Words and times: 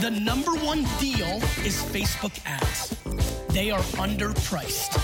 The 0.00 0.10
number 0.10 0.52
one 0.64 0.86
deal 0.98 1.42
is 1.62 1.76
Facebook 1.92 2.32
ads. 2.46 2.96
They 3.52 3.70
are 3.70 3.82
underpriced. 3.98 4.96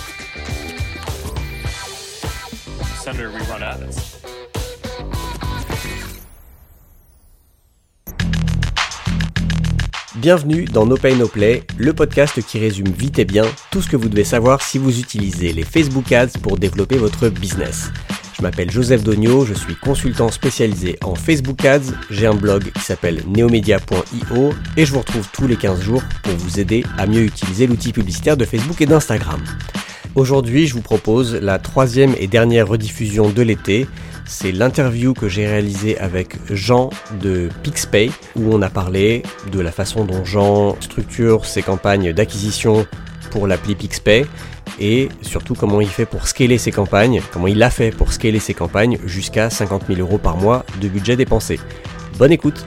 Senator, 3.03 3.29
we 3.29 3.37
run 3.41 3.61
ads. 3.61 4.17
Bienvenue 10.15 10.65
dans 10.65 10.87
No 10.87 10.97
Pay 10.97 11.15
No 11.15 11.27
Play, 11.27 11.61
le 11.77 11.93
podcast 11.93 12.41
qui 12.41 12.57
résume 12.57 12.89
vite 12.89 13.19
et 13.19 13.25
bien 13.25 13.45
tout 13.69 13.83
ce 13.83 13.89
que 13.89 13.97
vous 13.97 14.09
devez 14.09 14.23
savoir 14.23 14.63
si 14.63 14.79
vous 14.79 14.99
utilisez 14.99 15.53
les 15.53 15.63
Facebook 15.63 16.11
Ads 16.11 16.39
pour 16.41 16.57
développer 16.57 16.97
votre 16.97 17.29
business. 17.29 17.91
Je 18.37 18.43
m'appelle 18.43 18.69
Joseph 18.69 19.03
Dogno, 19.03 19.45
je 19.45 19.55
suis 19.55 19.75
consultant 19.75 20.29
spécialisé 20.29 20.99
en 21.03 21.15
Facebook 21.15 21.65
Ads, 21.65 21.91
j'ai 22.11 22.27
un 22.27 22.35
blog 22.35 22.71
qui 22.71 22.81
s'appelle 22.81 23.23
neomedia.io 23.25 24.53
et 24.77 24.85
je 24.85 24.93
vous 24.93 24.99
retrouve 24.99 25.27
tous 25.33 25.47
les 25.47 25.55
15 25.55 25.81
jours 25.81 26.03
pour 26.21 26.35
vous 26.35 26.59
aider 26.59 26.85
à 26.99 27.07
mieux 27.07 27.23
utiliser 27.23 27.65
l'outil 27.65 27.93
publicitaire 27.93 28.37
de 28.37 28.45
Facebook 28.45 28.79
et 28.79 28.85
d'Instagram. 28.85 29.41
Aujourd'hui, 30.13 30.67
je 30.67 30.75
vous 30.75 30.83
propose 30.83 31.33
la 31.33 31.57
troisième 31.57 32.13
et 32.19 32.27
dernière 32.27 32.67
rediffusion 32.67 33.29
de 33.29 33.41
l'été. 33.41 33.87
C'est 34.27 34.51
l'interview 34.51 35.15
que 35.15 35.27
j'ai 35.27 35.47
réalisée 35.47 35.97
avec 35.97 36.35
Jean 36.51 36.91
de 37.19 37.49
Pixpay, 37.63 38.11
où 38.35 38.53
on 38.53 38.61
a 38.61 38.69
parlé 38.69 39.23
de 39.51 39.59
la 39.59 39.71
façon 39.71 40.05
dont 40.05 40.25
Jean 40.25 40.75
structure 40.79 41.45
ses 41.45 41.63
campagnes 41.63 42.13
d'acquisition 42.13 42.85
pour 43.29 43.47
l'appli 43.47 43.75
Pixpay 43.75 44.25
et 44.79 45.09
surtout 45.21 45.53
comment 45.53 45.81
il 45.81 45.87
fait 45.87 46.05
pour 46.05 46.27
scaler 46.27 46.57
ses 46.57 46.71
campagnes, 46.71 47.21
comment 47.31 47.47
il 47.47 47.61
a 47.63 47.69
fait 47.69 47.91
pour 47.91 48.13
scaler 48.13 48.39
ses 48.39 48.53
campagnes 48.53 48.97
jusqu'à 49.05 49.49
50 49.49 49.83
000 49.87 49.99
euros 49.99 50.17
par 50.17 50.37
mois 50.37 50.65
de 50.81 50.87
budget 50.87 51.15
dépensé. 51.15 51.59
Bonne 52.17 52.31
écoute 52.31 52.65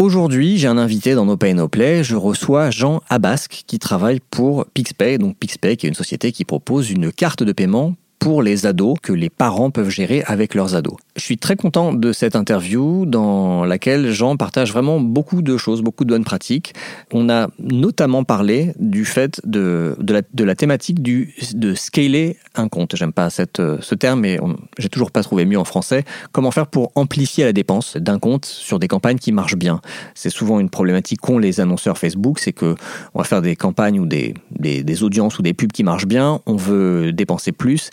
Aujourd'hui, 0.00 0.58
j'ai 0.58 0.68
un 0.68 0.78
invité 0.78 1.16
dans 1.16 1.24
No 1.24 1.36
Pay 1.36 1.54
No 1.54 1.66
Play. 1.66 2.04
Je 2.04 2.14
reçois 2.14 2.70
Jean 2.70 3.02
Abasque 3.08 3.64
qui 3.66 3.80
travaille 3.80 4.20
pour 4.20 4.64
Pixpay. 4.72 5.18
Donc 5.18 5.36
Pixpay 5.36 5.76
qui 5.76 5.86
est 5.86 5.88
une 5.88 5.94
société 5.96 6.30
qui 6.30 6.44
propose 6.44 6.90
une 6.90 7.10
carte 7.10 7.42
de 7.42 7.50
paiement 7.50 7.96
pour 8.18 8.42
les 8.42 8.66
ados 8.66 8.96
que 9.02 9.12
les 9.12 9.30
parents 9.30 9.70
peuvent 9.70 9.90
gérer 9.90 10.22
avec 10.26 10.54
leurs 10.54 10.74
ados. 10.74 10.96
Je 11.16 11.22
suis 11.22 11.38
très 11.38 11.56
content 11.56 11.92
de 11.92 12.12
cette 12.12 12.36
interview 12.36 13.06
dans 13.06 13.64
laquelle 13.64 14.10
Jean 14.10 14.36
partage 14.36 14.72
vraiment 14.72 15.00
beaucoup 15.00 15.42
de 15.42 15.56
choses, 15.56 15.82
beaucoup 15.82 16.04
de 16.04 16.10
bonnes 16.10 16.24
pratiques. 16.24 16.74
On 17.12 17.28
a 17.28 17.48
notamment 17.58 18.24
parlé 18.24 18.72
du 18.78 19.04
fait 19.04 19.40
de, 19.44 19.96
de, 19.98 20.44
la, 20.44 20.54
thématique 20.54 21.02
du, 21.02 21.34
de 21.54 21.74
scaler 21.74 22.36
un 22.54 22.68
compte. 22.68 22.96
J'aime 22.96 23.12
pas 23.12 23.30
cette, 23.30 23.62
ce 23.80 23.94
terme, 23.94 24.20
mais 24.20 24.38
j'ai 24.78 24.88
toujours 24.88 25.10
pas 25.10 25.22
trouvé 25.22 25.44
mieux 25.44 25.58
en 25.58 25.64
français. 25.64 26.04
Comment 26.32 26.50
faire 26.50 26.66
pour 26.66 26.92
amplifier 26.94 27.44
la 27.44 27.52
dépense 27.52 27.96
d'un 27.96 28.18
compte 28.18 28.44
sur 28.44 28.78
des 28.78 28.88
campagnes 28.88 29.18
qui 29.18 29.32
marchent 29.32 29.56
bien? 29.56 29.80
C'est 30.14 30.30
souvent 30.30 30.60
une 30.60 30.70
problématique 30.70 31.20
qu'ont 31.20 31.38
les 31.38 31.60
annonceurs 31.60 31.98
Facebook, 31.98 32.38
c'est 32.38 32.52
que 32.52 32.74
on 33.14 33.18
va 33.18 33.24
faire 33.24 33.42
des 33.42 33.56
campagnes 33.56 34.00
ou 34.00 34.06
des, 34.06 34.34
des, 34.50 34.82
des 34.82 35.02
audiences 35.02 35.38
ou 35.38 35.42
des 35.42 35.54
pubs 35.54 35.72
qui 35.72 35.84
marchent 35.84 36.06
bien, 36.06 36.40
on 36.46 36.56
veut 36.56 37.12
dépenser 37.12 37.52
plus 37.52 37.90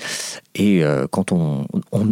et 0.56 0.84
euh, 0.84 1.06
quand 1.10 1.32
on, 1.32 1.66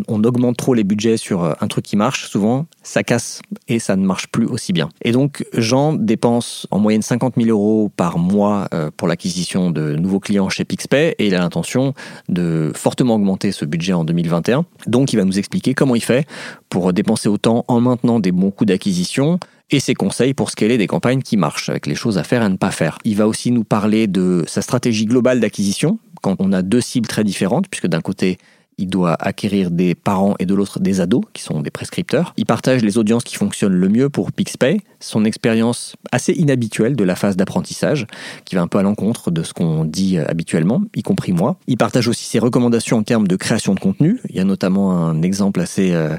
augmente 0.08 0.58
trop 0.58 0.74
les 0.74 0.84
budgets 0.84 1.18
sur 1.18 1.44
euh, 1.44 1.54
un 1.62 1.68
truc 1.68 1.86
qui 1.86 1.96
marche, 1.96 2.30
souvent, 2.30 2.66
ça 2.84 3.04
casse 3.04 3.42
et 3.68 3.80
ça 3.80 3.96
ne 3.96 4.06
marche 4.06 4.28
plus 4.28 4.46
aussi 4.46 4.74
bien. 4.74 4.90
Et 5.02 5.12
donc, 5.12 5.46
Jean 5.54 5.94
dépense 5.94 6.68
en 6.72 6.80
moyenne 6.80 7.02
50 7.02 7.36
000 7.38 7.50
euros 7.50 7.90
par 7.96 8.18
mois 8.18 8.68
euh, 8.74 8.92
pour 8.96 9.08
l'acquisition 9.08 9.72
de 9.72 9.96
nouveaux 9.96 10.20
clients 10.20 10.50
chez 10.50 10.66
Pixpay 10.66 11.16
et 11.18 11.28
il 11.28 11.36
a 11.36 11.40
l'intention 11.40 11.94
de 12.30 12.72
fortement 12.76 13.16
augmenter 13.16 13.52
ce 13.52 13.66
budget 13.66 13.94
en 13.94 14.04
2021. 14.04 14.66
Donc, 14.88 15.14
il 15.14 15.18
va 15.18 15.26
nous 15.26 15.40
expliquer 15.40 15.74
comment 15.74 15.96
il 15.96 16.04
fait 16.04 16.28
pour 16.70 16.92
dépenser 16.94 17.30
autant 17.30 17.64
en 17.68 17.80
maintenant 17.80 18.20
des 18.20 18.32
bons 18.32 18.52
coûts 18.52 18.66
d'acquisition 18.66 19.40
et 19.72 19.80
ses 19.80 19.96
conseils 19.96 20.34
pour 20.34 20.50
scaler 20.50 20.78
des 20.78 20.88
campagnes 20.88 21.22
qui 21.22 21.38
marchent, 21.38 21.70
avec 21.70 21.88
les 21.88 21.96
choses 21.96 22.18
à 22.18 22.24
faire 22.24 22.42
et 22.42 22.46
à 22.46 22.50
ne 22.50 22.58
pas 22.58 22.72
faire. 22.72 23.00
Il 23.06 23.16
va 23.16 23.28
aussi 23.28 23.52
nous 23.52 23.64
parler 23.64 24.08
de 24.08 24.44
sa 24.48 24.62
stratégie 24.62 25.06
globale 25.06 25.40
d'acquisition, 25.40 25.98
quand 26.24 26.38
on 26.40 26.52
a 26.54 26.64
deux 26.64 26.82
cibles 26.82 27.08
très 27.08 27.24
différentes, 27.24 27.68
puisque 27.68 27.88
d'un 27.88 28.02
côté, 28.02 28.40
il 28.78 28.88
doit 28.88 29.16
acquérir 29.20 29.70
des 29.70 29.94
parents 29.94 30.36
et 30.40 30.46
de 30.46 30.56
l'autre 30.56 30.80
des 30.80 31.02
ados, 31.02 31.24
qui 31.34 31.44
sont 31.44 31.62
des 31.62 31.70
prescripteurs. 31.70 32.34
Il 32.38 32.46
partage 32.46 32.82
les 32.82 32.98
audiences 32.98 33.24
qui 33.24 33.36
fonctionnent 33.36 33.76
le 33.76 33.90
mieux 33.90 34.10
pour 34.10 34.32
Pixpay, 34.32 34.80
son 35.00 35.26
expérience 35.26 35.96
assez 36.12 36.34
inhabituelle 36.34 36.96
de 36.96 37.04
la 37.04 37.16
phase 37.16 37.36
d'apprentissage, 37.36 38.08
qui 38.46 38.56
va 38.56 38.62
un 38.62 38.68
peu 38.68 38.78
à 38.78 38.84
l'encontre 38.84 39.32
de 39.32 39.44
ce 39.44 39.54
qu'on 39.54 39.86
dit 39.86 40.18
euh, 40.18 40.26
habituellement, 40.28 40.82
y 40.96 41.04
compris 41.04 41.34
moi. 41.34 41.58
Il 41.68 41.78
partage 41.78 42.08
aussi 42.08 42.26
ses 42.26 42.40
recommandations 42.40 42.98
en 42.98 43.04
termes 43.04 43.28
de 43.28 43.36
création 43.36 43.76
de 43.76 43.80
contenu. 43.80 44.20
Il 44.30 44.36
y 44.36 44.40
a 44.40 44.46
notamment 44.46 44.94
un 44.94 45.22
exemple 45.22 45.60
assez, 45.60 45.92
euh, 45.92 46.18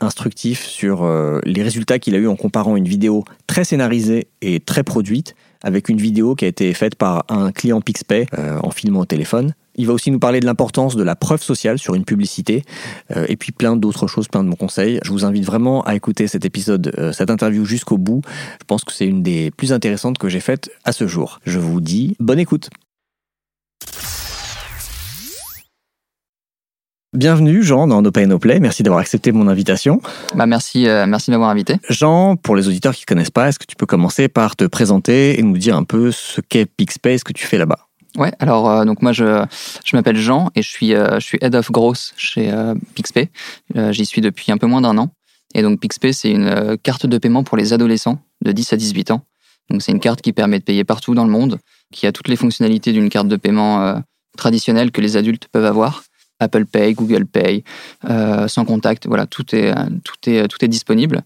instructif 0.00 0.64
sur 0.64 1.04
euh, 1.04 1.40
les 1.44 1.62
résultats 1.62 1.98
qu'il 1.98 2.14
a 2.14 2.18
eu 2.18 2.26
en 2.26 2.36
comparant 2.36 2.76
une 2.76 2.88
vidéo 2.88 3.24
très 3.46 3.64
scénarisée 3.64 4.28
et 4.40 4.60
très 4.60 4.82
produite 4.82 5.34
avec 5.62 5.88
une 5.88 5.98
vidéo 5.98 6.34
qui 6.34 6.44
a 6.44 6.48
été 6.48 6.72
faite 6.74 6.94
par 6.94 7.24
un 7.28 7.52
client 7.52 7.80
Pixpay 7.80 8.26
euh, 8.38 8.58
en 8.62 8.70
filmant 8.70 9.00
au 9.00 9.04
téléphone. 9.04 9.54
Il 9.76 9.86
va 9.86 9.92
aussi 9.92 10.10
nous 10.10 10.18
parler 10.18 10.40
de 10.40 10.46
l'importance 10.46 10.96
de 10.96 11.02
la 11.02 11.16
preuve 11.16 11.42
sociale 11.42 11.78
sur 11.78 11.94
une 11.94 12.04
publicité 12.04 12.64
euh, 13.16 13.24
et 13.28 13.36
puis 13.36 13.52
plein 13.52 13.76
d'autres 13.76 14.06
choses, 14.06 14.28
plein 14.28 14.44
de 14.44 14.48
bons 14.48 14.56
conseils. 14.56 15.00
Je 15.02 15.10
vous 15.10 15.24
invite 15.24 15.44
vraiment 15.44 15.82
à 15.82 15.94
écouter 15.94 16.26
cet 16.26 16.44
épisode, 16.44 16.92
euh, 16.98 17.12
cette 17.12 17.30
interview 17.30 17.64
jusqu'au 17.64 17.98
bout. 17.98 18.22
Je 18.60 18.64
pense 18.66 18.84
que 18.84 18.92
c'est 18.92 19.06
une 19.06 19.22
des 19.22 19.50
plus 19.50 19.72
intéressantes 19.72 20.18
que 20.18 20.28
j'ai 20.28 20.40
faites 20.40 20.70
à 20.84 20.92
ce 20.92 21.06
jour. 21.06 21.40
Je 21.44 21.58
vous 21.58 21.80
dis 21.80 22.16
bonne 22.18 22.38
écoute. 22.38 22.70
Bienvenue 27.12 27.64
Jean 27.64 27.88
dans 27.88 28.02
No 28.02 28.12
Pay 28.12 28.28
No 28.28 28.38
Play, 28.38 28.60
merci 28.60 28.84
d'avoir 28.84 29.00
accepté 29.00 29.32
mon 29.32 29.48
invitation. 29.48 30.00
Bah 30.36 30.46
merci, 30.46 30.86
euh, 30.86 31.06
merci 31.08 31.32
de 31.32 31.32
m'avoir 31.32 31.50
invité. 31.50 31.74
Jean, 31.88 32.36
pour 32.36 32.54
les 32.54 32.68
auditeurs 32.68 32.94
qui 32.94 33.02
ne 33.02 33.06
connaissent 33.06 33.32
pas, 33.32 33.48
est-ce 33.48 33.58
que 33.58 33.66
tu 33.66 33.74
peux 33.74 33.84
commencer 33.84 34.28
par 34.28 34.54
te 34.54 34.62
présenter 34.62 35.36
et 35.36 35.42
nous 35.42 35.58
dire 35.58 35.74
un 35.74 35.82
peu 35.82 36.12
ce 36.12 36.40
qu'est 36.40 36.66
Pixpay, 36.66 37.18
ce 37.18 37.24
que 37.24 37.32
tu 37.32 37.48
fais 37.48 37.58
là-bas? 37.58 37.88
Ouais, 38.16 38.30
alors 38.38 38.70
euh, 38.70 38.84
donc 38.84 39.02
moi 39.02 39.10
je, 39.10 39.44
je 39.84 39.96
m'appelle 39.96 40.18
Jean 40.18 40.52
et 40.54 40.62
je 40.62 40.68
suis, 40.68 40.94
euh, 40.94 41.18
je 41.18 41.26
suis 41.26 41.38
Head 41.40 41.56
of 41.56 41.72
Growth 41.72 42.12
chez 42.16 42.48
Pixpay. 42.94 43.28
J'y 43.90 44.06
suis 44.06 44.20
depuis 44.20 44.52
un 44.52 44.56
peu 44.56 44.68
moins 44.68 44.80
d'un 44.80 44.96
an. 44.96 45.10
Et 45.56 45.62
donc 45.62 45.80
Pixpay 45.80 46.12
c'est 46.12 46.30
une 46.30 46.78
carte 46.80 47.06
de 47.06 47.18
paiement 47.18 47.42
pour 47.42 47.56
les 47.56 47.72
adolescents 47.72 48.20
de 48.44 48.52
10 48.52 48.74
à 48.74 48.76
18 48.76 49.10
ans. 49.10 49.22
Donc 49.68 49.82
c'est 49.82 49.90
une 49.90 49.98
carte 49.98 50.22
qui 50.22 50.32
permet 50.32 50.60
de 50.60 50.64
payer 50.64 50.84
partout 50.84 51.16
dans 51.16 51.24
le 51.24 51.32
monde, 51.32 51.58
qui 51.92 52.06
a 52.06 52.12
toutes 52.12 52.28
les 52.28 52.36
fonctionnalités 52.36 52.92
d'une 52.92 53.08
carte 53.08 53.26
de 53.26 53.36
paiement 53.36 54.00
traditionnelle 54.36 54.92
que 54.92 55.00
les 55.00 55.16
adultes 55.16 55.48
peuvent 55.50 55.66
avoir 55.66 56.04
Apple 56.40 56.64
Pay, 56.64 56.94
Google 56.94 57.26
Pay, 57.26 57.64
euh, 58.08 58.48
sans 58.48 58.64
contact. 58.64 59.06
Voilà, 59.06 59.26
tout 59.26 59.54
est, 59.54 59.72
tout 60.04 60.30
est, 60.30 60.48
tout 60.48 60.64
est 60.64 60.68
disponible. 60.68 61.22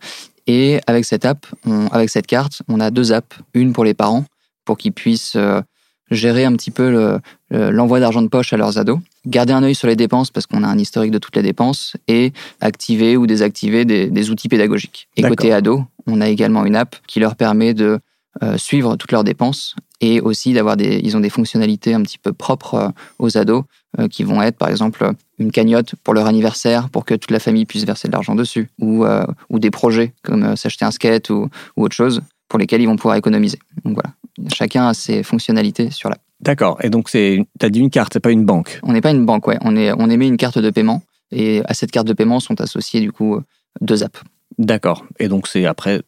Et 0.46 0.80
avec 0.86 1.04
cette 1.04 1.24
app, 1.24 1.46
avec 1.90 2.10
cette 2.10 2.26
carte, 2.26 2.62
on 2.68 2.80
a 2.80 2.90
deux 2.90 3.12
apps. 3.12 3.36
Une 3.54 3.72
pour 3.72 3.84
les 3.84 3.94
parents, 3.94 4.24
pour 4.64 4.76
qu'ils 4.76 4.92
puissent 4.92 5.36
euh, 5.36 5.62
gérer 6.10 6.44
un 6.44 6.52
petit 6.52 6.70
peu 6.70 7.18
l'envoi 7.50 8.00
d'argent 8.00 8.20
de 8.20 8.28
poche 8.28 8.52
à 8.52 8.56
leurs 8.56 8.78
ados, 8.78 8.98
garder 9.26 9.52
un 9.52 9.62
œil 9.62 9.74
sur 9.74 9.88
les 9.88 9.96
dépenses 9.96 10.30
parce 10.30 10.46
qu'on 10.46 10.62
a 10.62 10.68
un 10.68 10.78
historique 10.78 11.10
de 11.10 11.18
toutes 11.18 11.36
les 11.36 11.42
dépenses 11.42 11.96
et 12.08 12.32
activer 12.60 13.16
ou 13.16 13.26
désactiver 13.26 13.84
des, 13.84 14.30
outils 14.30 14.48
pédagogiques. 14.48 15.08
Et 15.16 15.22
côté 15.22 15.52
ado, 15.52 15.84
on 16.06 16.20
a 16.20 16.28
également 16.28 16.66
une 16.66 16.76
app 16.76 16.96
qui 17.06 17.20
leur 17.20 17.36
permet 17.36 17.74
de 17.74 17.98
euh, 18.42 18.58
suivre 18.58 18.96
toutes 18.96 19.12
leurs 19.12 19.24
dépenses 19.24 19.76
et 20.04 20.20
aussi 20.20 20.52
d'avoir 20.52 20.76
des, 20.76 21.00
ils 21.02 21.16
ont 21.16 21.20
des 21.20 21.30
fonctionnalités 21.30 21.94
un 21.94 22.02
petit 22.02 22.18
peu 22.18 22.34
propres 22.34 22.92
aux 23.18 23.38
ados 23.38 23.64
euh, 23.98 24.06
qui 24.06 24.22
vont 24.22 24.42
être 24.42 24.58
par 24.58 24.68
exemple 24.68 25.10
une 25.38 25.50
cagnotte 25.50 25.94
pour 26.04 26.12
leur 26.12 26.26
anniversaire 26.26 26.90
pour 26.90 27.06
que 27.06 27.14
toute 27.14 27.30
la 27.30 27.38
famille 27.38 27.64
puisse 27.64 27.84
verser 27.84 28.08
de 28.08 28.12
l'argent 28.12 28.34
dessus, 28.34 28.68
ou, 28.78 29.04
euh, 29.04 29.24
ou 29.48 29.58
des 29.58 29.70
projets 29.70 30.12
comme 30.22 30.44
euh, 30.44 30.56
s'acheter 30.56 30.84
un 30.84 30.90
skate 30.90 31.30
ou, 31.30 31.48
ou, 31.76 31.84
autre 31.84 31.94
chose 31.94 32.20
pour 32.48 32.58
lesquels 32.58 32.82
ils 32.82 32.86
vont 32.86 32.96
pouvoir 32.96 33.16
économiser. 33.16 33.58
Donc 33.84 33.94
voilà, 33.94 34.14
chacun 34.52 34.88
a 34.88 34.94
ses 34.94 35.22
fonctionnalités 35.22 35.90
sur 35.90 36.10
l'app. 36.10 36.20
D'accord, 36.40 36.76
et 36.82 36.90
donc 36.90 37.08
tu 37.10 37.46
as 37.62 37.70
dit 37.70 37.80
une 37.80 37.90
carte, 37.90 38.12
c'est 38.12 38.20
pas 38.20 38.30
une 38.30 38.44
banque 38.44 38.80
On 38.82 38.92
n'est 38.92 39.00
pas 39.00 39.12
une 39.12 39.24
banque, 39.24 39.46
ouais, 39.46 39.58
on, 39.62 39.74
est, 39.74 39.92
on 39.92 40.10
émet 40.10 40.28
une 40.28 40.36
carte 40.36 40.58
de 40.58 40.70
paiement 40.70 41.02
et 41.32 41.62
à 41.64 41.72
cette 41.72 41.90
carte 41.90 42.06
de 42.06 42.12
paiement 42.12 42.40
sont 42.40 42.60
associés 42.60 43.00
du 43.00 43.10
coup 43.10 43.40
deux 43.80 44.02
apps. 44.02 44.20
D'accord, 44.58 45.06
et 45.18 45.28
donc 45.28 45.48
c'est 45.48 45.64
après, 45.64 46.02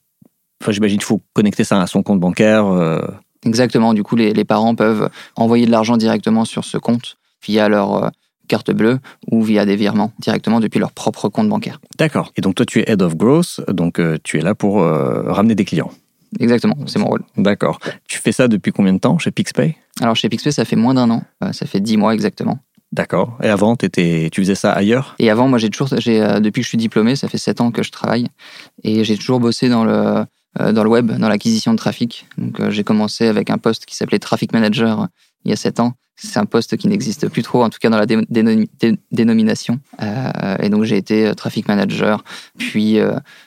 enfin, 0.62 0.72
j'imagine 0.72 0.98
qu'il 0.98 1.06
faut 1.06 1.22
connecter 1.32 1.64
ça 1.64 1.80
à 1.80 1.86
son 1.86 2.02
compte 2.02 2.20
bancaire. 2.20 2.66
Exactement, 3.46 3.94
du 3.94 4.02
coup 4.02 4.16
les, 4.16 4.32
les 4.32 4.44
parents 4.44 4.74
peuvent 4.74 5.08
envoyer 5.36 5.66
de 5.66 5.70
l'argent 5.70 5.96
directement 5.96 6.44
sur 6.44 6.64
ce 6.64 6.76
compte 6.78 7.16
via 7.46 7.68
leur 7.68 8.04
euh, 8.04 8.08
carte 8.48 8.70
bleue 8.70 8.98
ou 9.30 9.42
via 9.42 9.64
des 9.64 9.76
virements 9.76 10.12
directement 10.18 10.60
depuis 10.60 10.78
leur 10.78 10.92
propre 10.92 11.28
compte 11.28 11.48
bancaire. 11.48 11.80
D'accord. 11.98 12.32
Et 12.36 12.40
donc 12.40 12.54
toi, 12.54 12.66
tu 12.66 12.80
es 12.80 12.84
Head 12.90 13.02
of 13.02 13.16
Growth, 13.16 13.60
donc 13.68 13.98
euh, 13.98 14.18
tu 14.22 14.38
es 14.38 14.42
là 14.42 14.54
pour 14.54 14.82
euh, 14.82 15.32
ramener 15.32 15.54
des 15.54 15.64
clients. 15.64 15.90
Exactement, 16.40 16.76
c'est 16.86 16.98
mon 16.98 17.06
rôle. 17.06 17.22
D'accord. 17.36 17.78
Tu 18.08 18.18
fais 18.18 18.32
ça 18.32 18.48
depuis 18.48 18.72
combien 18.72 18.92
de 18.92 18.98
temps 18.98 19.18
chez 19.18 19.30
Pixpay? 19.30 19.76
Alors 20.00 20.16
chez 20.16 20.28
Pixpay, 20.28 20.50
ça 20.52 20.64
fait 20.64 20.76
moins 20.76 20.94
d'un 20.94 21.10
an. 21.10 21.22
ça 21.52 21.66
fait 21.66 21.80
dix 21.80 21.96
mois 21.96 22.14
exactement. 22.14 22.58
D'accord. 22.92 23.38
Et 23.42 23.48
avant, 23.48 23.74
étais, 23.74 24.28
tu 24.30 24.42
faisais 24.42 24.54
ça 24.54 24.72
ailleurs? 24.72 25.14
Et 25.18 25.30
avant, 25.30 25.48
moi, 25.48 25.58
j'ai 25.58 25.70
toujours, 25.70 25.88
j'ai, 25.98 26.20
depuis 26.40 26.60
que 26.60 26.64
je 26.64 26.68
suis 26.68 26.78
diplômé, 26.78 27.16
ça 27.16 27.28
fait 27.28 27.38
sept 27.38 27.60
ans 27.60 27.70
que 27.70 27.82
je 27.82 27.90
travaille, 27.90 28.28
et 28.84 29.02
j'ai 29.04 29.16
toujours 29.16 29.40
bossé 29.40 29.68
dans 29.68 29.84
le 29.84 30.24
dans 30.58 30.84
le 30.84 30.90
web, 30.90 31.12
dans 31.12 31.28
l'acquisition 31.28 31.72
de 31.72 31.78
trafic. 31.78 32.26
Donc, 32.38 32.70
j'ai 32.70 32.84
commencé 32.84 33.26
avec 33.26 33.50
un 33.50 33.58
poste 33.58 33.86
qui 33.86 33.94
s'appelait 33.94 34.18
Traffic 34.18 34.52
Manager 34.52 35.08
il 35.44 35.50
y 35.50 35.52
a 35.52 35.56
7 35.56 35.80
ans. 35.80 35.94
C'est 36.16 36.38
un 36.38 36.46
poste 36.46 36.76
qui 36.78 36.88
n'existe 36.88 37.28
plus 37.28 37.42
trop, 37.42 37.62
en 37.62 37.68
tout 37.68 37.78
cas 37.78 37.90
dans 37.90 37.98
la 37.98 38.06
dénomination. 38.06 39.80
Euh, 40.02 40.56
et 40.60 40.70
donc 40.70 40.84
j'ai 40.84 40.96
été 40.96 41.30
traffic 41.34 41.68
manager, 41.68 42.24
puis 42.56 42.98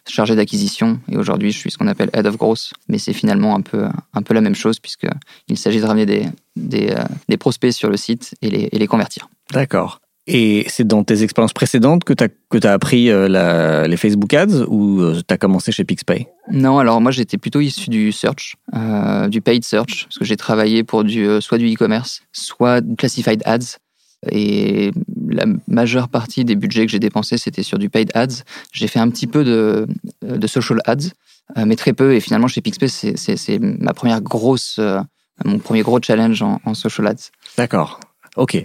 chargé 0.08 0.36
d'acquisition, 0.36 1.00
et 1.10 1.18
aujourd'hui 1.18 1.52
je 1.52 1.58
suis 1.58 1.72
ce 1.72 1.80
qu'on 1.80 1.88
appelle 1.88 2.12
head 2.14 2.28
of 2.28 2.38
growth. 2.38 2.74
Mais 2.88 3.00
c'est 3.00 3.14
finalement 3.14 3.56
un 3.56 3.62
peu, 3.62 3.88
un 4.14 4.22
peu 4.22 4.36
la 4.36 4.42
même 4.42 4.54
chose, 4.54 4.80
puisqu'il 4.80 5.58
s'agit 5.58 5.82
de 5.82 5.86
ramener 5.86 6.06
des, 6.06 6.28
des, 6.56 6.96
des, 7.28 7.38
prospects 7.38 7.74
sur 7.74 7.90
le 7.90 7.98
site 7.98 8.36
et 8.44 8.52
les, 8.52 8.70
et 8.72 8.78
les 8.78 8.88
convertir. 8.88 9.30
D'accord. 9.52 10.00
Et 10.32 10.66
c'est 10.70 10.86
dans 10.86 11.04
tes 11.04 11.24
expériences 11.24 11.54
précédentes 11.54 12.04
que 12.04 12.14
tu 12.14 12.24
as, 12.24 12.70
as, 12.70 12.72
appris 12.72 13.10
euh, 13.10 13.88
les 13.88 13.98
Facebook 13.98 14.32
Ads 14.32 14.64
ou 14.68 15.02
euh, 15.02 15.22
tu 15.28 15.34
as 15.34 15.38
commencé 15.40 15.72
chez 15.72 15.84
PixPay? 15.84 16.28
Non, 16.52 16.78
alors 16.78 17.02
moi 17.02 17.10
j'étais 17.10 17.40
plutôt 17.40 17.62
issu 17.62 17.90
du 17.90 18.12
search, 18.12 18.56
euh, 18.76 19.28
du 19.28 19.42
paid 19.42 19.66
search, 19.66 20.04
parce 20.06 20.20
que 20.20 20.26
j'ai 20.26 20.38
travaillé 20.38 20.84
pour 20.84 21.04
du, 21.04 21.28
soit 21.42 21.58
du 21.58 21.74
e-commerce, 21.74 22.22
soit 22.32 22.86
classified 22.96 23.42
ads. 23.46 23.80
Et 24.32 24.92
la 25.30 25.46
majeure 25.68 26.10
partie 26.10 26.46
des 26.46 26.56
budgets 26.56 26.86
que 26.86 26.92
j'ai 26.92 27.00
dépensés, 27.00 27.40
c'était 27.40 27.64
sur 27.64 27.80
du 27.80 27.90
paid 27.90 28.12
ads. 28.14 28.44
J'ai 28.72 28.88
fait 28.88 29.00
un 29.00 29.10
petit 29.10 29.26
peu 29.26 29.44
de, 29.44 29.88
de 30.22 30.48
social 30.48 30.80
ads, 30.86 31.10
mais 31.56 31.76
très 31.76 31.94
peu. 31.94 32.14
Et 32.14 32.20
finalement, 32.20 32.48
chez 32.48 32.62
PixPay, 32.62 32.88
c'est 32.88 33.60
ma 33.60 33.94
première 33.94 34.22
grosse, 34.22 34.80
mon 35.46 35.58
premier 35.60 35.82
gros 35.82 36.00
challenge 36.02 36.42
en, 36.44 36.60
en 36.66 36.74
social 36.74 37.08
ads. 37.08 37.32
D'accord. 37.58 38.02
Ok. 38.40 38.56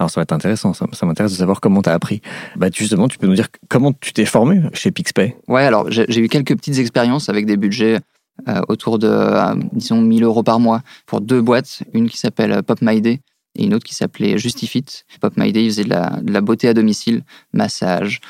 Alors 0.00 0.10
ça 0.10 0.20
va 0.20 0.22
être 0.22 0.32
intéressant, 0.32 0.74
ça, 0.74 0.86
m'intéresse 1.06 1.30
de 1.30 1.36
savoir 1.36 1.60
comment 1.60 1.82
tu 1.82 1.88
as 1.88 1.92
appris. 1.92 2.20
Bah, 2.56 2.66
justement, 2.74 3.06
tu 3.06 3.16
peux 3.16 3.28
nous 3.28 3.36
dire 3.36 3.46
comment 3.68 3.92
tu 3.92 4.12
t'es 4.12 4.24
formé 4.24 4.60
chez 4.72 4.90
PixPay? 4.90 5.36
Ouais, 5.46 5.62
alors 5.62 5.88
j'ai 5.88 6.18
eu 6.18 6.28
quelques 6.28 6.56
petites 6.56 6.78
expériences 6.78 7.28
avec 7.28 7.46
des 7.46 7.56
budgets 7.56 8.00
euh, 8.48 8.60
autour 8.68 8.98
de, 8.98 9.06
euh, 9.06 9.54
disons, 9.72 10.00
1000 10.02 10.24
euros 10.24 10.42
par 10.42 10.58
mois 10.58 10.82
pour 11.06 11.20
deux 11.20 11.40
boîtes, 11.40 11.84
une 11.92 12.08
qui 12.10 12.18
s'appelle 12.18 12.60
Pop 12.64 12.80
My 12.82 13.00
Day 13.00 13.20
et 13.54 13.64
une 13.64 13.74
autre 13.74 13.84
qui 13.84 13.94
s'appelait 13.94 14.36
Justifit. 14.36 14.84
Pop 15.20 15.34
My 15.36 15.52
Day, 15.52 15.64
ils 15.64 15.70
faisaient 15.70 15.84
de 15.84 16.32
la, 16.32 16.40
beauté 16.40 16.66
à 16.66 16.74
domicile, 16.74 17.22
massage, 17.52 18.20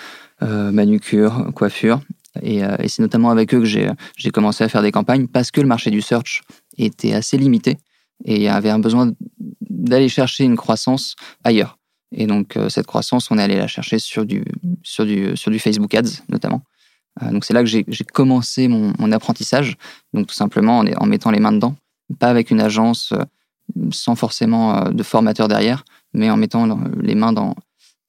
euh, 0.42 0.70
manucure, 0.70 1.50
coiffure. 1.54 2.00
Et 2.42 2.62
c'est 2.88 3.00
notamment 3.00 3.30
avec 3.30 3.54
eux 3.54 3.60
que 3.60 3.64
j'ai 3.64 4.30
commencé 4.32 4.64
à 4.64 4.68
faire 4.68 4.82
des 4.82 4.90
campagnes 4.90 5.28
parce 5.28 5.52
que 5.52 5.60
le 5.60 5.68
marché 5.68 5.92
du 5.92 6.02
search 6.02 6.42
était 6.76 7.14
assez 7.14 7.38
limité 7.38 7.78
et 8.24 8.36
il 8.36 8.42
y 8.42 8.48
avait 8.48 8.70
un 8.70 8.78
besoin 8.78 9.12
d'aller 9.60 10.08
chercher 10.08 10.44
une 10.44 10.56
croissance 10.56 11.16
ailleurs. 11.42 11.78
Et 12.16 12.26
donc, 12.26 12.56
euh, 12.56 12.68
cette 12.68 12.86
croissance, 12.86 13.30
on 13.30 13.38
est 13.38 13.42
allé 13.42 13.56
la 13.56 13.66
chercher 13.66 13.98
sur 13.98 14.24
du, 14.24 14.44
sur 14.82 15.04
du, 15.04 15.36
sur 15.36 15.50
du 15.50 15.58
Facebook 15.58 15.94
Ads, 15.94 16.22
notamment. 16.28 16.62
Euh, 17.22 17.30
donc, 17.30 17.44
c'est 17.44 17.54
là 17.54 17.62
que 17.62 17.68
j'ai 17.68 17.84
commencé 18.12 18.68
mon, 18.68 19.12
apprentissage. 19.12 19.76
Donc, 20.12 20.28
tout 20.28 20.34
simplement 20.34 20.78
en, 20.78 20.86
en, 20.86 21.06
mettant 21.06 21.30
les 21.30 21.40
mains 21.40 21.52
dedans. 21.52 21.76
Pas 22.18 22.28
avec 22.28 22.50
une 22.50 22.60
agence 22.60 23.12
euh, 23.12 23.24
sans 23.90 24.14
forcément 24.14 24.90
de 24.90 25.02
formateur 25.02 25.48
derrière, 25.48 25.84
mais 26.12 26.30
en 26.30 26.36
mettant 26.36 26.78
les 27.00 27.14
mains 27.14 27.32
dans, 27.32 27.54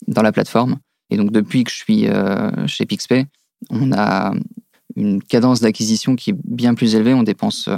dans 0.08 0.22
la 0.22 0.32
plateforme. 0.32 0.78
Et 1.10 1.18
donc, 1.18 1.32
depuis 1.32 1.64
que 1.64 1.72
je 1.72 1.76
suis 1.76 2.08
chez 2.68 2.86
PixPay, 2.86 3.26
on 3.70 3.94
a 3.94 4.34
une 4.98 5.24
cadence 5.24 5.62
d'acquisition 5.62 6.16
qui 6.16 6.32
est 6.32 6.36
bien 6.44 6.76
plus 6.76 6.96
élevée. 6.96 7.14
On 7.14 7.24
dépense 7.24 7.70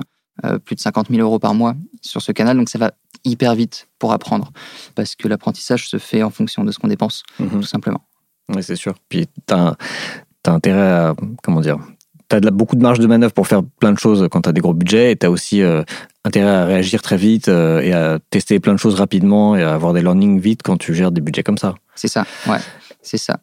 plus 0.66 0.76
de 0.76 0.80
50 0.80 1.08
000 1.10 1.22
euros 1.22 1.40
par 1.40 1.54
mois 1.54 1.76
sur 2.02 2.22
ce 2.22 2.32
canal. 2.32 2.58
Donc, 2.58 2.70
ça 2.70 2.78
va 2.78 2.92
hyper 3.28 3.56
vite 3.56 3.88
pour 4.00 4.14
apprendre, 4.14 4.52
parce 4.96 5.16
que 5.16 5.28
l'apprentissage 5.28 5.90
se 5.90 5.98
fait 5.98 6.24
en 6.24 6.30
fonction 6.30 6.64
de 6.64 6.72
ce 6.72 6.80
qu'on 6.80 6.88
dépense, 6.88 7.24
mhm. 7.40 7.50
tout 7.50 7.64
simplement. 7.64 8.02
Oui, 8.50 8.64
c'est 8.64 8.76
sûr. 8.76 8.96
Puis 9.10 9.28
tu 9.48 9.54
as, 9.54 9.76
intérêt 10.46 10.92
à, 10.92 11.16
comment 11.44 11.62
dire, 11.62 11.78
tu 12.30 12.36
as 12.36 12.40
beaucoup 12.40 12.76
de 12.76 12.82
marge 12.82 13.00
de 13.00 13.08
manœuvre 13.08 13.34
pour 13.34 13.48
faire 13.48 13.64
plein 13.80 13.92
de 13.92 14.00
choses 14.00 14.28
quand 14.32 14.42
tu 14.42 14.50
as 14.50 14.54
des 14.54 14.62
gros 14.62 14.74
budgets, 14.74 15.12
et 15.12 15.16
tu 15.16 15.26
as 15.26 15.32
aussi 15.32 15.62
euh, 15.62 15.84
intérêt 16.24 16.50
à 16.50 16.66
réagir 16.66 17.02
très 17.02 17.18
vite 17.18 17.50
euh, 17.50 17.82
et 17.82 17.94
à 17.94 18.20
tester 18.30 18.60
plein 18.60 18.74
de 18.74 18.80
choses 18.80 18.96
rapidement 18.96 19.56
et 19.56 19.64
à 19.64 19.74
avoir 19.74 19.94
des 19.94 20.02
learnings 20.02 20.40
vite 20.40 20.62
quand 20.64 20.78
tu 20.78 20.94
gères 20.94 21.12
des 21.12 21.22
budgets 21.22 21.44
comme 21.44 21.58
ça. 21.58 21.76
C'est 21.96 22.08
ça, 22.08 22.26
ouais, 22.48 22.60
c'est 23.02 23.18
ça. 23.18 23.40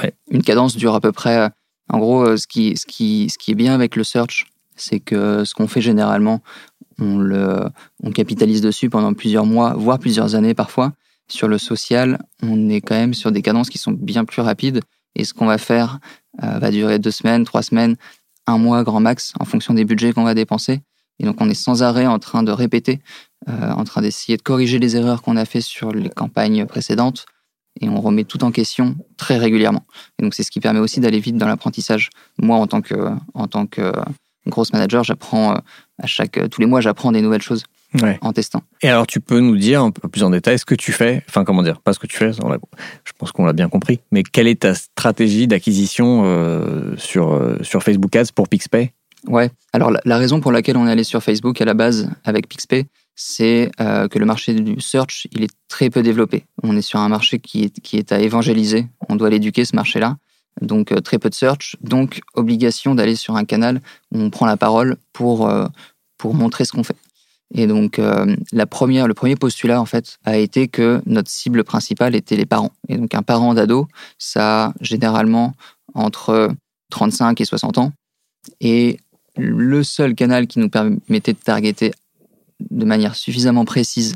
Ouais. 0.00 0.14
Une 0.30 0.42
cadence 0.42 0.76
dure 0.76 0.94
à 0.94 1.00
peu 1.00 1.12
près, 1.12 1.38
euh, 1.38 1.48
en 1.90 1.98
gros, 1.98 2.36
ce 2.36 2.46
qui, 2.46 2.76
ce, 2.76 2.86
qui, 2.86 3.28
ce 3.30 3.38
qui 3.38 3.52
est 3.52 3.56
bien 3.56 3.74
avec 3.74 3.96
le 3.96 4.04
search, 4.04 4.46
c'est 4.78 5.00
que 5.00 5.44
ce 5.44 5.54
qu'on 5.54 5.68
fait 5.68 5.80
généralement, 5.80 6.42
on, 6.98 7.18
le, 7.18 7.68
on 8.02 8.10
capitalise 8.10 8.60
dessus 8.60 8.90
pendant 8.90 9.14
plusieurs 9.14 9.46
mois, 9.46 9.74
voire 9.74 9.98
plusieurs 9.98 10.34
années 10.34 10.54
parfois. 10.54 10.92
Sur 11.30 11.48
le 11.48 11.58
social, 11.58 12.18
on 12.42 12.70
est 12.70 12.80
quand 12.80 12.94
même 12.94 13.14
sur 13.14 13.32
des 13.32 13.42
cadences 13.42 13.68
qui 13.68 13.78
sont 13.78 13.92
bien 13.92 14.24
plus 14.24 14.40
rapides. 14.40 14.80
Et 15.14 15.24
ce 15.24 15.34
qu'on 15.34 15.46
va 15.46 15.58
faire 15.58 15.98
euh, 16.42 16.58
va 16.58 16.70
durer 16.70 16.98
deux 16.98 17.10
semaines, 17.10 17.44
trois 17.44 17.62
semaines, 17.62 17.96
un 18.46 18.58
mois 18.58 18.82
grand 18.82 19.00
max, 19.00 19.32
en 19.38 19.44
fonction 19.44 19.74
des 19.74 19.84
budgets 19.84 20.12
qu'on 20.12 20.24
va 20.24 20.34
dépenser. 20.34 20.80
Et 21.18 21.24
donc 21.24 21.36
on 21.40 21.50
est 21.50 21.54
sans 21.54 21.82
arrêt 21.82 22.06
en 22.06 22.18
train 22.18 22.42
de 22.42 22.52
répéter, 22.52 23.00
euh, 23.48 23.70
en 23.72 23.84
train 23.84 24.00
d'essayer 24.00 24.36
de 24.36 24.42
corriger 24.42 24.78
les 24.78 24.96
erreurs 24.96 25.22
qu'on 25.22 25.36
a 25.36 25.44
fait 25.44 25.60
sur 25.60 25.92
les 25.92 26.08
campagnes 26.08 26.64
précédentes. 26.66 27.26
Et 27.80 27.88
on 27.88 28.00
remet 28.00 28.24
tout 28.24 28.42
en 28.42 28.50
question 28.50 28.96
très 29.16 29.36
régulièrement. 29.36 29.84
Et 30.18 30.22
donc 30.22 30.34
c'est 30.34 30.42
ce 30.42 30.50
qui 30.50 30.60
permet 30.60 30.80
aussi 30.80 31.00
d'aller 31.00 31.20
vite 31.20 31.36
dans 31.36 31.46
l'apprentissage. 31.46 32.10
Moi, 32.38 32.56
en 32.56 32.66
tant 32.66 32.80
que, 32.80 33.10
en 33.34 33.46
tant 33.46 33.66
que 33.66 33.92
grosse 34.50 34.72
manager, 34.72 35.04
j'apprends 35.04 35.52
euh, 35.52 35.58
à 36.02 36.06
chaque 36.06 36.38
tous 36.50 36.60
les 36.60 36.66
mois, 36.66 36.80
j'apprends 36.80 37.12
des 37.12 37.22
nouvelles 37.22 37.42
choses 37.42 37.64
en 38.20 38.32
testant. 38.32 38.62
Et 38.82 38.88
alors, 38.88 39.06
tu 39.06 39.20
peux 39.20 39.40
nous 39.40 39.56
dire 39.56 39.82
un 39.82 39.90
peu 39.90 40.08
plus 40.08 40.22
en 40.22 40.30
détail 40.30 40.58
ce 40.58 40.64
que 40.64 40.74
tu 40.74 40.92
fais, 40.92 41.22
enfin 41.28 41.44
comment 41.44 41.62
dire, 41.62 41.80
pas 41.80 41.92
ce 41.92 41.98
que 41.98 42.06
tu 42.06 42.16
fais, 42.16 42.32
je 42.32 43.12
pense 43.16 43.32
qu'on 43.32 43.46
l'a 43.46 43.54
bien 43.54 43.68
compris, 43.68 44.00
mais 44.10 44.22
quelle 44.22 44.46
est 44.46 44.60
ta 44.60 44.74
stratégie 44.74 45.46
d'acquisition 45.46 46.22
euh, 46.24 46.94
sur, 46.98 47.32
euh, 47.32 47.56
sur 47.62 47.82
Facebook 47.82 48.14
Ads 48.14 48.32
pour 48.34 48.48
PixPay? 48.48 48.92
Ouais, 49.26 49.50
alors 49.72 49.90
la, 50.04 50.18
raison 50.18 50.40
pour 50.40 50.52
laquelle 50.52 50.76
on 50.76 50.86
est 50.86 50.92
allé 50.92 51.02
sur 51.02 51.22
Facebook 51.22 51.60
à 51.60 51.64
la 51.64 51.74
base 51.74 52.10
avec 52.24 52.48
PixPay, 52.48 52.86
c'est 53.16 53.72
que 53.78 54.16
le 54.16 54.24
marché 54.24 54.54
du 54.54 54.80
search, 54.80 55.26
il 55.32 55.42
est 55.42 55.50
très 55.66 55.90
peu 55.90 56.04
développé. 56.04 56.44
On 56.62 56.76
est 56.76 56.82
sur 56.82 57.00
un 57.00 57.08
marché 57.08 57.40
qui 57.40 57.64
est, 57.64 57.80
qui 57.80 57.96
est 57.96 58.12
à 58.12 58.20
évangéliser, 58.20 58.86
on 59.08 59.16
doit 59.16 59.28
l'éduquer 59.28 59.64
ce 59.64 59.74
marché-là 59.74 60.18
donc 60.60 60.92
euh, 60.92 61.00
très 61.00 61.18
peu 61.18 61.30
de 61.30 61.34
search, 61.34 61.76
donc 61.80 62.20
obligation 62.34 62.94
d'aller 62.94 63.16
sur 63.16 63.36
un 63.36 63.44
canal 63.44 63.80
où 64.12 64.20
on 64.20 64.30
prend 64.30 64.46
la 64.46 64.56
parole 64.56 64.96
pour, 65.12 65.48
euh, 65.48 65.66
pour 66.16 66.34
montrer 66.34 66.64
ce 66.64 66.72
qu'on 66.72 66.82
fait. 66.82 66.96
Et 67.54 67.66
donc 67.66 67.98
euh, 67.98 68.36
la 68.52 68.66
première, 68.66 69.08
le 69.08 69.14
premier 69.14 69.36
postulat 69.36 69.80
en 69.80 69.86
fait 69.86 70.18
a 70.24 70.36
été 70.36 70.68
que 70.68 71.00
notre 71.06 71.30
cible 71.30 71.64
principale 71.64 72.14
était 72.14 72.36
les 72.36 72.46
parents. 72.46 72.72
Et 72.88 72.98
donc 72.98 73.14
un 73.14 73.22
parent 73.22 73.54
d'ado, 73.54 73.88
ça 74.18 74.66
a 74.66 74.72
généralement 74.80 75.54
entre 75.94 76.50
35 76.90 77.40
et 77.40 77.44
60 77.44 77.78
ans. 77.78 77.92
Et 78.60 78.98
le 79.36 79.82
seul 79.82 80.14
canal 80.14 80.46
qui 80.46 80.58
nous 80.58 80.68
permettait 80.68 81.32
de 81.32 81.38
targeter 81.38 81.92
de 82.70 82.84
manière 82.84 83.14
suffisamment 83.14 83.64
précise 83.64 84.14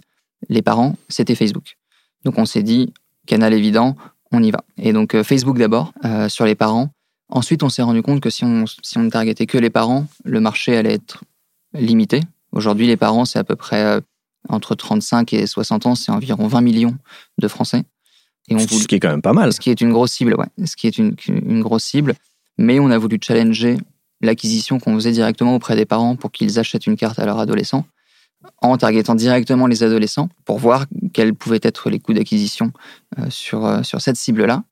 les 0.49 0.62
parents, 0.62 0.97
c'était 1.09 1.35
Facebook. 1.35 1.77
Donc 2.25 2.38
on 2.38 2.45
s'est 2.45 2.62
dit, 2.62 2.93
canal 3.27 3.55
évident, 3.55 3.97
on 4.32 4.43
y 4.43 4.50
va. 4.50 4.64
Et 4.76 4.93
donc 4.93 5.14
euh, 5.14 5.23
Facebook 5.23 5.58
d'abord, 5.58 5.93
euh, 6.05 6.28
sur 6.28 6.45
les 6.45 6.54
parents. 6.54 6.90
Ensuite, 7.28 7.62
on 7.62 7.68
s'est 7.68 7.83
rendu 7.83 8.02
compte 8.02 8.21
que 8.21 8.30
si 8.30 8.45
on, 8.45 8.64
si 8.83 8.99
on 8.99 9.02
ne 9.02 9.11
targetait 9.11 9.47
que 9.47 9.59
les 9.59 9.71
parents, 9.71 10.07
le 10.25 10.40
marché 10.40 10.76
allait 10.76 10.95
être 10.95 11.25
limité. 11.73 12.21
Aujourd'hui, 12.52 12.87
les 12.87 12.99
parents, 12.99 13.25
c'est 13.25 13.38
à 13.38 13.45
peu 13.45 13.57
près 13.57 13.83
euh, 13.83 14.00
entre 14.49 14.75
35 14.75 15.33
et 15.33 15.47
60 15.47 15.87
ans, 15.87 15.95
c'est 15.95 16.12
environ 16.12 16.47
20 16.47 16.61
millions 16.61 16.97
de 17.38 17.49
Français. 17.49 17.85
Et 18.49 18.57
on 18.57 18.59
ce 18.59 18.87
qui 18.87 18.97
est 18.97 19.00
quand 19.00 19.09
même 19.09 19.23
pas 19.23 19.33
mal. 19.33 19.52
Ce 19.52 19.61
qui 19.61 19.71
est 19.71 19.80
une 19.80 19.92
grosse 19.92 20.12
cible, 20.12 20.35
ouais. 20.35 20.66
Ce 20.66 20.76
qui 20.76 20.87
est 20.88 20.99
une, 20.99 21.14
une 21.28 21.62
grosse 21.62 21.85
cible. 21.85 22.14
Mais 22.59 22.80
on 22.80 22.90
a 22.90 22.99
voulu 22.99 23.18
challenger 23.23 23.78
l'acquisition 24.21 24.78
qu'on 24.78 24.95
faisait 24.95 25.12
directement 25.12 25.54
auprès 25.54 25.76
des 25.76 25.87
parents 25.87 26.16
pour 26.16 26.33
qu'ils 26.33 26.59
achètent 26.59 26.87
une 26.87 26.97
carte 26.97 27.18
à 27.18 27.25
leur 27.25 27.38
adolescent 27.38 27.85
en 28.61 28.76
targetant 28.76 29.14
directement 29.14 29.66
les 29.66 29.82
adolescents 29.82 30.28
pour 30.44 30.58
voir 30.58 30.87
quels 31.12 31.34
pouvaient 31.34 31.61
être 31.62 31.90
les 31.90 32.00
coûts 32.00 32.12
d'acquisition 32.12 32.72
euh, 33.18 33.26
sur, 33.30 33.66
euh, 33.66 33.82
sur 33.82 34.00
cette 34.00 34.16
cible-là 34.16 34.64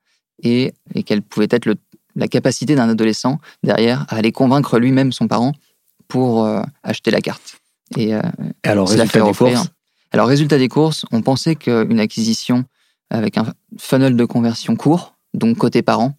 et, 0.42 0.72
et 0.94 1.02
quelle 1.02 1.22
pouvait 1.22 1.48
être 1.50 1.66
le, 1.66 1.74
la 2.16 2.28
capacité 2.28 2.74
d'un 2.74 2.88
adolescent 2.88 3.38
derrière 3.62 4.06
à 4.08 4.16
aller 4.16 4.32
convaincre 4.32 4.78
lui-même 4.78 5.12
son 5.12 5.28
parent 5.28 5.52
pour 6.08 6.44
euh, 6.44 6.62
acheter 6.82 7.10
la 7.10 7.20
carte. 7.20 7.60
Et, 7.96 8.12
alors, 8.62 8.88
résultat 8.88 9.24
des 9.24 9.32
courses? 9.32 9.68
Alors, 10.12 10.28
résultat 10.28 10.58
des 10.58 10.68
courses, 10.68 11.04
on 11.10 11.22
pensait 11.22 11.56
qu'une 11.56 11.98
acquisition 11.98 12.64
avec 13.10 13.36
un 13.36 13.52
funnel 13.78 14.16
de 14.16 14.24
conversion 14.24 14.76
court, 14.76 15.16
donc 15.34 15.56
côté 15.58 15.82
parent, 15.82 16.14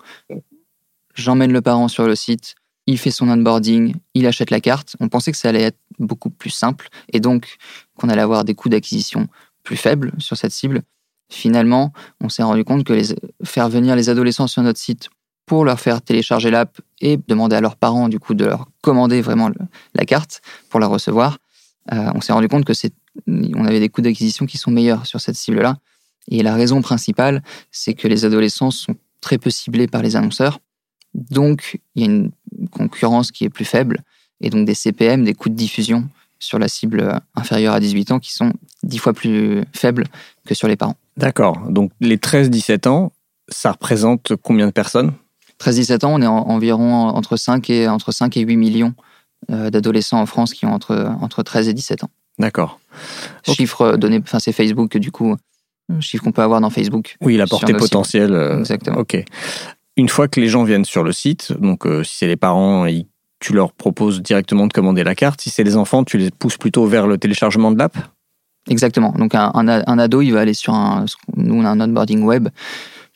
j'emmène 1.15 1.53
le 1.53 1.61
parent 1.61 1.87
sur 1.87 2.05
le 2.05 2.15
site, 2.15 2.55
il 2.87 2.97
fait 2.97 3.11
son 3.11 3.29
onboarding, 3.29 3.95
il 4.13 4.27
achète 4.27 4.49
la 4.49 4.59
carte. 4.59 4.95
On 4.99 5.07
pensait 5.07 5.31
que 5.31 5.37
ça 5.37 5.49
allait 5.49 5.61
être 5.61 5.77
beaucoup 6.01 6.29
plus 6.29 6.49
simple 6.49 6.89
et 7.11 7.19
donc 7.19 7.57
qu'on 7.97 8.09
allait 8.09 8.21
avoir 8.21 8.43
des 8.43 8.55
coûts 8.55 8.69
d'acquisition 8.69 9.27
plus 9.63 9.77
faibles 9.77 10.11
sur 10.17 10.37
cette 10.37 10.51
cible. 10.51 10.81
Finalement, 11.29 11.93
on 12.19 12.29
s'est 12.29 12.43
rendu 12.43 12.63
compte 12.63 12.83
que 12.83 12.99
faire 13.43 13.69
venir 13.69 13.95
les 13.95 14.09
adolescents 14.09 14.47
sur 14.47 14.63
notre 14.63 14.79
site 14.79 15.09
pour 15.45 15.65
leur 15.65 15.79
faire 15.79 16.01
télécharger 16.01 16.51
l'app 16.51 16.79
et 16.99 17.17
demander 17.27 17.55
à 17.55 17.61
leurs 17.61 17.75
parents 17.75 18.09
du 18.09 18.19
coup 18.19 18.33
de 18.33 18.45
leur 18.45 18.69
commander 18.81 19.21
vraiment 19.21 19.49
la 19.93 20.05
carte 20.05 20.41
pour 20.69 20.79
la 20.79 20.87
recevoir, 20.87 21.37
euh, 21.91 22.11
on 22.15 22.21
s'est 22.21 22.33
rendu 22.33 22.47
compte 22.47 22.65
que 22.65 22.73
c'est 22.73 22.93
on 23.27 23.65
avait 23.65 23.79
des 23.79 23.89
coûts 23.89 24.01
d'acquisition 24.01 24.45
qui 24.45 24.57
sont 24.57 24.71
meilleurs 24.71 25.05
sur 25.05 25.19
cette 25.19 25.35
cible-là. 25.35 25.77
Et 26.29 26.43
la 26.43 26.55
raison 26.55 26.81
principale, 26.81 27.43
c'est 27.71 27.93
que 27.93 28.07
les 28.07 28.23
adolescents 28.25 28.71
sont 28.71 28.95
très 29.19 29.37
peu 29.37 29.49
ciblés 29.49 29.87
par 29.87 30.01
les 30.01 30.15
annonceurs. 30.15 30.59
Donc, 31.13 31.79
il 31.95 32.01
y 32.01 32.05
a 32.05 32.11
une 32.11 32.31
concurrence 32.69 33.31
qui 33.31 33.43
est 33.43 33.49
plus 33.49 33.65
faible 33.65 34.03
et 34.41 34.49
donc 34.49 34.65
des 34.65 34.73
CPM, 34.73 35.23
des 35.23 35.33
coûts 35.33 35.49
de 35.49 35.55
diffusion 35.55 36.07
sur 36.39 36.57
la 36.59 36.67
cible 36.67 37.19
inférieure 37.35 37.73
à 37.75 37.79
18 37.79 38.11
ans 38.13 38.19
qui 38.19 38.33
sont 38.33 38.51
10 38.83 38.97
fois 38.97 39.13
plus 39.13 39.63
faibles 39.73 40.05
que 40.45 40.53
sur 40.55 40.67
les 40.67 40.75
parents. 40.75 40.95
D'accord. 41.17 41.59
Donc 41.69 41.91
les 41.99 42.17
13-17 42.17 42.87
ans, 42.87 43.11
ça 43.49 43.71
représente 43.73 44.33
combien 44.41 44.65
de 44.65 44.71
personnes? 44.71 45.13
13-17 45.59 46.05
ans, 46.05 46.13
on 46.15 46.21
est 46.21 46.27
en- 46.27 46.47
environ 46.49 47.09
entre 47.09 47.37
5 47.37 47.69
et, 47.69 47.87
entre 47.87 48.11
5 48.11 48.35
et 48.37 48.41
8 48.41 48.55
millions 48.57 48.93
euh, 49.51 49.69
d'adolescents 49.69 50.19
en 50.19 50.25
France 50.25 50.53
qui 50.53 50.65
ont 50.65 50.73
entre, 50.73 51.13
entre 51.21 51.43
13 51.43 51.67
et 51.67 51.73
17 51.73 52.03
ans. 52.03 52.09
D'accord. 52.39 52.79
Chiffre 53.43 53.97
donné, 53.97 54.19
enfin 54.23 54.39
c'est 54.39 54.51
Facebook 54.51 54.97
du 54.97 55.11
coup, 55.11 55.35
chiffre 55.99 56.23
qu'on 56.23 56.31
peut 56.31 56.41
avoir 56.41 56.61
dans 56.61 56.69
Facebook. 56.69 57.17
Oui, 57.21 57.37
la 57.37 57.45
portée 57.45 57.73
potentielle. 57.73 58.33
euh, 58.33 58.59
Exactement. 58.59 58.97
Ok. 58.97 59.23
Une 59.97 60.09
fois 60.09 60.27
que 60.27 60.39
les 60.39 60.47
gens 60.47 60.63
viennent 60.63 60.85
sur 60.85 61.03
le 61.03 61.11
site, 61.11 61.53
donc 61.59 61.85
euh, 61.85 62.03
si 62.03 62.15
c'est 62.17 62.27
les 62.27 62.37
parents, 62.37 62.85
ils- 62.85 63.05
tu 63.41 63.53
leur 63.53 63.73
proposes 63.73 64.21
directement 64.21 64.67
de 64.67 64.71
commander 64.71 65.03
la 65.03 65.15
carte. 65.15 65.41
Si 65.41 65.49
c'est 65.49 65.63
les 65.63 65.75
enfants, 65.75 66.05
tu 66.05 66.17
les 66.17 66.31
pousses 66.31 66.57
plutôt 66.57 66.85
vers 66.85 67.07
le 67.07 67.17
téléchargement 67.17 67.71
de 67.71 67.77
l'app? 67.77 67.97
Exactement. 68.69 69.11
Donc 69.17 69.33
un, 69.33 69.97
ado, 69.97 70.21
il 70.21 70.31
va 70.31 70.41
aller 70.41 70.53
sur 70.53 70.73
un. 70.73 71.05
Nous, 71.35 71.55
on 71.55 71.65
a 71.65 71.69
un 71.69 71.81
onboarding 71.81 72.21
web 72.21 72.49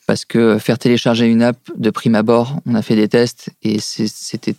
parce 0.06 0.24
que 0.24 0.58
faire 0.58 0.78
télécharger 0.78 1.26
une 1.26 1.42
app 1.42 1.56
de 1.76 1.90
prime 1.90 2.16
abord, 2.16 2.58
on 2.66 2.74
a 2.74 2.82
fait 2.82 2.96
des 2.96 3.08
tests 3.08 3.50
et 3.62 3.78
c'était, 3.80 4.56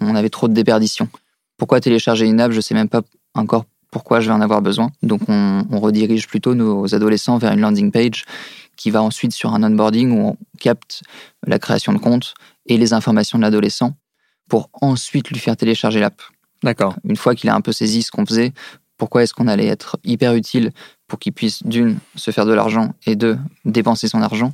on, 0.00 0.14
avait 0.14 0.28
trop 0.28 0.48
de 0.48 0.52
déperdition. 0.52 1.08
Pourquoi 1.56 1.80
télécharger 1.80 2.26
une 2.26 2.40
app? 2.40 2.50
Je 2.50 2.60
sais 2.60 2.74
même 2.74 2.88
pas 2.88 3.02
encore 3.34 3.64
pourquoi 3.92 4.20
je 4.20 4.26
vais 4.26 4.34
en 4.34 4.40
avoir 4.40 4.62
besoin. 4.62 4.90
Donc 5.02 5.22
on, 5.28 5.64
on 5.70 5.78
redirige 5.78 6.26
plutôt 6.26 6.54
nos 6.54 6.92
adolescents 6.94 7.38
vers 7.38 7.52
une 7.52 7.60
landing 7.60 7.92
page 7.92 8.24
qui 8.76 8.90
va 8.90 9.02
ensuite 9.02 9.32
sur 9.32 9.54
un 9.54 9.62
onboarding 9.62 10.10
où 10.10 10.28
on 10.28 10.36
capte 10.58 11.02
la 11.46 11.60
création 11.60 11.92
de 11.92 11.98
compte 11.98 12.34
et 12.66 12.76
les 12.76 12.92
informations 12.92 13.38
de 13.38 13.42
l'adolescent 13.42 13.94
pour 14.50 14.68
ensuite 14.82 15.30
lui 15.30 15.38
faire 15.38 15.56
télécharger 15.56 16.00
l'app 16.00 16.20
D'accord. 16.62 16.96
une 17.04 17.16
fois 17.16 17.34
qu'il 17.34 17.48
a 17.48 17.54
un 17.54 17.62
peu 17.62 17.72
saisi 17.72 18.02
ce 18.02 18.10
qu'on 18.10 18.26
faisait, 18.26 18.52
pourquoi 18.98 19.22
est-ce 19.22 19.32
qu'on 19.32 19.48
allait 19.48 19.68
être 19.68 19.96
hyper 20.04 20.34
utile 20.34 20.72
pour 21.06 21.18
qu'il 21.18 21.32
puisse, 21.32 21.62
d'une, 21.62 21.98
se 22.16 22.32
faire 22.32 22.44
de 22.44 22.52
l'argent 22.52 22.92
et 23.06 23.16
deux, 23.16 23.38
dépenser 23.64 24.08
son 24.08 24.20
argent? 24.20 24.52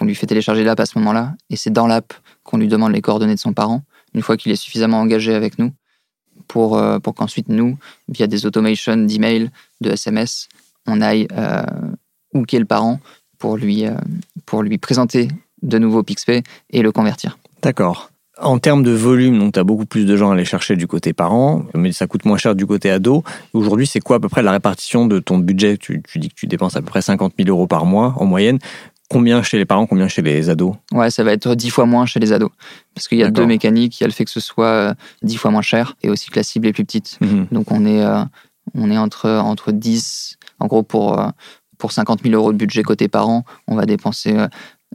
On 0.00 0.04
lui 0.04 0.16
fait 0.16 0.26
télécharger 0.26 0.64
l'app 0.64 0.80
à 0.80 0.86
ce 0.86 0.98
moment-là 0.98 1.34
et 1.50 1.56
c'est 1.56 1.70
dans 1.70 1.86
l'app 1.86 2.12
qu'on 2.42 2.56
lui 2.56 2.66
demande 2.66 2.92
les 2.92 3.02
coordonnées 3.02 3.36
de 3.36 3.40
son 3.40 3.52
parent, 3.52 3.82
une 4.14 4.22
fois 4.22 4.36
qu'il 4.36 4.50
est 4.50 4.56
suffisamment 4.56 4.98
engagé 4.98 5.34
avec 5.34 5.58
nous, 5.60 5.70
pour, 6.48 6.76
euh, 6.78 6.98
pour 6.98 7.14
qu'ensuite, 7.14 7.48
nous, 7.48 7.78
via 8.08 8.26
des 8.26 8.46
automations 8.46 8.96
d'email, 8.96 9.50
de 9.80 9.90
SMS, 9.90 10.48
on 10.86 11.00
aille 11.00 11.28
euh, 11.32 11.62
hooker 12.32 12.58
le 12.58 12.64
parent 12.64 12.98
pour 13.38 13.56
lui, 13.56 13.86
euh, 13.86 13.94
pour 14.46 14.62
lui 14.62 14.78
présenter 14.78 15.28
de 15.62 15.78
nouveau 15.78 16.02
PixPay 16.02 16.42
et 16.70 16.82
le 16.82 16.92
convertir. 16.92 17.38
D'accord. 17.62 18.10
En 18.40 18.58
termes 18.58 18.82
de 18.82 18.90
volume, 18.90 19.38
donc 19.38 19.52
tu 19.52 19.60
as 19.60 19.64
beaucoup 19.64 19.86
plus 19.86 20.06
de 20.06 20.16
gens 20.16 20.30
à 20.30 20.34
aller 20.34 20.44
chercher 20.44 20.74
du 20.74 20.88
côté 20.88 21.12
parent, 21.12 21.66
mais 21.74 21.92
ça 21.92 22.08
coûte 22.08 22.24
moins 22.24 22.36
cher 22.36 22.56
du 22.56 22.66
côté 22.66 22.90
ado. 22.90 23.22
Aujourd'hui, 23.52 23.86
c'est 23.86 24.00
quoi 24.00 24.16
à 24.16 24.20
peu 24.20 24.28
près 24.28 24.42
la 24.42 24.50
répartition 24.50 25.06
de 25.06 25.20
ton 25.20 25.38
budget? 25.38 25.76
Tu, 25.76 26.02
tu 26.02 26.18
dis 26.18 26.30
que 26.30 26.34
tu 26.34 26.46
dépenses 26.46 26.76
à 26.76 26.80
peu 26.80 26.86
près 26.86 27.02
50 27.02 27.34
000 27.38 27.48
euros 27.48 27.68
par 27.68 27.86
mois 27.86 28.14
en 28.16 28.24
moyenne. 28.24 28.58
Combien 29.08 29.42
chez 29.42 29.58
les 29.58 29.64
parents, 29.64 29.86
combien 29.86 30.08
chez 30.08 30.22
les 30.22 30.50
ados? 30.50 30.74
Ouais, 30.90 31.10
ça 31.10 31.22
va 31.22 31.32
être 31.32 31.54
dix 31.54 31.70
fois 31.70 31.86
moins 31.86 32.06
chez 32.06 32.18
les 32.18 32.32
ados. 32.32 32.50
Parce 32.94 33.06
qu'il 33.06 33.18
y 33.18 33.22
a 33.22 33.30
deux 33.30 33.46
mécaniques. 33.46 34.00
Il 34.00 34.02
y 34.02 34.04
a 34.04 34.08
le 34.08 34.12
fait 34.12 34.24
que 34.24 34.30
ce 34.30 34.40
soit 34.40 34.66
euh, 34.66 34.94
dix 35.22 35.36
fois 35.36 35.52
moins 35.52 35.62
cher 35.62 35.94
et 36.02 36.10
aussi 36.10 36.30
que 36.30 36.36
la 36.36 36.42
cible 36.42 36.66
est 36.66 36.72
plus 36.72 36.84
petite. 36.84 37.18
Mhm. 37.20 37.46
Donc 37.52 37.70
on 37.70 37.84
est, 37.84 38.02
euh, 38.02 38.24
on 38.74 38.90
est 38.90 38.98
entre, 38.98 39.30
entre 39.30 39.70
10, 39.70 40.38
en 40.58 40.66
gros 40.66 40.82
pour, 40.82 41.20
euh, 41.20 41.28
pour 41.78 41.92
50 41.92 42.22
000 42.22 42.34
euros 42.34 42.52
de 42.52 42.58
budget 42.58 42.82
côté 42.82 43.08
parents, 43.08 43.44
on 43.68 43.76
va 43.76 43.84
dépenser 43.84 44.36
euh, 44.36 44.48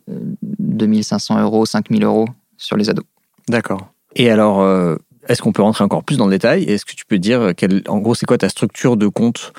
2500 0.07 1.39
euros, 1.41 1.65
5000 1.65 2.03
euros 2.03 2.27
sur 2.57 2.75
les 2.75 2.89
ados. 2.89 3.05
D'accord. 3.49 3.89
Et 4.15 4.29
alors, 4.29 4.61
euh, 4.61 4.95
est-ce 5.27 5.41
qu'on 5.41 5.51
peut 5.51 5.61
rentrer 5.61 5.83
encore 5.83 6.03
plus 6.03 6.17
dans 6.17 6.25
le 6.25 6.31
détail 6.31 6.63
Est-ce 6.63 6.85
que 6.85 6.93
tu 6.95 7.05
peux 7.05 7.19
dire, 7.19 7.51
quel, 7.57 7.83
en 7.87 7.97
gros, 7.99 8.15
c'est 8.15 8.25
quoi 8.25 8.37
ta 8.37 8.47
structure 8.49 8.95
de 8.95 9.07
compte 9.07 9.51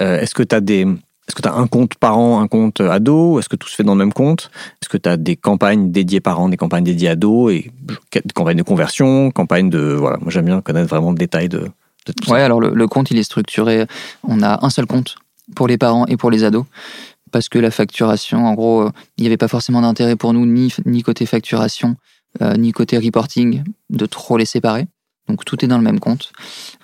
Euh, 0.00 0.20
Est-ce 0.20 0.34
que 0.34 0.42
tu 0.42 0.54
as 0.54 0.60
des... 0.60 0.82
Est-ce 1.28 1.34
que 1.34 1.42
tu 1.42 1.48
as 1.48 1.54
un 1.54 1.66
compte 1.66 1.96
parent, 1.96 2.40
un 2.40 2.46
compte 2.46 2.80
ado 2.80 3.40
Est-ce 3.40 3.48
que 3.48 3.56
tout 3.56 3.66
se 3.68 3.74
fait 3.74 3.82
dans 3.82 3.94
le 3.94 3.98
même 3.98 4.12
compte? 4.12 4.48
Est-ce 4.80 4.88
que 4.88 4.96
tu 4.96 5.08
as 5.08 5.16
des 5.16 5.34
campagnes 5.34 5.90
dédiées 5.90 6.20
parents, 6.20 6.48
des 6.48 6.56
campagnes 6.56 6.84
dédiées 6.84 7.08
ados 7.08 7.52
et 7.52 7.72
des 8.12 8.20
campagnes 8.32 8.58
de 8.58 8.62
conversion, 8.62 9.32
campagnes 9.32 9.68
de 9.68 9.80
voilà, 9.98 10.18
moi 10.20 10.30
j'aime 10.30 10.44
bien 10.44 10.60
connaître 10.60 10.88
vraiment 10.88 11.10
le 11.10 11.16
détail 11.16 11.48
de, 11.48 11.58
de 11.58 12.12
tout 12.12 12.30
Ouais, 12.30 12.38
ça. 12.38 12.44
alors 12.44 12.60
le, 12.60 12.70
le 12.72 12.86
compte, 12.86 13.10
il 13.10 13.18
est 13.18 13.24
structuré. 13.24 13.86
On 14.22 14.40
a 14.40 14.64
un 14.64 14.70
seul 14.70 14.86
compte 14.86 15.16
pour 15.56 15.66
les 15.66 15.78
parents 15.78 16.06
et 16.06 16.16
pour 16.16 16.30
les 16.30 16.44
ados. 16.44 16.64
Parce 17.32 17.48
que 17.48 17.58
la 17.58 17.72
facturation, 17.72 18.46
en 18.46 18.54
gros, 18.54 18.82
euh, 18.82 18.90
il 19.18 19.22
n'y 19.22 19.26
avait 19.26 19.36
pas 19.36 19.48
forcément 19.48 19.80
d'intérêt 19.82 20.14
pour 20.14 20.32
nous, 20.32 20.46
ni, 20.46 20.72
ni 20.84 21.02
côté 21.02 21.26
facturation, 21.26 21.96
euh, 22.42 22.54
ni 22.54 22.72
côté 22.72 22.98
reporting, 22.98 23.64
de 23.90 24.06
trop 24.06 24.36
les 24.36 24.44
séparer. 24.44 24.86
Donc 25.28 25.44
tout 25.44 25.64
est 25.64 25.68
dans 25.68 25.78
le 25.78 25.84
même 25.84 26.00
compte. 26.00 26.32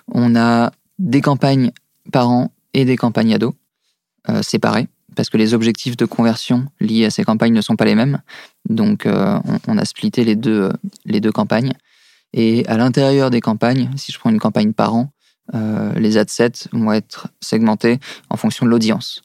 On 0.07 0.35
a 0.35 0.71
des 0.99 1.21
campagnes 1.21 1.71
parents 2.11 2.51
et 2.73 2.85
des 2.85 2.97
campagnes 2.97 3.33
ados 3.33 3.53
euh, 4.29 4.41
séparées. 4.41 4.87
Parce 5.15 5.29
que 5.29 5.37
les 5.37 5.53
objectifs 5.53 5.95
de 5.95 6.05
conversion 6.05 6.65
liés 6.79 7.05
à 7.05 7.11
ces 7.11 7.23
campagnes 7.23 7.53
ne 7.53 7.61
sont 7.61 7.75
pas 7.75 7.85
les 7.85 7.93
mêmes. 7.93 8.21
Donc 8.67 9.05
euh, 9.05 9.39
on, 9.67 9.77
a 9.77 9.85
splitté 9.85 10.23
les 10.23 10.35
deux, 10.35 10.71
campagnes. 11.33 11.73
Et 12.33 12.65
à 12.67 12.77
l'intérieur 12.77 13.29
des 13.29 13.41
campagnes, 13.41 13.91
si 13.95 14.11
je 14.11 14.17
prends 14.17 14.31
une 14.31 14.39
campagne 14.39 14.73
parent, 14.73 15.11
euh, 15.53 15.93
les 15.99 16.17
ad 16.17 16.29
sets 16.29 16.67
vont 16.71 16.91
être 16.93 17.27
segmentés 17.41 17.99
en 18.29 18.37
fonction 18.37 18.65
de 18.65 18.71
l'audience. 18.71 19.21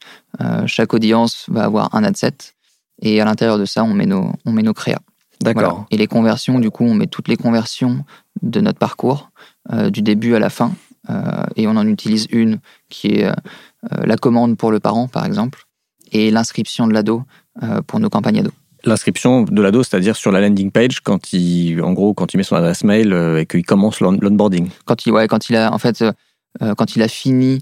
Chaque 0.67 0.93
audience 0.93 1.47
va 1.49 1.65
avoir 1.65 1.95
un 1.95 2.05
ad 2.05 2.17
set 2.17 2.55
et 3.01 3.21
à 3.21 3.25
l'intérieur 3.25 3.59
de 3.59 3.65
ça, 3.65 3.85
on 3.85 3.95
met 3.95 4.07
nos, 4.07 4.33
on 4.45 4.53
met 4.53 4.63
nos 4.63 4.75
créas. 4.75 5.01
D'accord. 5.41 5.63
Voilà. 5.63 5.87
Et 5.91 5.97
les 5.97 6.07
conversions, 6.07 6.59
du 6.59 6.71
coup, 6.71 6.85
on 6.85 6.95
met 6.95 7.07
toutes 7.07 7.29
les 7.29 7.37
conversions 7.37 8.05
de 8.43 8.61
notre 8.61 8.79
parcours, 8.79 9.31
euh, 9.73 9.91
du 9.91 10.03
début 10.03 10.35
à 10.35 10.39
la 10.39 10.51
fin, 10.51 10.73
euh, 11.11 11.45
et 11.57 11.67
on 11.67 11.77
en 11.77 11.87
utilise 11.87 12.27
une 12.31 12.59
qui 12.89 13.09
est 13.09 13.25
euh, 13.27 13.33
la 14.05 14.17
commande 14.17 14.57
pour 14.57 14.71
le 14.71 14.81
parent, 14.81 15.09
par 15.09 15.25
exemple, 15.25 15.65
et 16.13 16.31
l'inscription 16.31 16.87
de 16.87 16.93
l'ado 16.93 17.23
pour 17.87 17.99
nos 18.01 18.09
campagnes 18.09 18.39
ados. 18.41 18.53
L'inscription 18.85 19.43
de 19.43 19.61
l'ado, 19.61 19.83
c'est-à-dire 19.83 20.17
sur 20.17 20.31
la 20.31 20.41
landing 20.41 20.71
page, 20.71 21.01
quand 21.01 21.33
il, 21.33 21.83
en 21.83 21.93
gros, 21.93 22.15
quand 22.15 22.33
il 22.33 22.37
met 22.37 22.45
son 22.45 22.55
adresse 22.57 22.85
mail 22.85 23.13
et 23.37 23.47
qu'il 23.47 23.65
commence 23.65 24.01
l'on- 24.01 24.17
l'onboarding. 24.21 24.69
quand 24.85 25.05
il, 25.07 25.13
ouais, 25.13 25.27
quand 25.27 25.51
il 25.51 25.57
a, 25.57 25.73
en 25.73 25.79
fait, 25.79 26.05
quand 26.77 26.95
il 26.97 27.03
a 27.03 27.09
fini 27.09 27.61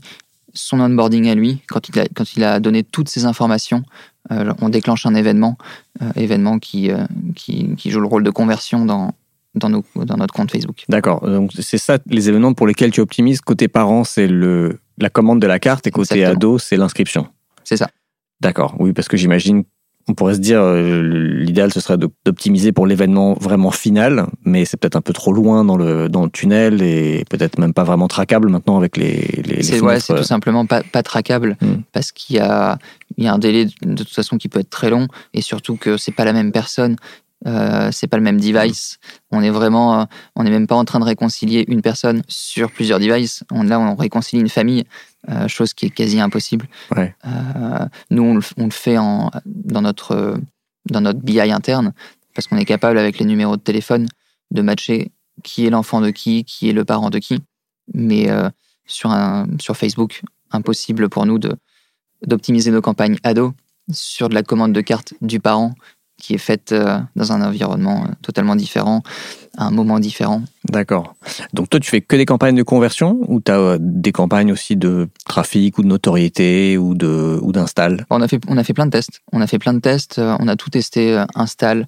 son 0.52 0.80
onboarding 0.80 1.28
à 1.28 1.34
lui, 1.34 1.62
quand 1.68 1.88
il 1.88 1.98
a, 1.98 2.06
quand 2.14 2.36
il 2.36 2.44
a 2.44 2.60
donné 2.60 2.82
toutes 2.84 3.08
ces 3.08 3.24
informations, 3.24 3.82
euh, 4.30 4.52
on 4.60 4.68
déclenche 4.68 5.06
un 5.06 5.14
événement, 5.14 5.56
euh, 6.02 6.10
événement 6.16 6.58
qui, 6.58 6.90
euh, 6.90 7.04
qui, 7.34 7.74
qui 7.76 7.90
joue 7.90 8.00
le 8.00 8.06
rôle 8.06 8.24
de 8.24 8.30
conversion 8.30 8.84
dans, 8.84 9.14
dans, 9.54 9.68
nos, 9.68 9.84
dans 9.94 10.16
notre 10.16 10.34
compte 10.34 10.50
Facebook. 10.50 10.84
D'accord. 10.88 11.20
Donc 11.28 11.52
c'est 11.58 11.78
ça 11.78 11.98
les 12.06 12.28
événements 12.28 12.54
pour 12.54 12.66
lesquels 12.66 12.90
tu 12.90 13.00
optimises. 13.00 13.40
Côté 13.40 13.68
parent, 13.68 14.04
c'est 14.04 14.26
le 14.26 14.78
la 14.98 15.10
commande 15.10 15.40
de 15.40 15.46
la 15.46 15.58
carte 15.58 15.86
et 15.86 15.90
côté 15.90 16.14
Exactement. 16.14 16.36
ado, 16.36 16.58
c'est 16.58 16.76
l'inscription. 16.76 17.28
C'est 17.64 17.76
ça. 17.76 17.90
D'accord. 18.40 18.74
Oui, 18.78 18.92
parce 18.92 19.08
que 19.08 19.16
j'imagine, 19.16 19.64
on 20.08 20.14
pourrait 20.14 20.34
se 20.34 20.40
dire, 20.40 20.60
euh, 20.60 21.02
l'idéal 21.02 21.72
ce 21.72 21.80
serait 21.80 21.98
d'optimiser 21.98 22.72
pour 22.72 22.86
l'événement 22.86 23.34
vraiment 23.34 23.70
final, 23.70 24.26
mais 24.44 24.64
c'est 24.64 24.76
peut-être 24.76 24.96
un 24.96 25.00
peu 25.00 25.12
trop 25.12 25.32
loin 25.32 25.64
dans 25.64 25.76
le 25.76 26.08
dans 26.08 26.24
le 26.24 26.30
tunnel 26.30 26.82
et 26.82 27.24
peut-être 27.28 27.58
même 27.58 27.74
pas 27.74 27.84
vraiment 27.84 28.08
traquable 28.08 28.48
maintenant 28.48 28.76
avec 28.76 28.96
les 28.96 29.42
les, 29.44 29.62
C'est 29.62 29.80
ouais, 29.80 30.00
tout 30.00 30.22
simplement 30.22 30.64
pas, 30.64 30.82
pas 30.82 31.02
traquable 31.02 31.56
Mm. 31.60 31.82
parce 31.92 32.12
qu'il 32.12 32.36
y 32.36 32.38
a, 32.38 32.78
il 33.16 33.24
y 33.24 33.28
a 33.28 33.32
un 33.32 33.38
délai 33.38 33.66
de 33.82 33.94
toute 33.94 34.14
façon 34.14 34.36
qui 34.36 34.48
peut 34.48 34.60
être 34.60 34.70
très 34.70 34.90
long 34.90 35.08
et 35.34 35.40
surtout 35.40 35.76
que 35.76 35.96
c'est 35.96 36.12
pas 36.12 36.24
la 36.24 36.32
même 36.32 36.52
personne, 36.52 36.96
euh, 37.46 37.90
c'est 37.92 38.06
pas 38.06 38.16
le 38.16 38.22
même 38.22 38.40
device. 38.40 38.98
On 39.30 39.42
est 39.42 39.50
vraiment, 39.50 40.00
euh, 40.00 40.04
on 40.34 40.44
n'est 40.44 40.50
même 40.50 40.66
pas 40.66 40.74
en 40.74 40.84
train 40.84 41.00
de 41.00 41.04
réconcilier 41.04 41.64
une 41.68 41.82
personne 41.82 42.22
sur 42.28 42.70
plusieurs 42.70 42.98
devices. 42.98 43.44
On, 43.50 43.62
là, 43.62 43.78
on 43.78 43.94
réconcilie 43.94 44.40
une 44.40 44.48
famille, 44.48 44.84
euh, 45.28 45.48
chose 45.48 45.74
qui 45.74 45.86
est 45.86 45.90
quasi 45.90 46.20
impossible. 46.20 46.68
Ouais. 46.94 47.14
Euh, 47.26 47.86
nous, 48.10 48.22
on 48.22 48.34
le, 48.34 48.42
on 48.56 48.64
le 48.64 48.70
fait 48.70 48.98
en, 48.98 49.30
dans 49.44 49.82
notre 49.82 50.12
euh, 50.12 50.36
dans 50.90 51.00
notre 51.00 51.20
BI 51.20 51.40
interne 51.40 51.92
parce 52.34 52.46
qu'on 52.46 52.58
est 52.58 52.64
capable 52.64 52.98
avec 52.98 53.18
les 53.18 53.24
numéros 53.24 53.56
de 53.56 53.62
téléphone 53.62 54.06
de 54.50 54.62
matcher 54.62 55.10
qui 55.42 55.66
est 55.66 55.70
l'enfant 55.70 56.00
de 56.00 56.10
qui, 56.10 56.44
qui 56.44 56.68
est 56.68 56.72
le 56.72 56.84
parent 56.84 57.10
de 57.10 57.18
qui. 57.18 57.40
Mais 57.94 58.30
euh, 58.30 58.48
sur, 58.86 59.10
un, 59.10 59.46
sur 59.60 59.76
Facebook, 59.76 60.22
impossible 60.50 61.08
pour 61.08 61.26
nous 61.26 61.38
de 61.38 61.56
d'optimiser 62.26 62.70
nos 62.70 62.80
campagnes 62.80 63.18
ados 63.24 63.52
sur 63.92 64.28
de 64.28 64.34
la 64.34 64.42
commande 64.42 64.72
de 64.72 64.80
carte 64.80 65.14
du 65.20 65.38
parent 65.38 65.74
qui 66.18 66.34
est 66.34 66.38
faite 66.38 66.72
euh, 66.72 66.98
dans 67.14 67.32
un 67.32 67.42
environnement 67.42 68.04
euh, 68.04 68.12
totalement 68.22 68.56
différent, 68.56 69.02
à 69.58 69.66
un 69.66 69.70
moment 69.70 69.98
différent. 70.00 70.42
D'accord. 70.64 71.14
Donc 71.52 71.68
toi, 71.68 71.78
tu 71.78 71.90
fais 71.90 72.00
que 72.00 72.16
des 72.16 72.24
campagnes 72.24 72.56
de 72.56 72.62
conversion 72.62 73.18
ou 73.28 73.40
tu 73.40 73.52
as 73.52 73.76
des 73.78 74.12
campagnes 74.12 74.50
aussi 74.52 74.76
de 74.76 75.08
trafic 75.26 75.78
ou 75.78 75.82
de 75.82 75.88
notoriété 75.88 76.78
ou 76.78 76.94
de 76.94 77.38
ou 77.42 77.52
d'install? 77.52 78.06
On 78.10 78.22
a 78.22 78.28
fait, 78.28 78.40
on 78.48 78.56
a 78.56 78.64
fait 78.64 78.72
plein 78.74 78.86
de 78.86 78.90
tests. 78.92 79.20
On 79.32 79.40
a 79.40 79.46
fait 79.46 79.58
plein 79.58 79.74
de 79.74 79.80
tests. 79.80 80.18
euh, 80.18 80.36
On 80.40 80.48
a 80.48 80.56
tout 80.56 80.70
testé. 80.70 81.12
euh, 81.12 81.24
Install, 81.34 81.86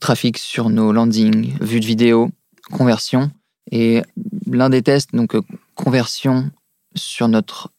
trafic 0.00 0.38
sur 0.38 0.70
nos 0.70 0.92
landings, 0.92 1.52
vue 1.60 1.80
de 1.80 1.86
vidéo, 1.86 2.30
conversion. 2.72 3.30
Et 3.70 4.02
l'un 4.50 4.70
des 4.70 4.82
tests, 4.82 5.14
donc 5.14 5.34
euh, 5.34 5.42
conversion 5.74 6.50
sur 6.94 7.28
notre 7.28 7.70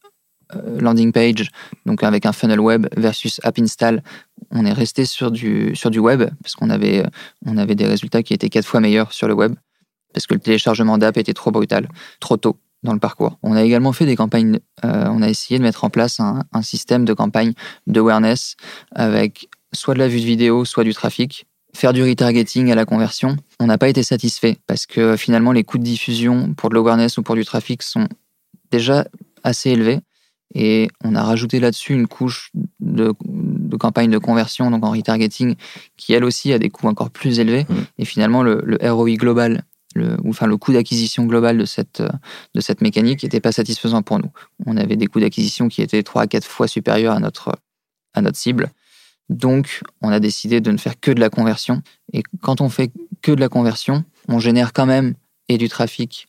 euh, 0.56 0.80
landing 0.80 1.12
page, 1.12 1.52
donc 1.86 2.04
avec 2.04 2.26
un 2.26 2.32
funnel 2.32 2.60
web 2.60 2.88
versus 2.96 3.40
app 3.44 3.60
install, 3.60 4.02
on 4.54 4.66
est 4.66 4.74
resté 4.74 5.06
sur 5.06 5.32
du, 5.32 5.74
web 5.98 6.24
parce 6.42 6.56
qu'on 6.56 6.70
avait, 6.70 7.04
on 7.46 7.58
avait 7.58 7.76
des 7.76 7.86
résultats 7.86 8.24
qui 8.24 8.34
étaient 8.34 8.50
quatre 8.50 8.66
fois 8.66 8.80
meilleurs 8.80 9.12
sur 9.12 9.28
le 9.28 9.34
web 9.34 9.56
parce 10.14 10.28
que 10.28 10.36
le 10.36 10.40
téléchargement 10.40 10.98
d'app 10.98 11.18
était 11.18 11.34
trop 11.34 11.52
brutal, 11.52 11.90
trop 12.20 12.38
tôt. 12.38 12.58
dans 12.84 12.94
le 12.94 13.00
parcours. 13.00 13.40
On 13.44 13.56
a 13.56 13.64
également 13.64 13.94
fait 13.94 14.06
des 14.06 14.16
campagnes, 14.16 14.60
euh, 14.84 15.08
on 15.10 15.22
a 15.22 15.30
essayé 15.30 15.58
de 15.58 15.64
mettre 15.64 15.86
en 15.86 15.90
place 15.90 16.20
un, 16.20 16.44
un 16.52 16.62
système 16.62 17.06
de 17.06 17.14
campagne 17.14 17.54
d'awareness 17.88 18.56
avec 18.94 19.48
soit 19.74 19.94
de 19.94 20.00
la 20.00 20.08
vue 20.08 20.20
de 20.20 20.26
vidéo, 20.26 20.66
soit 20.66 20.84
du 20.84 20.94
trafic. 20.94 21.46
Faire 21.76 21.94
du 21.94 22.04
retargeting 22.04 22.72
à 22.72 22.76
la 22.76 22.86
conversion, 22.86 23.36
on 23.60 23.66
n'a 23.66 23.80
pas 23.80 23.90
été 23.90 24.04
satisfait 24.04 24.58
parce 24.68 24.86
que 24.86 25.18
finalement 25.18 25.52
les 25.52 25.64
coûts 25.64 25.80
de 25.80 25.84
diffusion 25.84 26.54
pour 26.54 26.70
de 26.70 26.76
l'awareness 26.76 27.18
ou 27.18 27.24
pour 27.24 27.36
du 27.36 27.46
trafic 27.46 27.82
sont 27.82 28.08
déjà 28.70 29.08
assez 29.44 29.72
élevés 29.72 30.02
et 30.54 30.90
on 31.04 31.16
a 31.16 31.24
rajouté 31.24 31.60
là-dessus 31.60 31.94
une 31.94 32.08
couche 32.08 32.52
de, 32.80 33.14
de, 33.26 33.76
campagne 33.78 34.12
de 34.12 34.18
conversion, 34.20 34.70
donc 34.70 34.86
en 34.86 34.92
retargeting, 34.92 35.56
qui 35.98 36.14
elle 36.14 36.24
aussi 36.24 36.54
a 36.54 36.60
des 36.60 36.70
coûts 36.70 36.88
encore 36.88 37.10
plus 37.10 37.40
élevés. 37.40 37.66
Mmh. 37.68 37.76
Et 37.98 38.06
finalement, 38.06 38.44
le, 38.44 38.62
le 38.64 38.78
ROI 38.92 39.16
global, 39.16 39.64
le, 39.96 40.18
ou 40.24 40.30
enfin 40.30 40.46
le 40.46 40.58
coût 40.58 40.74
d'acquisition 40.74 41.26
global 41.26 41.58
de 41.58 41.66
cette, 41.66 42.04
de 42.54 42.62
cette 42.62 42.82
mécanique 42.82 43.24
n'était 43.24 43.42
pas 43.42 43.52
satisfaisant 43.52 44.04
pour 44.04 44.20
nous. 44.20 44.30
On 44.66 44.78
avait 44.78 44.96
des 44.96 45.08
coûts 45.08 45.20
d'acquisition 45.20 45.70
qui 45.70 45.82
étaient 45.82 46.04
3 46.04 46.24
à 46.24 46.28
4 46.28 46.46
fois 46.46 46.68
supérieurs 46.68 47.16
à 47.16 47.20
notre, 47.20 47.56
à 48.14 48.22
notre 48.22 48.38
cible. 48.38 48.72
Donc, 49.30 49.82
on 50.02 50.10
a 50.10 50.20
décidé 50.20 50.62
de 50.62 50.72
ne 50.72 50.78
faire 50.78 51.00
que 51.00 51.10
de 51.10 51.20
la 51.20 51.30
conversion. 51.30 51.82
Et 52.12 52.24
quand 52.42 52.62
on 52.62 52.70
fait 52.70 52.92
que 53.22 53.32
de 53.32 53.40
la 53.40 53.50
conversion, 53.50 54.04
on 54.28 54.40
génère 54.40 54.74
quand 54.74 54.86
même 54.86 55.16
et 55.50 55.58
du 55.58 55.70
trafic 55.70 56.28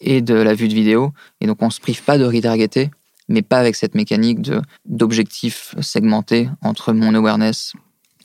et 0.00 0.22
de 0.22 0.34
la 0.34 0.54
vue 0.54 0.68
de 0.68 0.74
vidéo. 0.74 1.12
Et 1.40 1.46
donc, 1.46 1.62
on 1.62 1.66
ne 1.66 1.70
se 1.70 1.80
prive 1.80 2.02
pas 2.02 2.18
de 2.18 2.24
retargeter, 2.24 2.90
mais 3.30 3.42
pas 3.42 3.58
avec 3.58 3.76
cette 3.76 3.94
mécanique 3.94 4.42
de 4.42 4.60
d'objectifs 4.84 5.74
segmentés 5.80 6.50
entre 6.60 6.92
mon 6.92 7.14
awareness 7.14 7.72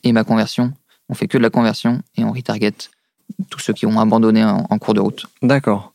et 0.04 0.12
ma 0.12 0.24
conversion. 0.24 0.72
On 1.08 1.14
fait 1.14 1.28
que 1.28 1.38
de 1.38 1.42
la 1.42 1.50
conversion 1.50 2.02
et 2.16 2.24
on 2.24 2.32
retarget 2.32 2.74
tous 3.48 3.60
ceux 3.60 3.72
qui 3.72 3.86
ont 3.86 3.98
abandonné 3.98 4.44
en, 4.44 4.66
en 4.68 4.78
cours 4.78 4.94
de 4.94 5.00
route. 5.00 5.26
D'accord. 5.42 5.94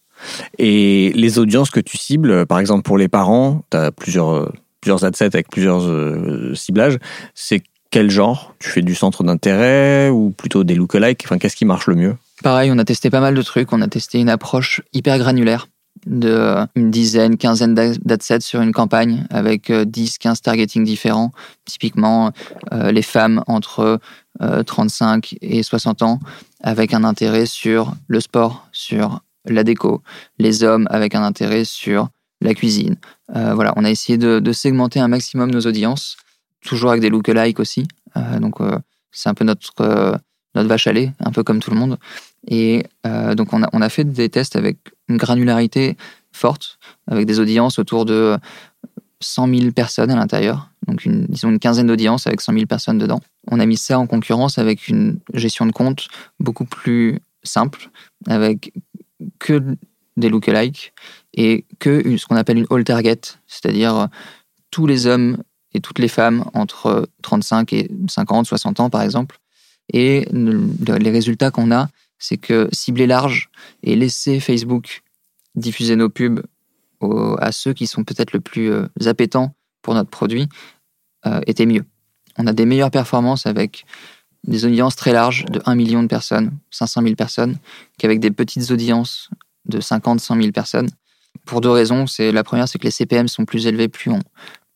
Et 0.58 1.12
les 1.14 1.40
audiences 1.40 1.70
que 1.70 1.80
tu 1.80 1.98
cibles, 1.98 2.46
par 2.46 2.60
exemple 2.60 2.84
pour 2.84 2.98
les 2.98 3.08
parents, 3.08 3.64
tu 3.70 3.78
as 3.78 3.92
plusieurs, 3.92 4.52
plusieurs 4.80 5.04
ad 5.04 5.16
sets 5.16 5.26
avec 5.26 5.50
plusieurs 5.50 5.84
euh, 5.84 6.54
ciblages. 6.56 6.98
C'est 7.36 7.62
quel 7.90 8.10
genre? 8.10 8.56
Tu 8.60 8.70
fais 8.70 8.82
du 8.82 8.96
centre 8.96 9.24
d'intérêt 9.24 10.10
ou 10.10 10.30
plutôt 10.30 10.64
des 10.64 10.76
lookalikes? 10.76 11.24
Enfin, 11.26 11.38
qu'est-ce 11.38 11.58
qui 11.58 11.66
marche 11.66 11.88
le 11.88 11.96
mieux? 11.96 12.16
Pareil, 12.42 12.72
on 12.72 12.78
a 12.78 12.86
testé 12.86 13.10
pas 13.10 13.20
mal 13.20 13.36
de 13.36 13.42
trucs. 13.42 13.74
On 13.74 13.82
a 13.82 13.88
testé 13.88 14.20
une 14.20 14.30
approche 14.30 14.82
hyper 14.94 15.18
granulaire 15.20 15.68
de 16.06 16.58
une 16.76 16.92
dizaine, 16.92 17.38
quinzaine 17.38 17.76
d'adsets 17.76 18.42
sur 18.42 18.62
une 18.62 18.72
campagne 18.72 19.26
avec 19.30 19.72
10, 19.72 20.18
15 20.18 20.42
targeting 20.42 20.84
différents. 20.84 21.32
Typiquement, 21.66 22.32
euh, 22.72 22.92
les 22.92 23.02
femmes 23.02 23.44
entre 23.48 24.00
euh, 24.42 24.64
35 24.64 25.36
et 25.42 25.64
60 25.64 26.02
ans 26.02 26.20
avec 26.62 26.94
un 26.94 27.04
intérêt 27.04 27.46
sur 27.46 27.94
le 28.08 28.20
sport, 28.20 28.68
sur 28.72 29.22
la 29.46 29.64
déco. 29.64 30.02
Les 30.40 30.64
hommes 30.64 30.88
avec 30.90 31.16
un 31.16 31.24
intérêt 31.24 31.66
sur 31.66 32.10
la 32.42 32.54
cuisine. 32.54 32.98
Euh, 33.36 33.54
voilà, 33.54 33.74
on 33.76 33.86
a 33.86 33.90
essayé 33.90 34.18
de, 34.18 34.52
segmenter 34.52 35.00
un 35.00 35.08
maximum 35.08 35.52
nos 35.52 35.62
audiences, 35.62 36.18
toujours 36.66 36.90
avec 36.90 37.02
des 37.02 37.10
lookalikes 37.10 37.60
aussi. 37.60 37.88
Euh, 38.18 38.40
donc, 38.40 38.56
c'est 39.12 39.30
un 39.30 39.34
peu 39.34 39.46
notre, 39.46 40.20
notre 40.56 40.68
vache 40.68 40.88
à 40.88 40.94
lait, 40.94 41.14
un 41.20 41.32
peu 41.32 41.44
comme 41.44 41.60
tout 41.60 41.72
le 41.72 41.78
monde. 41.78 41.98
Et 42.48 42.84
euh, 43.06 43.36
donc, 43.36 43.54
on 43.54 43.64
a, 43.64 43.70
on 43.74 43.82
a 43.82 43.90
fait 43.90 44.04
des 44.04 44.30
tests 44.30 44.56
avec 44.56 44.78
une 45.08 45.18
granularité 45.18 45.98
forte, 46.32 46.80
avec 47.08 47.26
des 47.26 47.40
audiences 47.40 47.80
autour 47.80 48.06
de 48.06 48.38
100 49.20 49.48
000 49.48 49.72
personnes 49.72 50.12
à 50.12 50.16
l'intérieur. 50.16 50.70
Donc, 50.88 51.06
une, 51.06 51.26
disons 51.26 51.50
une 51.50 51.60
quinzaine 51.60 51.88
d'audiences 51.88 52.28
avec 52.28 52.42
100 52.42 52.54
000 52.54 52.66
personnes 52.66 52.98
dedans. 52.98 53.22
On 53.50 53.60
a 53.60 53.66
mis 53.66 53.78
ça 53.78 54.00
en 54.00 54.08
concurrence 54.08 54.58
avec 54.58 54.88
une 54.88 55.20
gestion 55.34 55.66
de 55.66 55.72
compte 55.72 56.08
beaucoup 56.40 56.66
plus 56.66 57.20
simple, 57.44 57.90
avec 58.28 58.74
que 59.40 59.62
des 60.18 60.30
lookalikes 60.30 60.94
et 61.34 61.66
que 61.80 62.18
ce 62.18 62.26
qu'on 62.26 62.36
appelle 62.36 62.58
une 62.58 62.68
all 62.70 62.84
target, 62.84 63.22
c'est-à-dire 63.48 64.08
tous 64.72 64.88
les 64.88 65.08
hommes 65.08 65.38
et 65.74 65.80
toutes 65.80 66.00
les 66.00 66.08
femmes 66.08 66.46
entre 66.54 67.08
35 67.22 67.74
et 67.74 67.92
50, 68.08 68.46
60 68.46 68.80
ans, 68.80 68.90
par 68.90 69.02
exemple. 69.02 69.40
Et 69.94 70.28
les 70.32 71.12
résultats 71.12 71.52
qu'on 71.52 71.72
a, 71.72 71.90
c'est 72.22 72.38
que 72.38 72.70
cibler 72.72 73.08
large 73.08 73.50
et 73.84 73.96
laisser 73.96 74.40
Facebook 74.40 75.02
diffuser 75.56 75.98
nos 75.98 76.08
pubs 76.08 76.42
à 77.40 77.52
ceux 77.52 77.74
qui 77.74 77.88
sont 77.88 78.04
peut-être 78.04 78.32
le 78.32 78.40
plus 78.40 78.72
euh, 78.72 78.88
appétants 79.06 79.56
pour 79.82 79.96
notre 79.96 80.12
produit 80.12 80.48
euh, 81.26 81.42
était 81.48 81.66
mieux. 81.66 81.84
On 82.38 82.46
a 82.46 82.54
des 82.54 82.66
meilleures 82.66 82.92
performances 82.92 83.48
avec 83.48 83.86
des 84.44 84.66
audiences 84.66 84.96
très 84.96 85.12
larges 85.12 85.46
de 85.46 85.62
1 85.66 85.74
million 85.74 86.04
de 86.04 86.08
personnes, 86.08 86.52
500 86.70 87.02
000 87.02 87.16
personnes, 87.16 87.58
qu'avec 87.98 88.20
des 88.20 88.30
petites 88.30 88.70
audiences 88.70 89.32
de 89.66 89.80
50, 89.80 90.20
100 90.20 90.36
000 90.36 90.52
personnes. 90.52 90.90
Pour 91.46 91.62
deux 91.62 91.70
raisons. 91.72 92.06
C'est 92.06 92.32
la 92.32 92.44
première, 92.44 92.68
c'est 92.68 92.78
que 92.78 92.84
les 92.84 92.92
CPM 92.92 93.28
sont 93.28 93.46
plus 93.46 93.66
élevés 93.66 93.88
plus 93.88 94.12
on, 94.12 94.20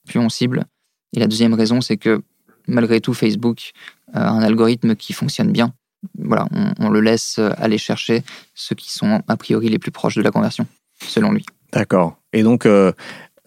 plus 0.08 0.20
on 0.20 0.30
cible. 0.30 0.66
Et 1.14 1.20
la 1.20 1.28
deuxième 1.28 1.54
raison, 1.54 1.80
c'est 1.80 1.98
que 1.98 2.24
malgré 2.68 3.02
tout, 3.02 3.14
Facebook 3.14 3.72
a 4.14 4.30
un 4.30 4.42
algorithme 4.42 4.96
qui 4.96 5.14
fonctionne 5.14 5.52
bien 5.52 5.74
voilà, 6.18 6.48
on, 6.52 6.74
on, 6.80 6.90
le 6.90 7.02
laisse 7.02 7.40
aller 7.58 7.78
chercher 7.78 8.24
ceux 8.54 8.76
qui 8.76 8.92
sont 8.92 9.22
a 9.28 9.38
priori 9.38 9.70
les 9.70 9.80
plus 9.80 9.92
proches 9.92 10.16
de 10.16 10.22
la 10.22 10.32
conversion, 10.32 10.68
selon 11.08 11.32
lui. 11.32 11.46
D'accord. 11.74 12.18
Et 12.34 12.44
donc, 12.44 12.66
euh, 12.66 12.92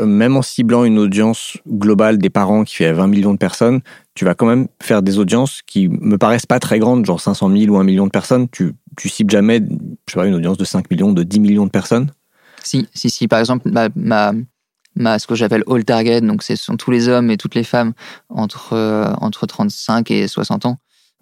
même 0.00 0.36
en 0.36 0.42
ciblant 0.42 0.84
une 0.84 0.98
audience 0.98 1.56
globale 1.66 2.18
des 2.18 2.30
parents 2.30 2.64
qui 2.64 2.76
fait 2.76 2.92
20 2.92 3.06
millions 3.06 3.32
de 3.32 3.38
personnes, 3.38 3.80
tu 4.14 4.24
vas 4.24 4.34
quand 4.34 4.46
même 4.46 4.68
faire 4.82 5.02
des 5.02 5.18
audiences 5.18 5.62
qui 5.66 5.88
me 5.88 6.18
paraissent 6.18 6.46
pas 6.46 6.60
très 6.60 6.78
grandes, 6.78 7.04
genre 7.04 7.20
500 7.20 7.50
000 7.56 7.74
ou 7.74 7.78
1 7.78 7.84
million 7.84 8.06
de 8.06 8.10
personnes. 8.10 8.48
Tu, 8.48 8.74
tu 8.96 9.08
cibles 9.08 9.30
jamais, 9.30 9.60
je 9.60 10.12
sais 10.12 10.20
pas, 10.20 10.26
une 10.26 10.34
audience 10.34 10.58
de 10.58 10.64
5 10.64 10.90
millions, 10.90 11.12
de 11.12 11.22
10 11.22 11.40
millions 11.40 11.66
de 11.66 11.70
personnes? 11.70 12.12
Si, 12.62 12.88
si, 12.94 13.10
si. 13.10 13.28
Par 13.28 13.38
exemple, 13.38 13.68
ma, 13.70 13.88
ma, 13.96 14.32
ma 14.94 15.18
ce 15.18 15.26
que 15.26 15.34
j'appelle 15.34 15.64
all 15.68 15.84
target, 15.84 16.20
donc 16.20 16.42
ce 16.42 16.56
sont 16.56 16.76
tous 16.76 16.90
les 16.90 17.08
hommes 17.08 17.30
et 17.30 17.36
toutes 17.36 17.54
les 17.54 17.64
femmes 17.64 17.92
entre, 18.28 18.74
euh, 18.74 19.12
entre 19.20 19.46
35 19.46 20.10
et 20.10 20.28
60 20.28 20.66
ans 20.66 20.78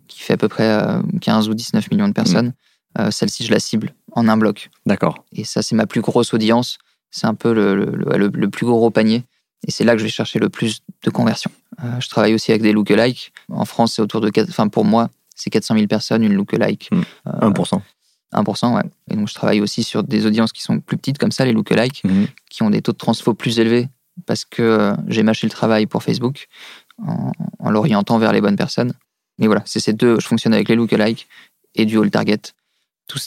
qui 0.09 0.23
fait 0.23 0.35
à 0.35 0.37
peu 0.37 0.49
près 0.49 0.81
15 1.21 1.49
ou 1.49 1.55
19 1.55 1.91
millions 1.91 2.09
de 2.09 2.13
personnes. 2.13 2.53
Mmh. 2.99 3.11
Celle-ci, 3.11 3.45
je 3.45 3.53
la 3.53 3.61
cible 3.61 3.95
en 4.13 4.29
un 4.29 4.37
bloc. 4.37 4.71
D'accord. 4.87 5.25
Et 5.33 5.45
ça, 5.45 5.63
c'est 5.63 5.77
ma 5.77 5.87
plus 5.87 6.01
grosse 6.01 6.35
audience. 6.35 6.79
C'est 7.11 7.27
un 7.27 7.35
peu 7.35 7.53
le, 7.53 7.75
le, 7.75 7.87
le, 8.17 8.29
le, 8.29 8.51
plus 8.51 8.67
gros 8.67 8.91
panier. 8.91 9.25
Et 9.67 9.71
c'est 9.71 9.85
là 9.85 9.93
que 9.93 9.99
je 9.99 10.05
vais 10.05 10.11
chercher 10.11 10.39
le 10.39 10.49
plus 10.49 10.81
de 11.05 11.11
conversions. 11.11 11.51
Euh, 11.83 12.01
je 12.01 12.09
travaille 12.09 12.35
aussi 12.35 12.51
avec 12.51 12.63
des 12.63 12.73
lookalikes. 12.73 13.33
En 13.51 13.65
France, 13.65 13.95
c'est 13.95 14.03
autour 14.03 14.21
de... 14.21 14.31
4, 14.31 14.49
enfin, 14.49 14.69
pour 14.69 14.85
moi, 14.85 15.11
c'est 15.35 15.51
400 15.51 15.75
000 15.75 15.87
personnes, 15.87 16.25
une 16.25 16.35
lookalike. 16.35 16.91
Mmh. 16.91 17.03
1%. 17.27 17.75
Euh, 17.77 18.43
1%, 18.43 18.75
ouais. 18.75 18.83
Et 19.11 19.17
donc, 19.17 19.29
je 19.29 19.35
travaille 19.35 19.61
aussi 19.61 19.83
sur 19.83 20.03
des 20.03 20.27
audiences 20.27 20.53
qui 20.53 20.63
sont 20.63 20.81
plus 20.81 20.97
petites, 20.97 21.19
comme 21.19 21.33
ça, 21.33 21.45
les 21.45 21.53
lookalikes, 21.53 22.03
mmh. 22.05 22.25
qui 22.51 22.63
ont 22.63 22.71
des 22.71 22.83
taux 22.83 22.93
de 22.93 22.99
transfo 22.99 23.35
plus 23.35 23.59
élevés 23.61 23.89
parce 24.25 24.45
que 24.47 24.63
euh, 24.63 24.95
j'ai 25.09 25.23
mâché 25.23 25.47
le 25.47 25.51
travail 25.51 25.87
pour 25.87 26.03
Facebook 26.03 26.47
en, 27.07 27.33
en 27.59 27.71
l'orientant 27.71 28.19
vers 28.19 28.33
les 28.33 28.41
bonnes 28.41 28.57
personnes. 28.57 28.95
Mais 29.39 29.47
voilà, 29.47 29.63
c'est 29.67 29.81
ces 29.81 29.93
deux. 29.93 30.19
Je 30.21 30.27
fonctionne 30.27 30.55
avec 30.55 30.69
les 30.69 30.77
lookalikes 30.77 31.29
et 31.75 31.85
du 31.85 31.99
all 31.99 32.11
target. 32.11 32.41
Tout, 33.07 33.19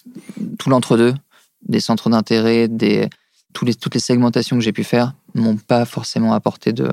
tout 0.58 0.70
l'entre-deux, 0.70 1.14
des 1.62 1.80
centres 1.80 2.10
d'intérêt, 2.10 2.68
des, 2.68 3.10
tous 3.54 3.66
les, 3.66 3.76
toutes 3.76 3.94
les 3.94 4.00
segmentations 4.00 4.58
que 4.58 4.64
j'ai 4.64 4.74
pu 4.74 4.84
faire 4.84 5.14
m'ont 5.36 5.58
pas 5.58 5.86
forcément 5.86 6.34
apporté 6.34 6.74
de, 6.74 6.92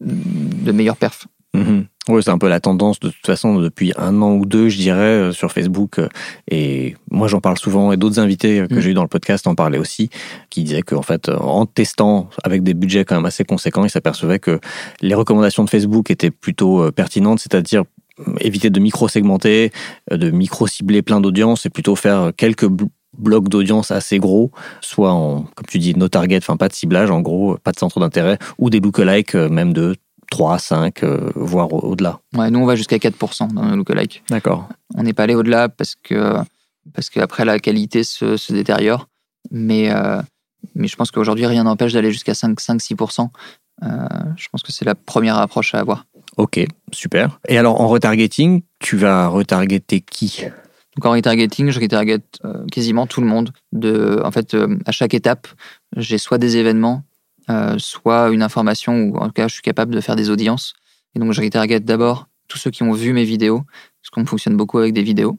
de 0.00 0.72
meilleures 0.72 0.96
perfs. 0.96 1.26
Mmh. 1.54 1.82
Oui, 2.08 2.22
c'est 2.22 2.30
un 2.30 2.38
peu 2.38 2.48
la 2.48 2.60
tendance 2.60 3.00
de 3.00 3.08
toute 3.08 3.26
façon 3.26 3.58
depuis 3.58 3.92
un 3.96 4.20
an 4.22 4.34
ou 4.34 4.46
deux, 4.46 4.68
je 4.68 4.76
dirais, 4.76 5.32
sur 5.32 5.50
Facebook. 5.52 6.00
Et 6.48 6.94
moi, 7.10 7.28
j'en 7.28 7.40
parle 7.40 7.58
souvent 7.58 7.92
et 7.92 7.96
d'autres 7.96 8.18
invités 8.18 8.66
que 8.68 8.74
mmh. 8.74 8.80
j'ai 8.80 8.90
eu 8.90 8.94
dans 8.94 9.02
le 9.02 9.08
podcast 9.08 9.46
en 9.46 9.54
parlaient 9.54 9.78
aussi, 9.78 10.10
qui 10.50 10.62
disaient 10.64 10.82
qu'en 10.82 11.02
fait, 11.02 11.28
en 11.28 11.66
testant 11.66 12.30
avec 12.44 12.62
des 12.62 12.74
budgets 12.74 13.04
quand 13.04 13.16
même 13.16 13.26
assez 13.26 13.44
conséquents, 13.44 13.84
ils 13.84 13.90
s'apercevaient 13.90 14.38
que 14.38 14.60
les 15.00 15.14
recommandations 15.14 15.64
de 15.64 15.70
Facebook 15.70 16.10
étaient 16.10 16.30
plutôt 16.30 16.90
pertinentes, 16.92 17.40
c'est-à-dire 17.40 17.84
éviter 18.40 18.70
de 18.70 18.80
micro-segmenter, 18.80 19.72
de 20.10 20.30
micro-cibler 20.30 21.02
plein 21.02 21.20
d'audiences 21.20 21.66
et 21.66 21.70
plutôt 21.70 21.96
faire 21.96 22.32
quelques 22.36 22.68
blocs 23.18 23.48
d'audience 23.48 23.90
assez 23.90 24.18
gros, 24.18 24.50
soit 24.80 25.12
en, 25.12 25.42
comme 25.42 25.66
tu 25.66 25.78
dis, 25.78 25.94
no 25.94 26.08
target, 26.08 26.38
enfin 26.38 26.56
pas 26.56 26.68
de 26.68 26.74
ciblage, 26.74 27.10
en 27.10 27.20
gros, 27.20 27.56
pas 27.62 27.72
de 27.72 27.78
centre 27.78 28.00
d'intérêt, 28.00 28.38
ou 28.58 28.70
des 28.70 28.80
lookalikes 28.80 29.34
même 29.34 29.72
de 29.72 29.96
3, 30.30 30.58
5, 30.58 31.02
euh, 31.02 31.30
voire 31.34 31.72
au-delà. 31.72 32.20
Ouais, 32.34 32.50
nous 32.50 32.58
on 32.58 32.66
va 32.66 32.76
jusqu'à 32.76 32.96
4% 32.96 33.52
dans 33.52 33.64
nos 33.64 33.76
lookalikes. 33.76 34.22
D'accord. 34.28 34.68
On 34.94 35.02
n'est 35.02 35.12
pas 35.12 35.24
allé 35.24 35.34
au-delà 35.34 35.68
parce 35.68 35.94
que, 35.94 36.34
parce 36.94 37.10
qu'après 37.10 37.44
la 37.44 37.58
qualité 37.58 38.04
se, 38.04 38.36
se 38.36 38.52
détériore, 38.52 39.08
mais, 39.50 39.92
euh, 39.92 40.20
mais 40.74 40.88
je 40.88 40.96
pense 40.96 41.10
qu'aujourd'hui 41.10 41.46
rien 41.46 41.64
n'empêche 41.64 41.92
d'aller 41.92 42.12
jusqu'à 42.12 42.32
5-6%. 42.32 43.28
Euh, 43.82 43.86
je 44.36 44.48
pense 44.48 44.62
que 44.62 44.72
c'est 44.72 44.84
la 44.84 44.94
première 44.94 45.38
approche 45.38 45.74
à 45.74 45.80
avoir. 45.80 46.06
Ok, 46.36 46.60
super. 46.92 47.40
Et 47.48 47.56
alors 47.56 47.80
en 47.80 47.88
retargeting, 47.88 48.62
tu 48.78 48.96
vas 48.96 49.28
retargeter 49.28 50.00
qui? 50.00 50.44
Donc 50.96 51.06
en 51.06 51.12
retargeting, 51.12 51.70
je 51.70 51.80
retarget 51.80 52.22
euh, 52.44 52.64
quasiment 52.66 53.06
tout 53.06 53.20
le 53.20 53.26
monde. 53.26 53.52
De, 53.72 54.20
en 54.22 54.30
fait, 54.30 54.54
euh, 54.54 54.78
à 54.84 54.92
chaque 54.92 55.14
étape, 55.14 55.48
j'ai 55.96 56.18
soit 56.18 56.38
des 56.38 56.58
événements, 56.58 57.04
euh, 57.48 57.76
soit 57.78 58.30
une 58.30 58.42
information, 58.42 58.94
ou 58.94 59.16
en 59.16 59.26
tout 59.26 59.32
cas, 59.32 59.48
je 59.48 59.54
suis 59.54 59.62
capable 59.62 59.94
de 59.94 60.00
faire 60.00 60.16
des 60.16 60.28
audiences. 60.28 60.74
Et 61.14 61.18
donc, 61.18 61.32
je 61.32 61.40
retarget 61.40 61.80
d'abord 61.80 62.28
tous 62.48 62.58
ceux 62.58 62.70
qui 62.70 62.82
ont 62.82 62.92
vu 62.92 63.12
mes 63.12 63.24
vidéos, 63.24 63.62
parce 64.02 64.10
qu'on 64.12 64.26
fonctionne 64.26 64.56
beaucoup 64.56 64.78
avec 64.78 64.92
des 64.92 65.02
vidéos 65.02 65.38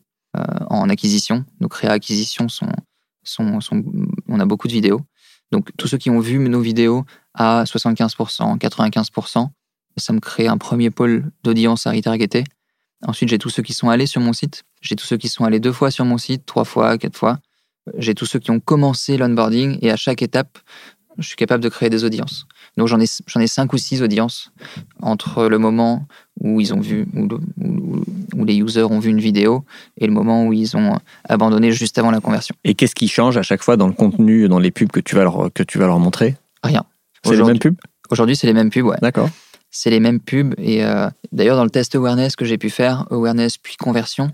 en 0.69 0.87
acquisition. 0.89 1.45
Nos 1.61 1.67
créa 1.67 1.91
acquisition 1.91 2.47
sont, 2.47 2.69
sont, 3.23 3.59
sont, 3.59 3.83
on 4.27 4.39
a 4.39 4.45
beaucoup 4.45 4.67
de 4.67 4.73
vidéos. 4.73 5.01
Donc 5.51 5.69
tous 5.77 5.87
ceux 5.87 5.97
qui 5.97 6.09
ont 6.11 6.19
vu 6.19 6.37
nos 6.37 6.59
vidéos 6.59 7.05
à 7.33 7.63
75%, 7.63 8.59
95%, 8.59 9.49
ça 9.97 10.13
me 10.13 10.19
crée 10.19 10.47
un 10.47 10.57
premier 10.57 10.89
pôle 10.89 11.31
d'audience 11.43 11.87
à 11.87 11.91
retargeter. 11.91 12.43
Ensuite, 13.05 13.29
j'ai 13.29 13.37
tous 13.37 13.49
ceux 13.49 13.63
qui 13.63 13.73
sont 13.73 13.89
allés 13.89 14.07
sur 14.07 14.21
mon 14.21 14.33
site. 14.33 14.63
J'ai 14.81 14.95
tous 14.95 15.05
ceux 15.05 15.17
qui 15.17 15.29
sont 15.29 15.45
allés 15.45 15.59
deux 15.59 15.71
fois 15.71 15.91
sur 15.91 16.05
mon 16.05 16.17
site, 16.17 16.45
trois 16.45 16.63
fois, 16.63 16.97
quatre 16.97 17.17
fois. 17.17 17.39
J'ai 17.97 18.15
tous 18.15 18.25
ceux 18.25 18.39
qui 18.39 18.51
ont 18.51 18.59
commencé 18.59 19.17
l'onboarding 19.17 19.77
et 19.81 19.91
à 19.91 19.95
chaque 19.95 20.21
étape, 20.21 20.57
je 21.17 21.27
suis 21.27 21.35
capable 21.35 21.63
de 21.63 21.69
créer 21.69 21.89
des 21.89 22.03
audiences. 22.03 22.47
Donc 22.75 22.87
j'en 22.87 22.99
ai, 22.99 23.05
j'en 23.27 23.39
ai 23.39 23.47
cinq 23.47 23.73
ou 23.73 23.77
six 23.77 24.01
audiences 24.01 24.51
entre 25.01 25.47
le 25.47 25.57
moment 25.57 26.07
où 26.41 26.59
ils 26.61 26.73
ont 26.73 26.79
vu, 26.79 27.07
où, 27.15 27.27
où, 27.63 28.03
où, 28.35 28.45
les 28.45 28.55
users 28.57 28.83
ont 28.83 28.99
vu 28.99 29.09
une 29.09 29.19
vidéo 29.19 29.63
et 29.97 30.05
le 30.05 30.13
moment 30.13 30.45
où 30.45 30.53
ils 30.53 30.75
ont 30.77 30.99
abandonné 31.27 31.71
juste 31.71 31.97
avant 31.97 32.11
la 32.11 32.19
conversion. 32.19 32.55
Et 32.63 32.75
qu'est-ce 32.75 32.93
qui 32.93 33.07
change 33.07 33.37
à 33.37 33.41
chaque 33.41 33.63
fois 33.63 33.77
dans 33.77 33.87
le 33.87 33.93
contenu, 33.93 34.47
dans 34.47 34.59
les 34.59 34.71
pubs 34.71 34.91
que 34.91 34.99
tu 34.99 35.15
vas 35.15 35.23
leur, 35.23 35.51
que 35.53 35.63
tu 35.63 35.79
vas 35.79 35.87
leur 35.87 35.99
montrer? 35.99 36.35
Rien. 36.61 36.83
C'est 37.23 37.35
les 37.35 37.43
mêmes 37.43 37.59
pubs? 37.59 37.77
Aujourd'hui, 38.11 38.35
c'est 38.35 38.47
les 38.47 38.53
mêmes 38.53 38.69
pubs, 38.69 38.85
ouais. 38.85 38.97
D'accord. 39.01 39.29
C'est 39.79 39.91
les 39.91 39.99
mêmes 39.99 40.19
pubs. 40.19 40.55
Et 40.57 40.83
euh, 40.83 41.07
d'ailleurs, 41.31 41.55
dans 41.55 41.63
le 41.63 41.69
test 41.69 41.93
awareness 41.93 42.35
que 42.35 42.45
j'ai 42.45 42.57
pu 42.57 42.71
faire, 42.71 43.05
awareness 43.11 43.59
puis 43.59 43.75
conversion, 43.75 44.31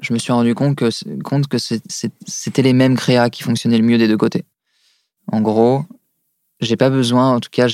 je 0.00 0.12
me 0.12 0.18
suis 0.18 0.32
rendu 0.32 0.56
compte 0.56 0.74
que, 0.74 0.88
compte 1.22 1.46
que 1.46 1.56
c'était 1.56 2.62
les 2.62 2.72
mêmes 2.72 2.96
créas 2.96 3.30
qui 3.30 3.44
fonctionnaient 3.44 3.78
le 3.78 3.84
mieux 3.84 3.96
des 3.96 4.08
deux 4.08 4.16
côtés. 4.16 4.44
En 5.28 5.40
gros, 5.40 5.84
j'ai 6.58 6.76
pas 6.76 6.90
besoin, 6.90 7.30
en 7.30 7.38
tout 7.38 7.48
cas, 7.52 7.68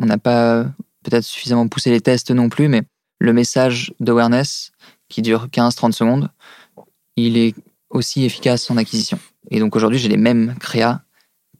on 0.00 0.06
n'a 0.06 0.18
pas 0.18 0.64
peut-être 1.04 1.22
suffisamment 1.22 1.68
poussé 1.68 1.90
les 1.90 2.00
tests 2.00 2.32
non 2.32 2.48
plus, 2.48 2.66
mais 2.66 2.82
le 3.20 3.32
message 3.32 3.94
d'awareness 4.00 4.72
qui 5.08 5.22
dure 5.22 5.46
15-30 5.52 5.92
secondes, 5.92 6.28
il 7.14 7.36
est 7.36 7.54
aussi 7.88 8.24
efficace 8.24 8.68
en 8.68 8.76
acquisition. 8.78 9.20
Et 9.52 9.60
donc 9.60 9.76
aujourd'hui, 9.76 10.00
j'ai 10.00 10.08
les 10.08 10.16
mêmes 10.16 10.56
créas 10.58 11.02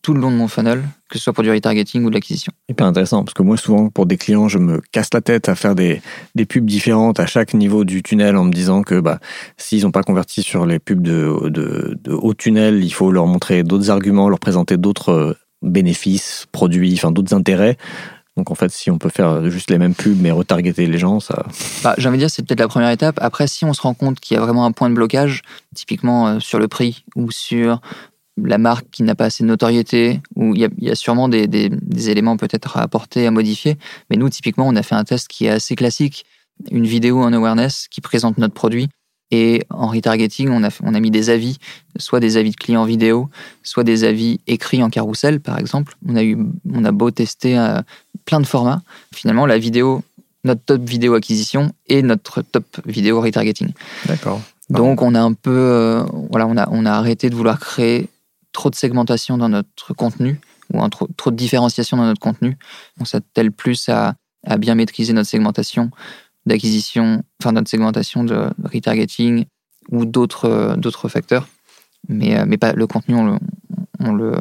tout 0.09 0.15
le 0.15 0.23
long 0.23 0.31
de 0.31 0.37
mon 0.37 0.49
funnel, 0.49 0.89
que 1.11 1.19
ce 1.19 1.25
soit 1.25 1.35
pour 1.35 1.45
du 1.45 1.51
retargeting 1.51 2.03
ou 2.03 2.09
de 2.09 2.15
l'acquisition. 2.15 2.51
Hyper 2.71 2.87
intéressant, 2.87 3.25
parce 3.25 3.35
que 3.35 3.43
moi, 3.43 3.59
souvent, 3.59 3.91
pour 3.91 4.07
des 4.07 4.17
clients, 4.17 4.49
je 4.49 4.57
me 4.57 4.81
casse 4.91 5.13
la 5.13 5.21
tête 5.21 5.51
à 5.51 5.55
faire 5.55 5.75
des, 5.75 6.01
des 6.35 6.47
pubs 6.47 6.65
différentes 6.65 7.21
à 7.21 7.27
chaque 7.27 7.53
niveau 7.53 7.85
du 7.85 8.03
tunnel 8.03 8.39
en 8.39 8.45
me 8.45 8.51
disant 8.51 8.83
que 8.83 9.01
bah, 9.01 9.19
s'ils 9.59 9.83
n'ont 9.83 9.91
pas 9.91 10.03
converti 10.03 10.43
sur 10.43 10.65
les 10.65 10.79
pubs 10.79 11.03
de, 11.03 11.51
de, 11.51 11.99
de 12.03 12.13
haut 12.15 12.33
tunnel, 12.33 12.83
il 12.83 12.89
faut 12.89 13.13
leur 13.13 13.27
montrer 13.27 13.65
d'autres 13.65 13.91
arguments, 13.91 14.31
leur 14.31 14.41
présenter 14.41 14.79
d'autres 14.79 15.37
bénéfices, 15.61 16.47
produits, 16.53 16.95
enfin 16.95 17.11
d'autres 17.11 17.35
intérêts. 17.35 17.77
Donc 18.39 18.51
en 18.51 18.55
fait, 18.55 18.71
si 18.71 18.89
on 18.91 18.99
peut 18.99 19.11
faire 19.11 19.51
juste 19.51 19.69
les 19.69 19.79
mêmes 19.79 19.95
pubs 19.95 20.17
mais 20.19 20.31
retargeter 20.31 20.87
les 20.87 20.97
gens, 20.97 21.21
ça. 21.21 21.45
Bah, 21.83 21.97
J'ai 21.99 22.09
envie 22.09 22.17
de 22.17 22.23
dire, 22.23 22.31
c'est 22.31 22.47
peut-être 22.47 22.61
la 22.61 22.69
première 22.69 22.91
étape. 22.91 23.19
Après, 23.21 23.47
si 23.47 23.67
on 23.67 23.75
se 23.75 23.83
rend 23.83 23.93
compte 23.93 24.21
qu'il 24.21 24.37
y 24.37 24.39
a 24.39 24.41
vraiment 24.41 24.65
un 24.65 24.73
point 24.73 24.89
de 24.89 24.95
blocage, 24.95 25.43
typiquement 25.75 26.29
euh, 26.29 26.41
sur 26.41 26.61
le 26.61 26.69
prix 26.69 27.05
ou 27.17 27.31
sur 27.31 27.81
la 28.45 28.59
marque 28.59 28.87
qui 28.91 29.03
n'a 29.03 29.15
pas 29.15 29.27
assez 29.27 29.43
de 29.43 29.49
notoriété, 29.49 30.21
ou 30.37 30.55
il 30.55 30.63
y 30.63 30.85
y 30.87 30.91
a 30.91 30.95
sûrement 30.95 31.29
des, 31.29 31.47
des, 31.47 31.69
des 31.71 32.11
éléments 32.11 32.37
peut-être 32.37 32.77
à 32.77 32.83
apporter, 32.83 33.27
à 33.27 33.31
modifier. 33.31 33.77
Mais 34.11 34.17
nous, 34.17 34.29
typiquement, 34.29 34.67
on 34.69 34.77
a 34.77 34.83
fait 34.83 34.95
un 34.95 35.05
test 35.05 35.29
qui 35.29 35.47
est 35.47 35.51
assez 35.51 35.77
classique, 35.77 36.25
une 36.71 36.87
vidéo 36.87 37.23
en 37.23 37.33
awareness 37.33 37.87
qui 37.91 38.01
présente 38.01 38.39
notre 38.39 38.55
produit. 38.55 38.89
Et 39.31 39.65
en 39.69 39.89
retargeting, 39.89 40.49
on 40.49 40.65
a, 40.65 40.71
on 40.83 40.95
a 40.95 41.01
mis 41.01 41.11
des 41.11 41.29
avis, 41.29 41.59
soit 41.99 42.19
des 42.19 42.39
avis 42.39 42.53
de 42.53 42.57
clients 42.57 42.87
vidéo, 42.87 43.29
soit 43.63 43.85
des 43.85 44.05
avis 44.05 44.41
écrits 44.47 44.83
en 44.83 44.89
carrousel, 44.89 45.41
par 45.41 45.59
exemple. 45.59 45.97
On 46.09 46.17
a, 46.17 46.23
eu, 46.23 46.39
on 46.73 46.83
a 46.85 46.93
beau 46.93 47.11
tester 47.11 47.59
euh, 47.59 47.83
plein 48.25 48.41
de 48.41 48.47
formats. 48.47 48.81
Finalement, 49.15 49.45
la 49.45 49.59
vidéo, 49.59 50.03
notre 50.45 50.63
top 50.63 50.81
vidéo 50.83 51.13
acquisition 51.13 51.73
et 51.89 52.01
notre 52.01 52.41
top 52.41 52.65
vidéo 52.87 53.21
retargeting. 53.21 53.73
D'accord. 54.07 54.41
Donc, 54.71 55.03
on 55.03 55.15
a 55.15 55.21
un 55.21 55.35
peu, 55.35 55.51
euh, 55.51 56.05
voilà, 56.31 56.47
on 56.47 56.57
a, 56.57 56.67
on 56.71 56.87
a 56.87 56.93
arrêté 56.93 57.29
de 57.29 57.35
vouloir 57.35 57.61
créer 57.61 58.09
trop 58.53 58.71
de 58.71 58.75
segmentation 58.75 59.39
dans 59.39 59.49
notre 59.49 59.95
contenu 59.95 60.41
ou 60.73 60.87
trop, 60.89 61.09
trop 61.17 61.31
de 61.31 61.37
différenciation 61.37 61.97
dans 61.97 62.05
notre 62.05 62.21
contenu. 62.21 62.57
On 63.01 63.05
s'attelle 63.05 63.53
plus 63.53 63.89
à, 63.89 64.15
bien 64.59 64.75
maîtriser 64.75 65.13
notre 65.13 65.29
segmentation 65.29 65.91
d'acquisition, 66.47 67.23
enfin 67.41 67.53
notre 67.53 67.69
segmentation 67.69 68.25
de 68.25 68.51
retargeting 68.65 69.45
ou 69.91 70.05
d'autres 70.05 70.77
d'autres 70.79 71.09
facteurs, 71.09 71.49
mais 72.09 72.45
mais 72.47 72.57
pas 72.57 72.73
le 72.73 72.87
contenu 72.87 73.17
on 74.01 74.13
le 74.13 74.35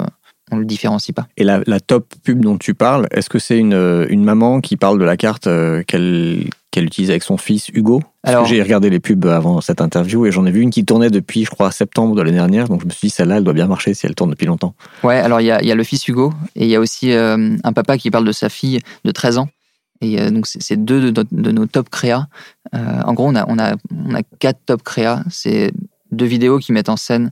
on 0.52 0.58
le 0.58 0.66
différencie 0.66 1.14
pas. 1.14 1.28
Et 1.38 1.44
la, 1.44 1.62
la 1.68 1.80
top 1.80 2.14
pub 2.24 2.42
dont 2.42 2.58
tu 2.58 2.74
parles, 2.74 3.08
est-ce 3.12 3.30
que 3.30 3.40
c'est 3.40 3.58
une, 3.58 4.06
une 4.10 4.24
maman 4.24 4.62
qui 4.62 4.78
parle 4.78 5.00
de 5.00 5.06
la 5.06 5.18
carte 5.18 5.50
qu'elle 5.88 6.46
qu'elle 6.78 6.86
utilise 6.86 7.10
avec 7.10 7.24
son 7.24 7.38
fils 7.38 7.70
Hugo? 7.70 8.04
Alors, 8.24 8.46
j'ai 8.46 8.62
regardé 8.62 8.90
les 8.90 9.00
pubs 9.00 9.26
avant 9.26 9.62
cette 9.62 9.82
interview 9.82 10.26
et 10.26 10.32
j'en 10.32 10.46
ai 10.46 10.52
vu 10.52 10.62
une 10.62 10.70
qui 10.70 10.86
tournait 10.86 11.10
depuis, 11.10 11.44
je 11.44 11.50
crois, 11.50 11.72
septembre 11.72 12.16
de 12.16 12.22
l'année 12.22 12.38
dernière. 12.38 12.68
Donc 12.68 12.82
je 12.82 12.86
me 12.86 12.92
suis 12.92 13.08
dit, 13.08 13.10
celle-là, 13.10 13.38
elle 13.38 13.44
doit 13.44 13.54
bien 13.54 13.68
marcher 13.68 13.94
si 13.94 14.06
elle 14.06 14.16
tourne 14.16 14.30
depuis 14.30 14.46
longtemps. 14.46 14.76
Ouais, 15.04 15.18
alors 15.18 15.42
il 15.42 15.46
y 15.46 15.52
a, 15.52 15.64
y 15.64 15.72
a, 15.72 15.76
le 15.76 15.84
fils 15.84 16.08
Hugo 16.08 16.34
et 16.56 16.66
il 16.66 16.70
y 16.70 16.76
a 16.76 16.80
aussi 16.80 17.14
euh, 17.14 17.56
un 17.64 17.74
papa 17.74 17.98
qui 17.98 18.12
parle 18.12 18.26
de 18.26 18.32
sa 18.32 18.50
fille 18.50 18.80
de 19.06 19.12
13 19.12 19.40
ans. 19.40 19.50
Et 20.02 20.22
euh, 20.22 20.30
donc, 20.30 20.46
c'est 20.46 20.78
deux 20.78 21.12
de, 21.12 21.26
de, 21.32 21.52
nos 21.52 21.66
top 21.66 21.90
créas. 21.90 22.28
Euh, 22.76 23.02
en 23.04 23.14
gros, 23.14 23.28
on 23.28 23.36
a, 23.36 23.46
on, 23.48 23.58
a, 23.58 23.76
on 23.92 24.14
a 24.14 24.22
quatre 24.38 24.60
top 24.66 24.84
créas. 24.84 25.24
C'est 25.32 25.72
deux 26.12 26.26
vidéos 26.26 26.60
qui 26.60 26.72
mettent 26.72 26.90
en 26.90 26.98
scène 26.98 27.32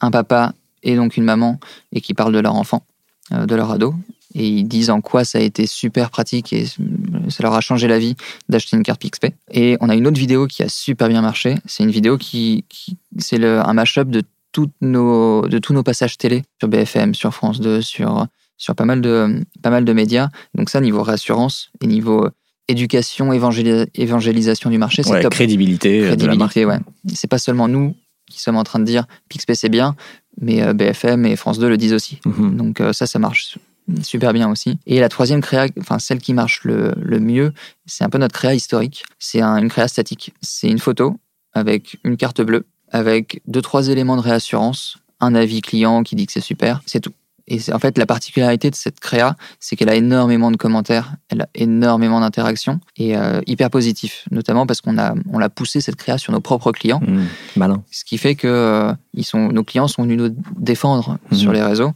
un 0.00 0.10
papa 0.10 0.54
et 0.82 0.96
donc 0.96 1.16
une 1.16 1.24
maman 1.24 1.58
et 1.92 2.00
qui 2.00 2.14
parlent 2.14 2.32
de 2.32 2.38
leur 2.38 2.54
enfant, 2.54 2.84
euh, 3.32 3.46
de 3.46 3.54
leur 3.54 3.70
ado. 3.70 3.94
Et 4.34 4.46
ils 4.46 4.64
disent 4.64 4.90
en 4.90 5.00
quoi 5.00 5.24
ça 5.24 5.38
a 5.38 5.40
été 5.40 5.66
super 5.66 6.10
pratique 6.10 6.52
et 6.52 6.64
ça 6.64 7.42
leur 7.42 7.52
a 7.52 7.60
changé 7.60 7.88
la 7.88 7.98
vie 7.98 8.14
d'acheter 8.48 8.76
une 8.76 8.84
carte 8.84 9.00
PixPay. 9.00 9.34
Et 9.50 9.76
on 9.80 9.88
a 9.88 9.96
une 9.96 10.06
autre 10.06 10.18
vidéo 10.18 10.46
qui 10.46 10.62
a 10.62 10.68
super 10.68 11.08
bien 11.08 11.20
marché. 11.20 11.56
C'est 11.66 11.82
une 11.82 11.90
vidéo 11.90 12.16
qui, 12.16 12.64
qui 12.68 12.96
c'est 13.18 13.44
un 13.44 13.72
mashup 13.72 14.08
de, 14.08 14.22
toutes 14.52 14.72
nos, 14.80 15.48
de 15.48 15.58
tous 15.58 15.72
nos 15.72 15.82
passages 15.82 16.16
télé 16.16 16.44
sur 16.60 16.68
BFM, 16.68 17.14
sur 17.14 17.34
France 17.34 17.60
2, 17.60 17.82
sur 17.82 18.26
sur 18.56 18.74
pas 18.74 18.84
mal 18.84 19.00
de, 19.00 19.42
pas 19.62 19.70
mal 19.70 19.84
de 19.84 19.92
médias. 19.92 20.28
Donc 20.54 20.70
ça, 20.70 20.80
niveau 20.80 21.02
réassurance 21.02 21.70
et 21.80 21.86
niveau 21.86 22.28
éducation, 22.68 23.32
évangélis 23.32 23.86
évangélisation 23.94 24.70
du 24.70 24.78
marché, 24.78 25.02
c'est 25.02 25.10
ouais, 25.10 25.22
top. 25.22 25.32
Crédibilité, 25.32 26.02
crédibilité, 26.02 26.66
ouais. 26.66 26.78
C'est 27.14 27.26
pas 27.26 27.38
seulement 27.38 27.68
nous 27.68 27.96
qui 28.30 28.38
sommes 28.38 28.56
en 28.56 28.62
train 28.62 28.78
de 28.78 28.84
dire 28.84 29.06
PixPay 29.28 29.54
c'est 29.54 29.70
bien, 29.70 29.96
mais 30.40 30.62
euh, 30.62 30.72
BFM 30.72 31.26
et 31.26 31.36
France 31.36 31.58
2 31.58 31.68
le 31.68 31.76
disent 31.76 31.92
aussi. 31.92 32.20
-hmm. 32.24 32.56
Donc 32.56 32.80
euh, 32.80 32.92
ça, 32.92 33.06
ça 33.06 33.18
marche 33.18 33.58
super 34.02 34.32
bien 34.32 34.50
aussi. 34.50 34.78
Et 34.86 35.00
la 35.00 35.08
troisième 35.08 35.40
créa, 35.40 35.66
enfin 35.78 35.98
celle 35.98 36.18
qui 36.18 36.34
marche 36.34 36.64
le, 36.64 36.92
le 36.96 37.20
mieux, 37.20 37.52
c'est 37.86 38.04
un 38.04 38.10
peu 38.10 38.18
notre 38.18 38.34
créa 38.34 38.54
historique. 38.54 39.04
C'est 39.18 39.40
un, 39.40 39.56
une 39.58 39.68
créa 39.68 39.88
statique. 39.88 40.32
C'est 40.40 40.68
une 40.68 40.78
photo 40.78 41.16
avec 41.52 41.98
une 42.04 42.16
carte 42.16 42.40
bleue, 42.40 42.66
avec 42.90 43.42
deux 43.46 43.62
trois 43.62 43.88
éléments 43.88 44.16
de 44.16 44.22
réassurance, 44.22 44.98
un 45.20 45.34
avis 45.34 45.60
client 45.60 46.02
qui 46.02 46.14
dit 46.16 46.26
que 46.26 46.32
c'est 46.32 46.40
super, 46.40 46.80
c'est 46.86 47.00
tout. 47.00 47.12
Et 47.50 47.58
en 47.72 47.80
fait, 47.80 47.98
la 47.98 48.06
particularité 48.06 48.70
de 48.70 48.76
cette 48.76 49.00
créa, 49.00 49.36
c'est 49.58 49.74
qu'elle 49.74 49.88
a 49.88 49.96
énormément 49.96 50.52
de 50.52 50.56
commentaires, 50.56 51.16
elle 51.28 51.42
a 51.42 51.48
énormément 51.54 52.20
d'interactions 52.20 52.78
et 52.96 53.16
euh, 53.16 53.40
hyper 53.46 53.70
positif, 53.70 54.24
notamment 54.30 54.66
parce 54.66 54.80
qu'on 54.80 54.96
a 54.98 55.14
on 55.32 55.38
l'a 55.38 55.50
poussé 55.50 55.80
cette 55.80 55.96
créa 55.96 56.16
sur 56.16 56.32
nos 56.32 56.40
propres 56.40 56.70
clients. 56.70 57.00
Mmh, 57.00 57.24
malin. 57.56 57.82
Ce 57.90 58.04
qui 58.04 58.18
fait 58.18 58.36
que 58.36 58.46
euh, 58.46 58.94
ils 59.14 59.24
sont, 59.24 59.48
nos 59.48 59.64
clients 59.64 59.88
sont 59.88 60.04
venus 60.04 60.18
nous 60.18 60.36
défendre 60.56 61.18
mmh. 61.32 61.34
sur 61.34 61.52
les 61.52 61.62
réseaux. 61.62 61.92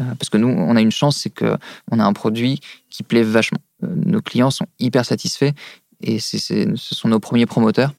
Euh, 0.00 0.14
parce 0.18 0.30
que 0.30 0.36
nous, 0.36 0.48
on 0.48 0.74
a 0.74 0.80
une 0.80 0.90
chance, 0.90 1.16
c'est 1.16 1.30
que 1.30 1.56
on 1.92 2.00
a 2.00 2.04
un 2.04 2.12
produit 2.12 2.60
qui 2.90 3.04
plaît 3.04 3.22
vachement. 3.22 3.60
nos 3.82 4.20
clients 4.20 4.50
sont 4.50 4.66
hyper 4.80 5.04
satisfaits 5.04 5.52
et 6.00 6.18
c'est, 6.18 6.38
ce 6.38 6.94
sont 6.94 7.08
nos 7.08 7.20
premiers 7.20 7.46
promoteurs. 7.46 7.92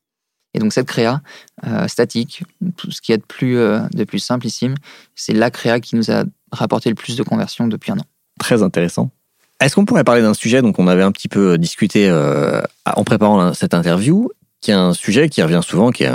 Et 0.53 0.59
donc 0.59 0.73
cette 0.73 0.87
créa 0.87 1.21
euh, 1.67 1.87
statique, 1.87 2.43
tout 2.75 2.91
ce 2.91 3.01
qui 3.01 3.11
est 3.11 3.17
de 3.17 3.23
plus, 3.23 3.57
euh, 3.57 3.81
de 3.93 4.03
plus 4.03 4.19
simplissime, 4.19 4.75
c'est 5.15 5.33
la 5.33 5.51
créa 5.51 5.79
qui 5.79 5.95
nous 5.95 6.09
a 6.09 6.23
rapporté 6.51 6.89
le 6.89 6.95
plus 6.95 7.15
de 7.15 7.23
conversions 7.23 7.67
depuis 7.67 7.91
un 7.91 7.99
an. 7.99 8.05
Très 8.39 8.63
intéressant. 8.63 9.09
Est-ce 9.61 9.75
qu'on 9.75 9.85
pourrait 9.85 10.05
parler 10.05 10.21
d'un 10.21 10.33
sujet 10.33 10.61
dont 10.61 10.73
on 10.77 10.87
avait 10.87 11.03
un 11.03 11.11
petit 11.11 11.27
peu 11.27 11.57
discuté 11.57 12.07
euh, 12.09 12.61
en 12.85 13.03
préparant 13.03 13.53
cette 13.53 13.73
interview 13.73 14.29
qui 14.61 14.71
est 14.71 14.75
un 14.75 14.93
sujet 14.93 15.29
qui 15.29 15.41
revient 15.41 15.61
souvent, 15.65 15.89
qui 15.89 16.03
est 16.03 16.11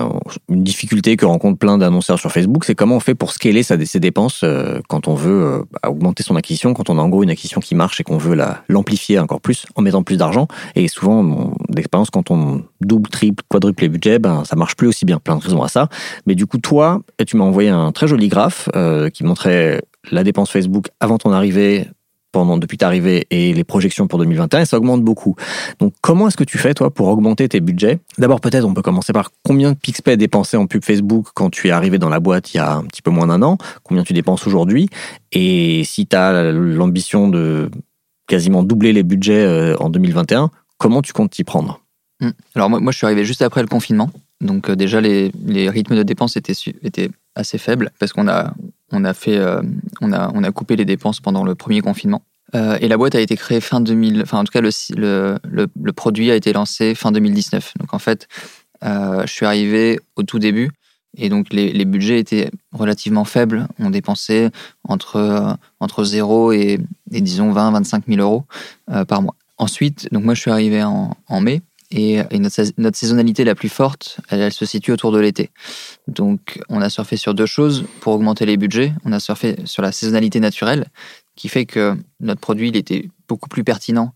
une 0.51 0.64
difficulté 0.64 1.16
que 1.16 1.25
rencontrent 1.25 1.59
plein 1.59 1.79
d'annonceurs 1.79 2.18
sur 2.18 2.31
Facebook, 2.31 2.64
c'est 2.64 2.75
comment 2.75 2.97
on 2.97 3.01
fait 3.01 3.14
pour 3.14 3.33
scaler 3.33 3.62
ses 3.62 4.01
dépenses 4.01 4.44
quand 4.88 5.09
on 5.09 5.14
veut 5.14 5.64
augmenter 5.87 6.23
son 6.23 6.37
acquisition, 6.37 6.75
quand 6.75 6.90
on 6.90 6.99
a 6.99 7.03
en 7.03 7.09
gros 7.09 7.23
une 7.23 7.31
acquisition 7.31 7.62
qui 7.62 7.75
marche 7.75 8.01
et 8.01 8.05
qu'on 8.05 8.18
veut 8.18 8.38
l'amplifier 8.68 9.18
encore 9.18 9.40
plus 9.40 9.64
en 9.77 9.83
mettant 9.83 10.03
plus 10.03 10.18
d'argent. 10.18 10.47
Et 10.75 10.88
souvent, 10.88 11.55
d'expérience, 11.70 12.11
quand 12.11 12.31
on 12.31 12.62
double, 12.83 13.09
triple, 13.09 13.42
quadruple 13.49 13.85
les 13.85 13.88
budgets, 13.88 14.18
ben, 14.18 14.44
ça 14.44 14.57
marche 14.57 14.77
plus 14.77 14.88
aussi 14.88 15.07
bien. 15.07 15.18
Plein 15.18 15.37
de 15.37 15.42
raisons 15.42 15.62
à 15.62 15.68
ça. 15.68 15.88
Mais 16.27 16.35
du 16.35 16.44
coup, 16.44 16.59
toi, 16.59 17.01
tu 17.27 17.38
m'as 17.38 17.44
envoyé 17.44 17.70
un 17.70 17.92
très 17.92 18.07
joli 18.07 18.29
graphe 18.29 18.68
euh, 18.77 19.09
qui 19.09 19.25
montrait 19.25 19.81
la 20.10 20.24
dépense 20.24 20.50
Facebook 20.50 20.88
avant 21.00 21.18
ton 21.18 21.32
arrivée, 21.32 21.88
pendant 22.32 22.58
depuis 22.58 22.76
ta 22.76 22.86
arrivée 22.86 23.26
et 23.30 23.54
les 23.54 23.64
projections 23.64 24.08
pour 24.08 24.18
2021, 24.18 24.62
et 24.62 24.64
ça 24.64 24.76
augmente 24.76 25.02
beaucoup. 25.02 25.36
Donc, 25.78 25.94
comment 26.00 26.26
est-ce 26.26 26.36
que 26.36 26.44
tu 26.44 26.58
fais, 26.58 26.74
toi, 26.74 26.92
pour 26.92 27.06
augmenter 27.06 27.48
tes 27.48 27.60
budgets? 27.60 28.00
D'abord, 28.18 28.40
peut-être, 28.40 28.64
on 28.64 28.74
peut 28.74 28.82
commencer 28.82 29.12
par 29.12 29.30
combien 29.44 29.72
de 29.72 29.76
Pixpay 29.76 30.16
dépensé 30.16 30.56
en 30.56 30.66
pub 30.66 30.84
Facebook 30.84 31.28
quand 31.34 31.50
tu 31.50 31.68
es 31.68 31.70
arrivé 31.70 31.98
dans 31.98 32.08
la 32.08 32.18
boîte 32.18 32.52
il 32.52 32.56
y 32.56 32.60
a 32.60 32.74
un 32.74 32.84
petit 32.84 33.02
peu 33.02 33.12
moins 33.12 33.28
d'un 33.28 33.42
an? 33.42 33.56
Combien 33.84 34.02
tu 34.02 34.12
dépenses 34.12 34.46
aujourd'hui? 34.46 34.88
Et 35.30 35.84
si 35.84 36.06
tu 36.06 36.16
as 36.16 36.50
l'ambition 36.52 37.28
de 37.28 37.70
quasiment 38.26 38.64
doubler 38.64 38.92
les 38.92 39.04
budgets 39.04 39.76
en 39.78 39.88
2021, 39.88 40.50
comment 40.78 41.02
tu 41.02 41.12
comptes 41.12 41.30
t'y 41.30 41.44
prendre? 41.44 41.80
Alors, 42.54 42.68
moi, 42.70 42.92
je 42.92 42.96
suis 42.96 43.06
arrivé 43.06 43.24
juste 43.24 43.42
après 43.42 43.60
le 43.60 43.68
confinement. 43.68 44.10
Donc, 44.40 44.68
euh, 44.68 44.76
déjà, 44.76 45.00
les, 45.00 45.30
rythmes 45.68 45.96
de 45.96 46.02
dépenses 46.02 46.36
étaient 46.36 47.10
assez 47.35 47.59
faibles 47.59 47.90
parce 47.99 48.12
qu'on 48.12 48.29
a, 48.29 48.55
on 48.92 49.05
a 49.05 49.12
euh, 49.29 49.62
on 50.01 50.12
a, 50.12 50.31
on 50.35 50.42
a 50.42 50.53
coupé 50.53 50.77
les 50.77 50.85
dépenses 50.85 51.20
pendant 51.20 51.44
le 51.44 51.55
premier 51.55 51.81
confinement. 51.81 52.23
Euh, 52.55 52.79
et 52.81 52.88
la 52.88 52.97
boîte 52.97 53.14
a 53.14 53.20
été 53.20 53.37
créée 53.37 53.61
fin 53.61 53.81
2000, 53.81 54.23
enfin 54.23 54.38
en 54.38 54.44
tout 54.44 54.53
cas 54.53 54.61
le, 54.61 54.70
le, 54.97 55.66
le, 55.83 55.92
produit 55.92 56.31
a 56.31 56.37
été 56.37 56.53
lancé 56.53 56.94
fin 56.94 57.11
2019. 57.11 57.75
Donc 57.81 57.94
en 57.94 57.99
fait, 57.99 58.29
euh, 58.85 59.23
je 59.27 59.33
suis 59.33 59.47
arrivé 59.47 59.99
au 60.16 60.23
tout 60.23 60.38
début 60.38 60.70
et 61.16 61.29
donc 61.29 61.53
les, 61.53 61.73
les, 61.73 61.85
budgets 61.85 62.20
étaient 62.20 62.51
relativement 62.73 63.25
faibles. 63.25 63.66
On 63.81 63.90
dépensait 63.90 64.51
entre, 64.85 65.57
entre 65.81 66.05
0 66.05 66.53
et, 66.53 66.79
disons 67.11 67.51
20, 67.51 67.73
25 67.73 68.05
000 68.07 68.20
euros 68.20 68.44
par 69.09 69.23
mois. 69.23 69.35
Ensuite, 69.57 70.12
donc 70.12 70.25
moi 70.25 70.35
je 70.35 70.40
suis 70.40 70.51
arrivé 70.51 70.83
en 70.83 71.40
mai 71.40 71.62
et, 71.94 72.38
notre, 72.38 72.96
saisonnalité 72.96 73.44
la 73.44 73.54
plus 73.54 73.68
forte, 73.68 74.18
elle, 74.28 74.52
se 74.52 74.66
situe 74.66 74.90
autour 74.90 75.12
de 75.12 75.18
l'été. 75.20 75.50
Donc, 76.09 76.61
on 76.68 76.80
a 76.80 76.90
surfé 76.90 77.16
sur 77.16 77.35
deux 77.35 77.46
choses 77.46 77.85
pour 78.00 78.14
augmenter 78.14 78.46
les 78.46 78.57
budgets. 78.57 78.92
On 79.04 79.12
a 79.12 79.20
surfé 79.20 79.57
sur 79.64 79.80
la 79.80 79.92
saisonnalité 79.92 80.40
naturelle, 80.40 80.87
qui 81.37 81.48
fait 81.48 81.66
que 81.66 81.96
notre 82.18 82.40
produit 82.40 82.70
était 82.70 83.09
beaucoup 83.28 83.48
plus 83.48 83.62
pertinent 83.62 84.12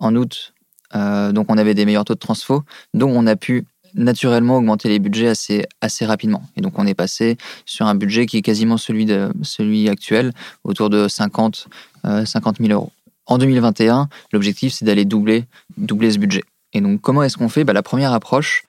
en 0.00 0.16
août. 0.16 0.54
Euh, 0.96 1.30
donc, 1.30 1.46
on 1.50 1.58
avait 1.58 1.74
des 1.74 1.84
meilleurs 1.84 2.04
taux 2.04 2.14
de 2.14 2.18
transfo. 2.18 2.64
Donc, 2.94 3.10
on 3.14 3.26
a 3.28 3.36
pu 3.36 3.64
naturellement 3.94 4.56
augmenter 4.56 4.88
les 4.88 4.98
budgets 4.98 5.28
assez, 5.28 5.64
assez 5.80 6.04
rapidement. 6.04 6.42
Et 6.56 6.60
donc, 6.60 6.78
on 6.78 6.86
est 6.86 6.94
passé 6.94 7.38
sur 7.64 7.86
un 7.86 7.94
budget 7.94 8.26
qui 8.26 8.38
est 8.38 8.42
quasiment 8.42 8.76
celui, 8.76 9.04
de, 9.04 9.32
celui 9.42 9.88
actuel, 9.88 10.32
autour 10.64 10.90
de 10.90 11.06
50, 11.06 11.68
50 12.24 12.58
000 12.58 12.72
euros. 12.72 12.90
En 13.26 13.38
2021, 13.38 14.08
l'objectif, 14.32 14.72
c'est 14.72 14.84
d'aller 14.84 15.04
doubler, 15.04 15.44
doubler 15.76 16.10
ce 16.10 16.18
budget. 16.18 16.42
Et 16.72 16.80
donc, 16.80 17.00
comment 17.00 17.22
est-ce 17.22 17.36
qu'on 17.36 17.48
fait? 17.48 17.64
Bah, 17.64 17.72
La 17.72 17.82
première 17.82 18.12
approche, 18.12 18.64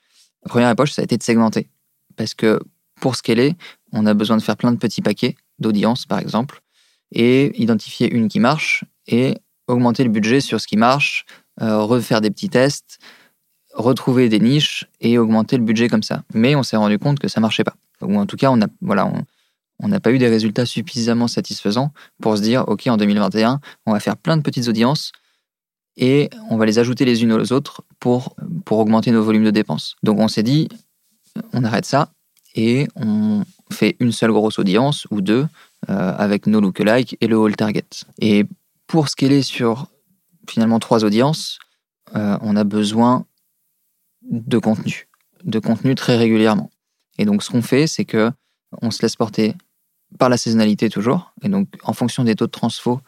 première 0.48 0.70
approche, 0.70 0.92
ça 0.94 1.02
a 1.02 1.04
été 1.04 1.18
de 1.18 1.24
segmenter. 1.24 1.70
Parce 2.16 2.34
que 2.34 2.60
pour 3.00 3.16
scaler, 3.16 3.56
on 3.92 4.06
a 4.06 4.14
besoin 4.14 4.38
de 4.38 4.42
faire 4.42 4.58
plein 4.58 4.72
de 4.72 4.78
petits 4.78 5.02
paquets 5.02 5.36
d'audience, 5.60 6.06
par 6.06 6.20
exemple, 6.20 6.62
et 7.12 7.52
identifier 7.62 8.12
une 8.12 8.28
qui 8.28 8.40
marche 8.40 8.84
et 9.08 9.38
augmenter 9.68 10.04
le 10.04 10.10
budget 10.10 10.42
sur 10.42 10.60
ce 10.60 10.68
qui 10.68 10.78
marche, 10.78 11.26
euh, 11.62 11.82
refaire 11.82 12.22
des 12.22 12.32
petits 12.32 12.50
tests, 12.50 13.00
retrouver 13.74 14.30
des 14.30 14.40
niches 14.40 14.86
et 15.00 15.18
augmenter 15.18 15.58
le 15.58 15.64
budget 15.64 15.88
comme 15.88 16.04
ça. 16.04 16.24
Mais 16.34 16.56
on 16.56 16.64
s'est 16.64 16.78
rendu 16.78 17.00
compte 17.00 17.20
que 17.20 17.28
ça 17.28 17.40
marchait 17.40 17.64
pas. 17.64 17.76
Ou 18.02 18.18
en 18.18 18.26
tout 18.26 18.38
cas, 18.38 18.50
on 18.52 18.62
a, 18.62 18.68
voilà, 18.82 19.12
on 19.80 19.88
n'a 19.88 20.00
pas 20.00 20.12
eu 20.12 20.18
des 20.18 20.28
résultats 20.28 20.66
suffisamment 20.66 21.28
satisfaisants 21.28 21.92
pour 22.22 22.38
se 22.38 22.42
dire, 22.42 22.68
OK, 22.68 22.88
en 22.88 22.98
2021, 22.98 23.60
on 23.86 23.94
va 23.94 24.00
faire 24.00 24.18
plein 24.18 24.38
de 24.38 24.42
petites 24.42 24.68
audiences, 24.68 25.12
et 25.98 26.30
on 26.50 26.58
va 26.58 26.66
les 26.66 26.80
ajouter 26.80 27.06
les 27.06 27.24
unes 27.24 27.34
aux 27.34 27.52
autres 27.52 27.84
pour, 28.00 28.36
pour 28.66 28.80
augmenter 28.80 29.12
nos 29.12 29.24
volumes 29.24 29.44
de 29.44 29.52
dépenses. 29.52 29.96
Donc 30.04 30.20
on 30.20 30.28
s'est 30.28 30.44
dit, 30.44 30.70
on 31.54 31.64
arrête 31.64 31.86
ça 31.86 32.12
et 32.56 32.88
on 32.96 33.44
fait 33.72 33.96
une 34.00 34.12
seule 34.12 34.32
grosse 34.32 34.60
audience 34.60 35.08
ou 35.12 35.22
deux 35.22 35.48
euh, 35.90 36.14
avec 36.18 36.48
nos 36.48 36.62
lookalikes 36.62 37.18
et 37.22 37.28
le 37.28 37.38
whole 37.38 37.56
target. 37.56 37.86
Et 38.20 38.46
pour 38.88 39.10
scaler 39.10 39.42
sur 39.42 39.88
finalement 40.50 40.80
trois 40.80 41.04
audiences, 41.04 41.60
euh, 42.16 42.38
on 42.42 42.56
a 42.56 42.64
besoin 42.64 43.26
de 44.30 44.58
contenu, 44.58 45.08
de 45.44 45.60
contenu 45.60 45.96
très 45.96 46.18
régulièrement. 46.18 46.70
Et 47.18 47.26
donc 47.26 47.44
ce 47.44 47.50
qu'on 47.50 47.62
fait, 47.62 47.88
c'est 47.88 48.06
que 48.06 48.32
on 48.82 48.92
se 48.92 49.02
laisse 49.02 49.16
porter 49.16 49.56
par 50.18 50.30
la 50.30 50.38
saisonnalité 50.38 50.90
toujours. 50.90 51.34
Et 51.42 51.50
donc 51.50 51.68
en 51.84 51.94
fonction 51.94 52.24
des 52.24 52.36
taux 52.36 52.48
de 52.48 52.52
transfo, 52.52 53.02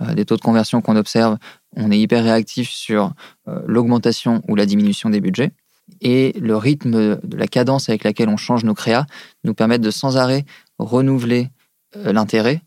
euh, 0.00 0.14
des 0.14 0.24
taux 0.24 0.36
de 0.36 0.40
conversion 0.40 0.80
qu'on 0.80 0.96
observe, 0.96 1.38
on 1.76 1.90
est 1.90 1.98
hyper 1.98 2.24
réactif 2.24 2.70
sur 2.70 3.12
euh, 3.46 3.60
l'augmentation 3.66 4.42
ou 4.48 4.56
la 4.56 4.66
diminution 4.66 5.10
des 5.10 5.20
budgets. 5.20 5.52
Et 6.00 6.32
le 6.38 6.56
rythme 6.56 7.18
la 7.32 7.46
cadence 7.46 7.88
avec 7.88 8.04
laquelle 8.04 8.28
on 8.28 8.36
change 8.36 8.64
nos 8.64 8.74
créas 8.74 9.06
nous 9.44 9.54
permet 9.54 9.78
de 9.78 9.90
sans 9.90 10.16
arrêt 10.16 10.44
renouveler 10.78 11.48
euh, 11.96 12.12
l'intérêt, 12.12 12.62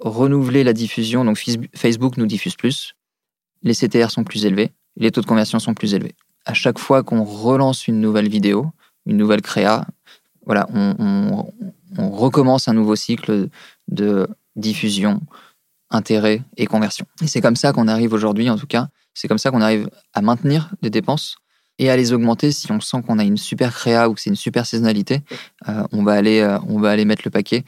renouveler 0.00 0.64
la 0.64 0.72
diffusion. 0.72 1.24
Donc 1.24 1.42
Facebook 1.74 2.16
nous 2.16 2.26
diffuse 2.26 2.56
plus, 2.56 2.94
les 3.62 3.74
CTR 3.74 4.10
sont 4.10 4.24
plus 4.24 4.46
élevés, 4.46 4.72
les 4.96 5.10
taux 5.10 5.20
de 5.20 5.26
conversion 5.26 5.58
sont 5.58 5.74
plus 5.74 5.94
élevés. 5.94 6.14
À 6.44 6.54
chaque 6.54 6.78
fois 6.78 7.02
qu'on 7.02 7.22
relance 7.24 7.86
une 7.88 8.00
nouvelle 8.00 8.28
vidéo, 8.28 8.66
une 9.06 9.16
nouvelle 9.16 9.42
créa, 9.42 9.86
voilà, 10.44 10.66
on 10.74 11.46
recommence 11.96 12.68
un 12.68 12.74
nouveau 12.74 12.96
cycle 12.96 13.48
de 13.88 14.28
diffusion, 14.56 15.20
intérêt 15.90 16.42
et 16.56 16.66
conversion. 16.66 17.06
Et 17.22 17.26
c'est 17.26 17.40
comme 17.40 17.56
ça 17.56 17.72
qu'on 17.72 17.88
arrive 17.88 18.12
aujourd'hui, 18.12 18.50
en 18.50 18.56
tout 18.56 18.66
cas, 18.66 18.88
c'est 19.14 19.28
comme 19.28 19.38
ça 19.38 19.50
qu'on 19.50 19.60
arrive 19.60 19.88
à 20.12 20.22
maintenir 20.22 20.70
des 20.82 20.90
dépenses 20.90 21.36
et 21.78 21.90
à 21.90 21.96
les 21.96 22.12
augmenter 22.12 22.52
si 22.52 22.70
on 22.70 22.80
sent 22.80 22.98
qu'on 23.06 23.18
a 23.18 23.24
une 23.24 23.36
super 23.36 23.72
créa 23.72 24.08
ou 24.08 24.14
que 24.14 24.20
c'est 24.20 24.30
une 24.30 24.36
super 24.36 24.66
saisonnalité. 24.66 25.20
Euh, 25.68 25.84
on, 25.92 26.02
va 26.02 26.12
aller, 26.12 26.40
euh, 26.40 26.58
on 26.68 26.80
va 26.80 26.90
aller 26.90 27.04
mettre 27.04 27.22
le 27.24 27.30
paquet 27.30 27.64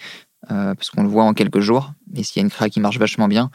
euh, 0.51 0.75
parce 0.75 0.91
qu'on 0.91 1.03
le 1.03 1.09
voit 1.09 1.25
en 1.25 1.35
quelques 1.35 1.61
jours. 1.61 1.93
Et 2.15 2.23
s'il 2.23 2.41
y 2.41 2.41
a 2.41 2.45
une 2.45 2.51
créa 2.51 2.69
qui 2.69 2.81
marche 2.81 2.99
vachement 2.99 3.29
bien, 3.29 3.51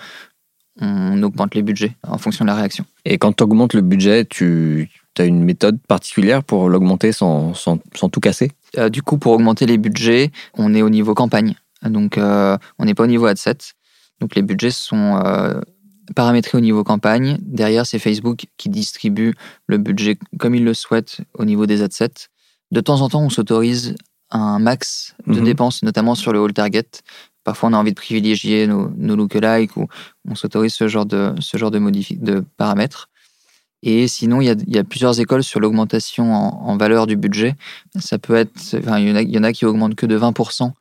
on 0.79 1.21
augmente 1.21 1.53
les 1.53 1.61
budgets 1.61 1.95
en 2.07 2.17
fonction 2.17 2.45
de 2.45 2.49
la 2.49 2.55
réaction. 2.55 2.85
Et 3.05 3.17
quand 3.17 3.33
tu 3.33 3.43
augmentes 3.43 3.73
le 3.73 3.81
budget, 3.81 4.25
tu 4.25 4.89
as 5.17 5.25
une 5.25 5.43
méthode 5.43 5.79
particulière 5.87 6.43
pour 6.43 6.69
l'augmenter 6.69 7.11
sans, 7.11 7.53
sans, 7.53 7.77
sans, 7.93 8.09
tout 8.09 8.21
casser? 8.21 8.51
Du 8.89 9.01
coup, 9.01 9.17
pour 9.17 9.33
augmenter 9.33 9.65
les 9.65 9.77
budgets, 9.77 10.31
on 10.53 10.73
est 10.73 10.81
au 10.81 10.89
niveau 10.89 11.13
campagne. 11.13 11.55
Donc, 11.83 12.17
on 12.17 12.85
n'est 12.85 12.93
pas 12.93 13.03
au 13.03 13.07
niveau 13.07 13.25
ad 13.25 13.37
set. 13.37 13.73
Donc 14.21 14.35
les 14.35 14.43
budgets 14.43 14.71
sont 14.71 15.19
euh, 15.25 15.59
paramétrés 16.15 16.57
au 16.57 16.61
niveau 16.61 16.83
campagne. 16.83 17.37
Derrière, 17.41 17.85
c'est 17.85 17.99
Facebook 17.99 18.45
qui 18.57 18.69
distribue 18.69 19.33
le 19.67 19.77
budget 19.77 20.17
comme 20.39 20.55
il 20.55 20.63
le 20.63 20.73
souhaite 20.73 21.21
au 21.33 21.43
niveau 21.43 21.65
des 21.65 21.81
adsets. 21.81 22.29
De 22.71 22.79
temps 22.79 23.01
en 23.01 23.09
temps, 23.09 23.23
on 23.23 23.29
s'autorise 23.29 23.95
un 24.29 24.59
max 24.59 25.15
de 25.27 25.39
mhm. 25.39 25.43
dépenses, 25.43 25.83
notamment 25.83 26.15
sur 26.15 26.31
le 26.31 26.39
whole 26.39 26.53
target. 26.53 26.85
Parfois, 27.43 27.69
on 27.69 27.73
a 27.73 27.77
envie 27.77 27.91
de 27.91 27.95
privilégier 27.95 28.67
nos, 28.67 28.89
nos 28.95 29.15
lookalikes 29.15 29.75
ou 29.75 29.87
on 30.29 30.35
s'autorise 30.35 30.73
ce 30.73 30.87
genre 30.87 31.07
de, 31.07 31.33
ce 31.39 31.57
genre 31.57 31.71
de, 31.71 31.79
de 31.79 32.45
paramètres. 32.55 33.09
Et 33.83 34.07
sinon, 34.07 34.41
il 34.41 34.45
y 34.45 34.49
a, 34.49 34.53
il 34.53 34.75
y 34.75 34.77
a 34.77 34.83
plusieurs 34.83 35.19
écoles 35.19 35.43
sur 35.43 35.59
l'augmentation 35.59 36.35
en, 36.35 36.67
en, 36.67 36.77
valeur 36.77 37.07
du 37.07 37.17
budget. 37.17 37.55
Ça 37.99 38.19
peut 38.19 38.35
être, 38.35 38.51
enfin, 38.75 38.99
il 38.99 39.09
y 39.09 39.11
en 39.11 39.15
a, 39.15 39.21
il 39.23 39.31
y 39.31 39.39
en 39.39 39.43
a 39.43 39.51
qui 39.51 39.65
augmentent 39.65 39.95
que 39.95 40.05
de 40.05 40.19
20% 40.19 40.71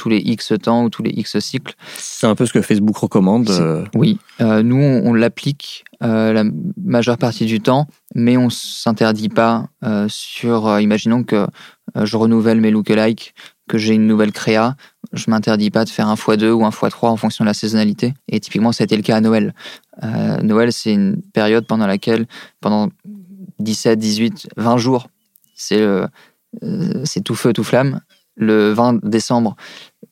tous 0.00 0.08
les 0.08 0.16
X 0.16 0.54
temps 0.62 0.84
ou 0.84 0.88
tous 0.88 1.02
les 1.02 1.10
X 1.10 1.38
cycles. 1.40 1.74
C'est 1.98 2.26
un 2.26 2.34
peu 2.34 2.46
ce 2.46 2.54
que 2.54 2.62
Facebook 2.62 2.96
recommande. 2.96 3.50
Euh. 3.50 3.84
Oui, 3.94 4.18
euh, 4.40 4.62
nous 4.62 4.78
on, 4.78 5.12
l'applique 5.12 5.84
euh, 6.02 6.32
la 6.32 6.44
majeure 6.82 7.18
partie 7.18 7.44
du 7.44 7.60
temps, 7.60 7.86
mais 8.14 8.38
on 8.38 8.48
s'interdit 8.48 9.28
pas 9.28 9.68
sur. 10.08 10.80
imaginons 10.80 11.22
que 11.22 11.46
je 11.94 12.16
renouvelle 12.16 12.62
mes 12.62 12.70
lookalikes, 12.70 13.34
que 13.68 13.76
j'ai 13.76 13.92
une 13.92 14.06
nouvelle 14.06 14.32
créa, 14.32 14.74
je 15.12 15.30
m'interdis 15.30 15.70
pas 15.70 15.84
de 15.84 15.90
faire 15.90 16.08
un 16.08 16.14
x2 16.14 16.50
ou 16.50 16.64
un 16.64 16.70
x3 16.70 17.08
en 17.08 17.16
fonction 17.18 17.44
de 17.44 17.48
la 17.48 17.54
saisonnalité. 17.54 18.14
Et 18.28 18.40
typiquement, 18.40 18.72
ça 18.72 18.84
a 18.84 18.86
été 18.86 18.96
le 18.96 19.02
cas 19.02 19.16
à 19.16 19.20
Noël. 19.20 19.54
Noël, 20.42 20.72
c'est 20.72 20.94
une 20.94 21.20
période 21.34 21.66
pendant 21.66 21.86
laquelle, 21.86 22.26
pendant 22.62 22.88
17, 23.58 23.98
18, 23.98 24.48
20 24.56 24.78
jours, 24.78 25.08
c'est 25.54 25.86
c'est 27.04 27.22
tout 27.22 27.34
feu, 27.34 27.52
tout 27.52 27.64
flamme 27.64 28.00
le 28.36 28.72
20 28.72 29.04
décembre, 29.04 29.56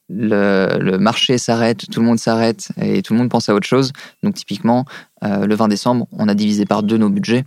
le, 0.08 0.96
marché 0.98 1.38
s'arrête, 1.38 1.86
tout 1.90 2.00
le 2.00 2.06
monde 2.06 2.18
s'arrête 2.18 2.68
et 2.80 3.02
tout 3.02 3.12
le 3.12 3.18
monde 3.18 3.30
pense 3.30 3.48
à 3.48 3.54
autre 3.54 3.66
chose. 3.66 3.92
Donc 4.22 4.34
typiquement, 4.34 4.84
euh, 5.24 5.46
le 5.46 5.54
20 5.54 5.68
décembre, 5.68 6.06
on 6.12 6.28
a 6.28 6.34
divisé 6.34 6.64
par 6.64 6.82
deux 6.82 6.96
nos 6.96 7.10
budgets 7.10 7.44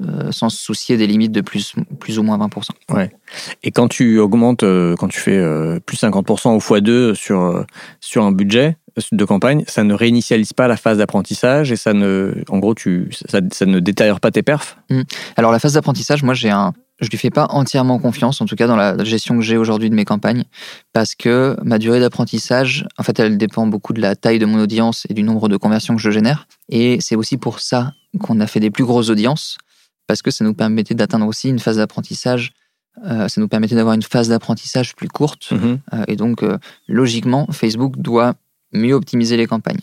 euh, 0.00 0.30
sans 0.30 0.48
se 0.48 0.58
soucier 0.58 0.96
des 0.96 1.06
limites 1.06 1.32
de 1.32 1.40
plus, 1.40 1.74
plus 2.00 2.18
ou 2.18 2.22
moins 2.22 2.38
20%. 2.38 2.70
Ouais. 2.90 3.10
Et 3.62 3.70
quand 3.70 3.88
tu 3.88 4.18
augmentes, 4.18 4.62
euh, 4.62 4.94
quand 4.96 5.08
tu 5.08 5.20
fais 5.20 5.40
plus 5.86 6.00
50% 6.00 6.54
ou 6.54 6.58
x2 6.58 7.14
sur, 7.14 7.64
sur 8.00 8.24
un 8.24 8.32
budget 8.32 8.76
de 9.12 9.24
campagne, 9.24 9.64
ça 9.66 9.84
ne 9.84 9.94
réinitialise 9.94 10.52
pas 10.52 10.68
la 10.68 10.76
phase 10.76 10.98
d'apprentissage 10.98 11.70
et 11.70 11.76
ça 11.76 11.92
ne, 11.92 12.42
en 12.48 12.58
gros, 12.58 12.74
tu, 12.74 13.08
ça, 13.28 13.40
ça 13.52 13.66
ne 13.66 13.78
détériore 13.78 14.20
pas 14.20 14.30
tes 14.30 14.42
perfs? 14.42 14.78
Mmh. 14.90 15.02
Alors 15.36 15.52
la 15.52 15.58
phase 15.58 15.74
d'apprentissage, 15.74 16.22
moi 16.22 16.34
j'ai 16.34 16.50
un, 16.50 16.72
je 17.00 17.08
lui 17.10 17.18
fais 17.18 17.30
pas 17.30 17.46
entièrement 17.50 17.98
confiance, 17.98 18.40
en 18.40 18.46
tout 18.46 18.56
cas 18.56 18.66
dans 18.66 18.76
la 18.76 19.02
gestion 19.04 19.36
que 19.36 19.42
j'ai 19.42 19.56
aujourd'hui 19.56 19.90
de 19.90 19.94
mes 19.94 20.04
campagnes, 20.04 20.44
parce 20.92 21.14
que 21.14 21.56
ma 21.62 21.78
durée 21.78 22.00
d'apprentissage, 22.00 22.86
en 22.96 23.02
fait, 23.02 23.18
elle 23.18 23.36
dépend 23.36 23.66
beaucoup 23.66 23.92
de 23.92 24.00
la 24.00 24.16
taille 24.16 24.38
de 24.38 24.46
mon 24.46 24.60
audience 24.60 25.06
et 25.10 25.14
du 25.14 25.22
nombre 25.22 25.48
de 25.48 25.56
conversions 25.56 25.94
que 25.94 26.02
je 26.02 26.10
génère. 26.10 26.48
Et 26.68 26.98
c'est 27.00 27.16
aussi 27.16 27.36
pour 27.36 27.60
ça 27.60 27.92
qu'on 28.20 28.40
a 28.40 28.46
fait 28.46 28.60
des 28.60 28.70
plus 28.70 28.84
grosses 28.84 29.10
audiences, 29.10 29.58
parce 30.06 30.22
que 30.22 30.30
ça 30.30 30.44
nous 30.44 30.54
permettait 30.54 30.94
d'atteindre 30.94 31.26
aussi 31.26 31.48
une 31.48 31.58
phase 31.58 31.76
d'apprentissage. 31.76 32.52
Euh, 33.04 33.28
ça 33.28 33.40
nous 33.42 33.48
permettait 33.48 33.74
d'avoir 33.74 33.94
une 33.94 34.02
phase 34.02 34.28
d'apprentissage 34.28 34.94
plus 34.96 35.08
courte. 35.08 35.52
Mm-hmm. 35.52 35.78
Euh, 35.92 36.04
et 36.08 36.16
donc, 36.16 36.42
euh, 36.42 36.56
logiquement, 36.88 37.46
Facebook 37.50 37.98
doit 37.98 38.34
mieux 38.72 38.94
optimiser 38.94 39.36
les 39.36 39.46
campagnes. 39.46 39.80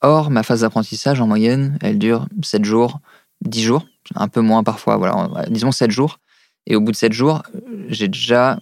Or, 0.00 0.30
ma 0.30 0.42
phase 0.42 0.62
d'apprentissage, 0.62 1.20
en 1.20 1.26
moyenne, 1.26 1.78
elle 1.82 1.98
dure 1.98 2.26
7 2.42 2.64
jours, 2.64 3.00
10 3.42 3.62
jours, 3.62 3.86
un 4.14 4.28
peu 4.28 4.40
moins 4.40 4.62
parfois, 4.62 4.96
voilà, 4.96 5.28
disons 5.50 5.72
7 5.72 5.90
jours. 5.90 6.18
Et 6.66 6.76
au 6.76 6.80
bout 6.80 6.92
de 6.92 6.96
sept 6.96 7.12
jours, 7.12 7.42
j'ai 7.88 8.08
déjà, 8.08 8.58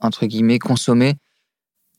entre 0.00 0.26
guillemets, 0.26 0.58
consommé 0.58 1.14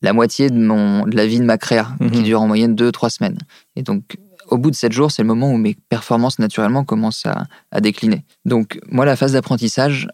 la 0.02 0.14
moitié 0.14 0.50
de, 0.50 0.58
mon, 0.58 1.06
de 1.06 1.16
la 1.16 1.28
vie 1.28 1.40
de 1.40 1.46
ma 1.46 1.58
créa, 1.58 1.90
qui 1.98 2.20
mhm. 2.20 2.24
dure 2.24 2.42
en 2.42 2.48
moyenne 2.48 2.76
deux, 2.76 2.92
trois 2.92 3.10
semaines. 3.10 3.38
Et 3.76 3.84
donc, 3.84 4.18
au 4.48 4.58
bout 4.58 4.72
de 4.72 4.76
sept 4.76 4.94
jours, 4.94 5.12
c'est 5.12 5.22
le 5.22 5.28
moment 5.28 5.52
où 5.52 5.58
mes 5.58 5.76
performances 5.90 6.40
naturellement 6.40 6.86
commencent 6.86 7.26
à, 7.26 7.48
à 7.72 7.82
décliner. 7.82 8.24
Donc, 8.46 8.80
moi, 8.90 9.06
la 9.06 9.16
phase 9.16 9.34
d'apprentissage, 9.34 10.08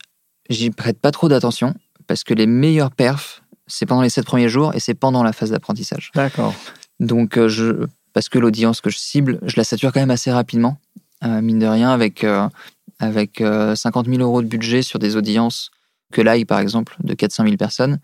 j'y 0.49 0.71
prête 0.71 0.99
pas 0.99 1.11
trop 1.11 1.29
d'attention 1.29 1.75
parce 2.07 2.23
que 2.23 2.33
les 2.33 2.47
meilleurs 2.47 2.91
perfs 2.91 3.43
c'est 3.67 3.85
pendant 3.85 4.01
les 4.01 4.09
sept 4.09 4.25
premiers 4.25 4.49
jours 4.49 4.73
et 4.75 4.79
c'est 4.79 4.93
pendant 4.93 5.23
la 5.23 5.33
phase 5.33 5.51
d'apprentissage. 5.51 6.11
D'accord. 6.15 6.53
Donc, 6.99 7.37
euh, 7.37 7.47
je, 7.47 7.85
parce 8.13 8.29
que 8.29 8.39
l'audience 8.39 8.81
que 8.81 8.89
je 8.89 8.97
cible, 8.97 9.39
je 9.43 9.55
la 9.57 9.63
sature 9.63 9.91
quand 9.91 9.99
même 9.99 10.11
assez 10.11 10.31
rapidement, 10.31 10.77
euh, 11.23 11.41
mine 11.41 11.59
de 11.59 11.67
rien, 11.67 11.91
avec, 11.91 12.23
euh, 12.23 12.47
avec 12.99 13.43
50 13.75 14.07
000 14.07 14.19
euros 14.21 14.41
de 14.41 14.47
budget 14.47 14.81
sur 14.81 14.99
des 14.99 15.15
audiences 15.15 15.71
que 16.13 16.21
Live, 16.21 16.45
par 16.45 16.59
exemple, 16.59 16.95
de 17.03 17.13
400 17.13 17.43
000 17.43 17.57
personnes. 17.57 17.99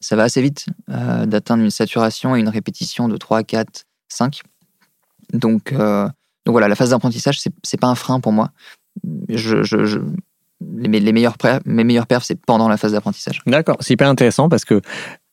Ça 0.00 0.14
va 0.14 0.24
assez 0.24 0.40
vite 0.40 0.66
d'atteindre 0.86 1.64
une 1.64 1.70
saturation 1.70 2.36
et 2.36 2.40
une 2.40 2.48
répétition 2.48 3.08
de 3.08 3.16
3, 3.16 3.42
4, 3.42 3.84
5. 4.08 4.42
Donc, 5.32 5.74
donc 6.48 6.54
voilà, 6.54 6.68
la 6.68 6.76
phase 6.76 6.90
d'apprentissage, 6.90 7.38
c'est, 7.38 7.52
c'est 7.62 7.78
pas 7.78 7.88
un 7.88 7.94
frein 7.94 8.20
pour 8.20 8.32
moi. 8.32 8.52
Les, 9.28 11.12
meilleurs 11.12 11.36
mes 11.66 11.84
meilleurs 11.84 12.06
perfs, 12.06 12.24
c'est 12.24 12.40
pendant 12.40 12.70
la 12.70 12.78
phase 12.78 12.92
d'apprentissage. 12.92 13.42
D'accord, 13.46 13.76
c'est 13.80 13.92
hyper 13.92 14.08
intéressant 14.08 14.48
parce 14.48 14.64
que 14.64 14.80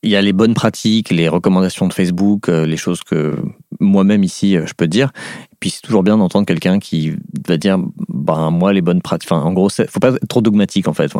il 0.02 0.10
y 0.10 0.16
a 0.16 0.20
les 0.20 0.34
bonnes 0.34 0.52
pratiques, 0.52 1.08
les 1.08 1.28
recommandations 1.28 1.88
de 1.88 1.94
Facebook, 1.94 2.50
euh, 2.50 2.66
les 2.66 2.76
choses 2.76 3.02
que 3.02 3.34
moi-même 3.80 4.24
ici 4.24 4.56
euh, 4.56 4.66
je 4.66 4.74
peux 4.74 4.86
dire. 4.86 5.12
Puis 5.60 5.70
c'est 5.70 5.80
toujours 5.80 6.02
bien 6.02 6.18
d'entendre 6.18 6.46
quelqu'un 6.46 6.78
qui 6.78 7.14
va 7.46 7.56
dire, 7.56 7.78
ben 8.08 8.50
moi 8.50 8.72
les 8.72 8.82
bonnes 8.82 9.02
pratiques. 9.02 9.30
Enfin, 9.30 9.42
en 9.42 9.52
gros, 9.52 9.68
faut 9.68 10.00
pas 10.00 10.10
être 10.10 10.28
trop 10.28 10.42
dogmatique 10.42 10.88
en 10.88 10.92
fait. 10.92 11.12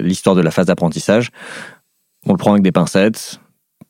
L'histoire 0.00 0.34
de 0.34 0.40
la 0.40 0.50
phase 0.50 0.66
d'apprentissage, 0.66 1.30
on 2.26 2.32
le 2.32 2.38
prend 2.38 2.52
avec 2.52 2.62
des 2.62 2.72
pincettes. 2.72 3.40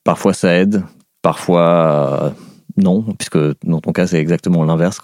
Parfois 0.05 0.35
ça 0.35 0.55
aide, 0.55 0.83
parfois 1.23 2.25
euh, 2.25 2.31
non, 2.77 3.03
puisque 3.19 3.39
dans 3.65 3.81
ton 3.81 3.93
cas 3.93 4.07
c'est 4.07 4.19
exactement 4.19 4.65
l'inverse. 4.65 5.01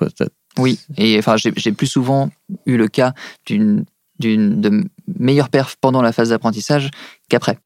Oui, 0.58 0.80
et 0.96 1.18
enfin 1.18 1.36
j'ai 1.36 1.72
plus 1.72 1.86
souvent 1.86 2.30
eu 2.66 2.76
le 2.76 2.88
cas 2.88 3.14
d'une 3.46 3.84
d'une 4.18 4.60
de 4.60 4.84
meilleure 5.06 5.48
perf 5.48 5.76
pendant 5.80 6.02
la 6.02 6.12
phase 6.12 6.30
d'apprentissage 6.30 6.90
qu'après. 7.28 7.58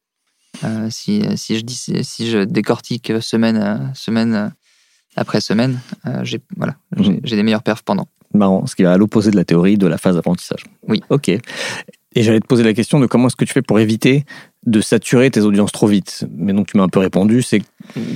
Euh, 0.64 0.88
si, 0.90 1.24
si, 1.36 1.58
je 1.58 1.64
dis, 1.64 1.74
si 2.02 2.30
je 2.30 2.38
décortique 2.38 3.12
semaine, 3.20 3.90
semaine 3.94 4.52
après 5.16 5.40
semaine, 5.40 5.80
euh, 6.06 6.20
j'ai 6.24 6.40
voilà, 6.56 6.76
mhm. 6.96 7.20
j'ai 7.24 7.36
des 7.36 7.42
meilleures 7.42 7.62
perfs 7.62 7.82
pendant. 7.82 8.08
Marrant, 8.34 8.66
ce 8.66 8.74
qui 8.74 8.82
va 8.82 8.92
à 8.92 8.96
l'opposé 8.96 9.30
de 9.30 9.36
la 9.36 9.44
théorie 9.44 9.76
de 9.76 9.86
la 9.86 9.98
phase 9.98 10.16
d'apprentissage. 10.16 10.64
Oui. 10.88 11.02
Ok. 11.10 11.28
Et 12.14 12.22
j'allais 12.22 12.40
te 12.40 12.46
poser 12.46 12.62
la 12.62 12.74
question 12.74 13.00
de 13.00 13.06
comment 13.06 13.28
est-ce 13.28 13.36
que 13.36 13.44
tu 13.44 13.52
fais 13.52 13.62
pour 13.62 13.78
éviter 13.78 14.24
de 14.66 14.80
saturer 14.80 15.30
tes 15.30 15.40
audiences 15.40 15.72
trop 15.72 15.86
vite? 15.86 16.26
Mais 16.36 16.52
donc 16.52 16.66
tu 16.66 16.76
m'as 16.76 16.84
un 16.84 16.88
peu 16.88 16.98
répondu, 16.98 17.42
c'est 17.42 17.60
que 17.60 17.64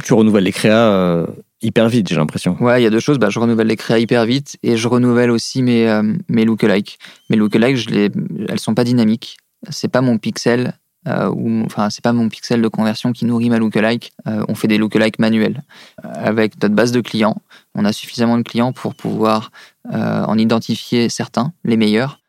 tu 0.04 0.12
renouvelles 0.12 0.44
les 0.44 0.52
créas 0.52 0.90
euh, 0.90 1.26
hyper 1.62 1.88
vite, 1.88 2.08
j'ai 2.08 2.16
l'impression. 2.16 2.56
Ouais, 2.60 2.80
il 2.80 2.84
y 2.84 2.86
a 2.86 2.90
deux 2.90 3.00
choses. 3.00 3.18
Bah, 3.18 3.30
je 3.30 3.38
renouvelle 3.38 3.66
les 3.66 3.76
créas 3.76 3.98
hyper 3.98 4.26
vite 4.26 4.56
et 4.62 4.76
je 4.76 4.88
renouvelle 4.88 5.30
aussi 5.30 5.62
mes, 5.62 5.88
euh, 5.88 6.02
mes 6.28 6.44
lookalikes. 6.44 6.98
Mes 7.30 7.36
lookalikes, 7.36 7.76
je 7.76 7.90
les, 7.90 8.10
elles 8.48 8.60
sont 8.60 8.74
pas 8.74 8.84
dynamiques. 8.84 9.38
C'est 9.70 9.88
pas 9.88 10.02
mon 10.02 10.18
pixel. 10.18 10.74
Euh, 11.06 11.32
enfin, 11.64 11.90
c'est 11.90 12.02
pas 12.02 12.12
mon 12.12 12.28
pixel 12.28 12.62
de 12.62 12.68
conversion 12.68 13.12
qui 13.12 13.24
nourrit 13.24 13.50
ma 13.50 13.58
lookalike. 13.58 14.12
Euh, 14.26 14.44
on 14.48 14.54
fait 14.54 14.68
des 14.68 14.78
lookalikes 14.78 15.18
manuels. 15.18 15.62
Avec 16.02 16.60
notre 16.62 16.74
base 16.74 16.92
de 16.92 17.00
clients, 17.00 17.36
on 17.74 17.84
a 17.84 17.92
suffisamment 17.92 18.38
de 18.38 18.42
clients 18.42 18.72
pour 18.72 18.94
pouvoir 18.94 19.50
euh, 19.92 20.24
en 20.24 20.36
identifier 20.38 21.08
certains, 21.08 21.52
les 21.64 21.76
meilleurs, 21.76 22.20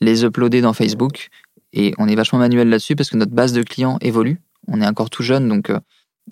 les 0.00 0.24
uploader 0.24 0.60
dans 0.60 0.72
Facebook. 0.72 1.28
Et 1.72 1.94
on 1.98 2.08
est 2.08 2.14
vachement 2.14 2.38
manuel 2.38 2.68
là-dessus 2.68 2.96
parce 2.96 3.10
que 3.10 3.16
notre 3.16 3.32
base 3.32 3.52
de 3.52 3.62
clients 3.62 3.98
évolue. 4.00 4.40
On 4.68 4.80
est 4.80 4.86
encore 4.86 5.10
tout 5.10 5.22
jeune, 5.22 5.48
donc 5.48 5.70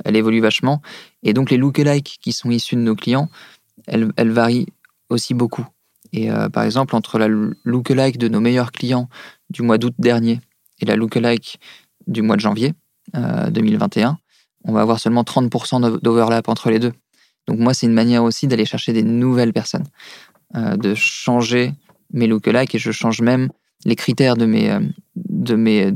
elle 0.05 0.17
évolue 0.17 0.41
vachement. 0.41 0.83
Et 1.23 1.33
donc 1.33 1.51
les 1.51 1.57
lookalikes 1.57 2.19
qui 2.21 2.33
sont 2.33 2.51
issus 2.51 2.77
de 2.77 2.81
nos 2.81 2.97
clients, 2.97 3.29
elles, 3.87 4.31
varient 4.31 4.67
aussi 5.11 5.35
beaucoup. 5.35 5.67
Et 6.13 6.31
euh, 6.31 6.49
par 6.49 6.65
exemple, 6.65 6.97
entre 6.97 7.19
la 7.19 7.29
lookalike 7.29 8.19
de 8.19 8.29
nos 8.29 8.41
meilleurs 8.41 8.73
clients 8.73 9.09
du 9.51 9.63
mois 9.63 9.79
d'août 9.79 9.95
dernier 9.99 10.41
et 10.85 10.87
la 10.87 10.97
lookalike 10.97 11.59
du 12.07 12.23
mois 12.23 12.37
de 12.37 12.41
janvier 12.41 12.75
2021, 13.15 14.09
euh, 14.09 14.13
on 14.65 14.73
va 14.73 14.81
avoir 14.81 15.01
seulement 15.01 15.23
30% 15.23 16.01
d'overlap 16.01 16.49
entre 16.49 16.71
les 16.71 16.79
deux. 16.79 16.93
Donc 17.47 17.59
moi, 17.59 17.75
c'est 17.75 17.87
une 17.87 17.93
manière 17.93 18.25
aussi 18.25 18.47
d'aller 18.47 18.65
chercher 18.65 18.93
des 18.93 19.03
nouvelles 19.03 19.53
personnes, 19.53 19.85
euh, 20.57 20.77
de 20.77 20.95
changer 20.95 21.73
mes 22.13 22.27
lookalikes 22.27 22.75
et 22.75 22.79
je 22.79 22.93
change 22.93 23.21
même 23.21 23.51
les 23.85 23.97
critères 23.97 24.37
de 24.37 24.47
mes, 24.47 24.79
de 25.17 25.55
mes, 25.55 25.93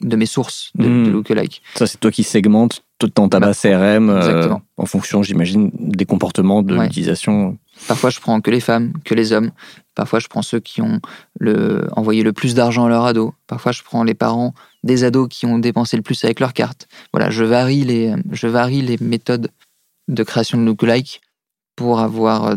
de 0.00 0.16
mes 0.16 0.26
sources 0.26 0.70
de, 0.74 0.86
mmh. 0.86 1.10
lookalike. 1.10 1.62
Ça, 1.74 1.86
c'est 1.86 1.98
toi 1.98 2.10
qui 2.10 2.22
segmentes 2.22 2.82
dans 3.14 3.28
ta 3.28 3.40
base 3.40 3.60
CRM 3.60 4.10
euh, 4.10 4.54
en 4.76 4.86
fonction, 4.86 5.22
j'imagine, 5.22 5.70
des 5.74 6.04
comportements 6.04 6.62
de 6.62 6.74
l'utilisation. 6.74 7.58
Parfois, 7.88 8.10
je 8.10 8.20
prends 8.20 8.40
que 8.40 8.50
les 8.50 8.60
femmes, 8.60 8.92
que 9.04 9.14
les 9.14 9.32
hommes. 9.32 9.50
Parfois, 9.94 10.18
je 10.18 10.28
prends 10.28 10.42
ceux 10.42 10.60
qui 10.60 10.80
ont 10.80 11.00
envoyé 11.96 12.22
le 12.22 12.32
plus 12.32 12.54
d'argent 12.54 12.86
à 12.86 12.88
leur 12.88 13.04
ado. 13.04 13.34
Parfois, 13.46 13.72
je 13.72 13.82
prends 13.82 14.04
les 14.04 14.14
parents 14.14 14.54
des 14.84 15.04
ados 15.04 15.28
qui 15.28 15.46
ont 15.46 15.58
dépensé 15.58 15.96
le 15.96 16.02
plus 16.02 16.22
avec 16.24 16.40
leur 16.40 16.52
carte. 16.52 16.88
Voilà, 17.12 17.30
je 17.30 17.44
varie 17.44 17.84
les, 17.84 18.14
je 18.30 18.46
varie 18.46 18.82
les 18.82 18.96
méthodes 19.00 19.50
de 20.08 20.22
création 20.22 20.58
de 20.58 20.64
lookalike 20.64 21.20
pour 21.76 22.00
avoir 22.00 22.46
euh, 22.46 22.56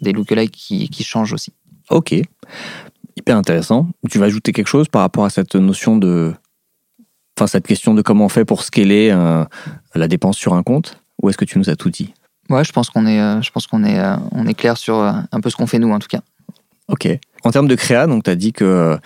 des 0.00 0.12
lookalikes 0.12 0.52
qui, 0.52 0.88
qui 0.88 1.04
changent 1.04 1.32
aussi. 1.32 1.52
Ok, 1.90 2.14
hyper 3.16 3.36
intéressant. 3.36 3.88
Tu 4.10 4.18
vas 4.18 4.26
ajouter 4.26 4.52
quelque 4.52 4.68
chose 4.68 4.88
par 4.88 5.02
rapport 5.02 5.24
à 5.24 5.30
cette 5.30 5.54
notion 5.54 5.96
de 5.96 6.32
enfin, 7.36 7.46
cette 7.46 7.66
question 7.66 7.94
de 7.94 8.02
comment 8.02 8.26
on 8.26 8.28
fait 8.28 8.44
pour 8.44 8.62
scaler 8.62 9.10
euh, 9.10 9.44
la 9.94 10.08
dépense 10.08 10.36
sur 10.36 10.54
un 10.54 10.62
compte? 10.62 10.98
Ou 11.22 11.28
est-ce 11.28 11.38
que 11.38 11.44
tu 11.44 11.58
nous 11.58 11.70
as 11.70 11.76
tout 11.76 11.90
dit? 11.90 12.14
Ouais, 12.52 12.64
je 12.64 12.72
pense 12.72 12.90
qu'on 12.90 13.06
est, 13.06 13.20
euh, 13.20 13.40
je 13.40 13.50
pense 13.50 13.66
qu'on 13.66 13.82
est, 13.82 13.98
euh, 13.98 14.16
on 14.30 14.46
est 14.46 14.54
clair 14.54 14.76
sur 14.76 14.96
un 14.96 15.40
peu 15.40 15.50
ce 15.50 15.56
qu'on 15.56 15.66
fait 15.66 15.78
nous 15.78 15.90
en 15.90 15.98
tout 15.98 16.08
cas. 16.08 16.20
Ok. 16.88 17.08
En 17.44 17.50
termes 17.50 17.66
de 17.66 17.74
créa, 17.74 18.06
donc 18.06 18.24
tu 18.24 18.30
as 18.30 18.36
dit 18.36 18.52
que 18.52 18.98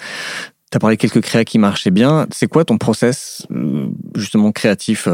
tu 0.71 0.77
as 0.77 0.79
parlé 0.81 0.97
de 0.97 1.01
quelques 1.01 1.21
créas 1.21 1.45
qui 1.45 1.59
marchaient 1.59 1.93
bien. 1.93 2.27
C'est 2.33 2.49
quoi 2.49 2.65
ton 2.65 2.77
process 2.77 3.47
justement 4.15 4.53
créatif 4.53 5.09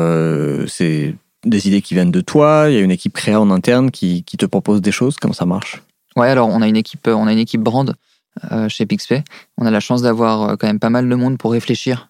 C'est 0.67 1.15
des 1.45 1.69
idées 1.69 1.83
qui 1.83 1.95
viennent 1.95 2.11
de 2.11 2.21
toi? 2.21 2.67
Il 2.69 2.75
y 2.75 2.79
a 2.79 2.81
une 2.81 2.91
équipe 2.91 3.13
créa 3.13 3.41
en 3.41 3.51
interne 3.51 3.91
qui, 3.91 4.25
qui 4.25 4.39
te 4.39 4.47
propose 4.47 4.81
des 4.81 4.93
choses? 4.93 5.17
Comment 5.21 5.35
ça 5.35 5.47
marche? 5.47 5.83
Ouais, 6.17 6.29
alors 6.29 6.49
on 6.49 6.63
a 6.63 6.69
une 6.69 6.77
équipe, 6.77 7.07
on 7.07 7.27
a 7.27 7.33
une 7.33 7.39
équipe 7.39 7.61
brand 7.61 7.95
chez 8.69 8.87
Pixpay. 8.87 9.23
On 9.59 9.67
a 9.67 9.71
la 9.71 9.81
chance 9.81 10.03
d'avoir 10.03 10.57
quand 10.57 10.67
même 10.67 10.81
pas 10.81 10.91
mal 10.91 11.07
de 11.09 11.15
monde 11.15 11.37
pour 11.37 11.53
réfléchir 11.53 12.09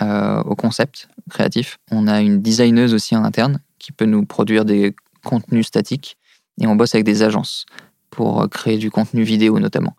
euh, 0.00 0.42
au 0.44 0.56
concept 0.56 1.08
créatif. 1.30 1.78
On 1.90 2.08
a 2.08 2.22
une 2.22 2.40
designeuse 2.40 2.94
aussi 2.94 3.14
en 3.14 3.24
interne 3.24 3.60
qui 3.78 3.92
peut 3.92 4.06
nous 4.06 4.24
produire 4.24 4.64
des 4.64 4.94
contenus 5.24 5.66
statiques 5.66 6.16
et 6.60 6.66
on 6.66 6.76
bosse 6.76 6.94
avec 6.94 7.04
des 7.04 7.22
agences 7.22 7.66
pour 8.10 8.48
créer 8.50 8.78
du 8.78 8.90
contenu 8.90 9.22
vidéo 9.22 9.58
notamment. 9.58 9.96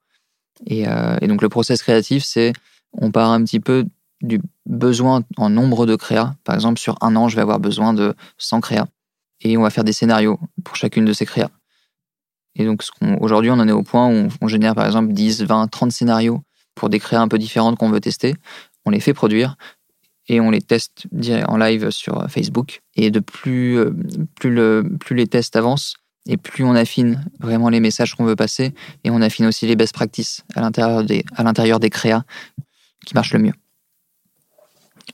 Et, 0.65 0.87
euh, 0.87 1.17
donc 1.19 1.41
le 1.41 1.49
process 1.49 1.81
créatif, 1.81 2.23
c'est 2.23 2.53
on 2.93 3.11
part 3.11 3.31
un 3.31 3.43
petit 3.43 3.59
peu 3.59 3.85
du 4.21 4.39
besoin 4.65 5.23
en 5.37 5.49
nombre 5.49 5.85
de 5.85 5.95
créas. 5.95 6.35
Par 6.43 6.55
exemple, 6.55 6.79
sur 6.79 6.97
un 7.01 7.15
an, 7.15 7.27
je 7.27 7.35
vais 7.35 7.41
avoir 7.41 7.59
besoin 7.59 7.93
de 7.93 8.15
100 8.37 8.61
créas. 8.61 8.87
Et 9.41 9.57
on 9.57 9.61
va 9.61 9.69
faire 9.69 9.83
des 9.83 9.93
scénarios 9.93 10.39
pour 10.63 10.75
chacune 10.75 11.05
de 11.05 11.13
ces 11.13 11.25
créas. 11.25 11.49
Et 12.55 12.65
donc 12.65 12.83
aujourd'hui, 13.19 13.51
on 13.51 13.55
en 13.55 13.67
est 13.67 13.73
au 13.73 13.83
point 13.83 14.07
où 14.07 14.29
on, 14.39 14.47
génère 14.47 14.75
par 14.75 14.85
exemple 14.85 15.11
10, 15.11 15.43
20, 15.43 15.67
30 15.67 15.91
scénarios 15.91 16.41
pour 16.75 16.89
des 16.89 16.99
créas 16.99 17.19
un 17.19 17.27
peu 17.27 17.37
différentes 17.37 17.77
qu'on 17.77 17.89
veut 17.89 17.99
tester. 17.99 18.35
On 18.85 18.91
les 18.91 18.99
fait 18.99 19.13
produire 19.13 19.57
et 20.27 20.39
on 20.39 20.51
les 20.51 20.61
teste 20.61 21.07
en 21.47 21.57
live 21.57 21.89
sur 21.89 22.29
Facebook. 22.29 22.81
Et 22.95 23.11
de 23.11 23.19
plus, 23.19 23.77
euh, 23.77 23.91
plus, 24.35 24.53
le, 24.53 24.83
plus 24.99 25.15
les 25.15 25.27
tests 25.27 25.55
avancent, 25.55 25.95
et 26.25 26.37
plus 26.37 26.63
on 26.63 26.75
affine 26.75 27.25
vraiment 27.39 27.69
les 27.69 27.79
messages 27.79 28.15
qu'on 28.15 28.25
veut 28.25 28.35
passer, 28.35 28.73
et 29.03 29.09
on 29.09 29.21
affine 29.21 29.45
aussi 29.45 29.67
les 29.67 29.75
best 29.75 29.93
practices 29.93 30.43
à 30.55 30.61
l'intérieur 30.61 31.03
des, 31.03 31.25
à 31.35 31.43
l'intérieur 31.43 31.79
des 31.79 31.89
créas 31.89 32.23
qui 33.05 33.13
marchent 33.13 33.33
le 33.33 33.39
mieux. 33.39 33.53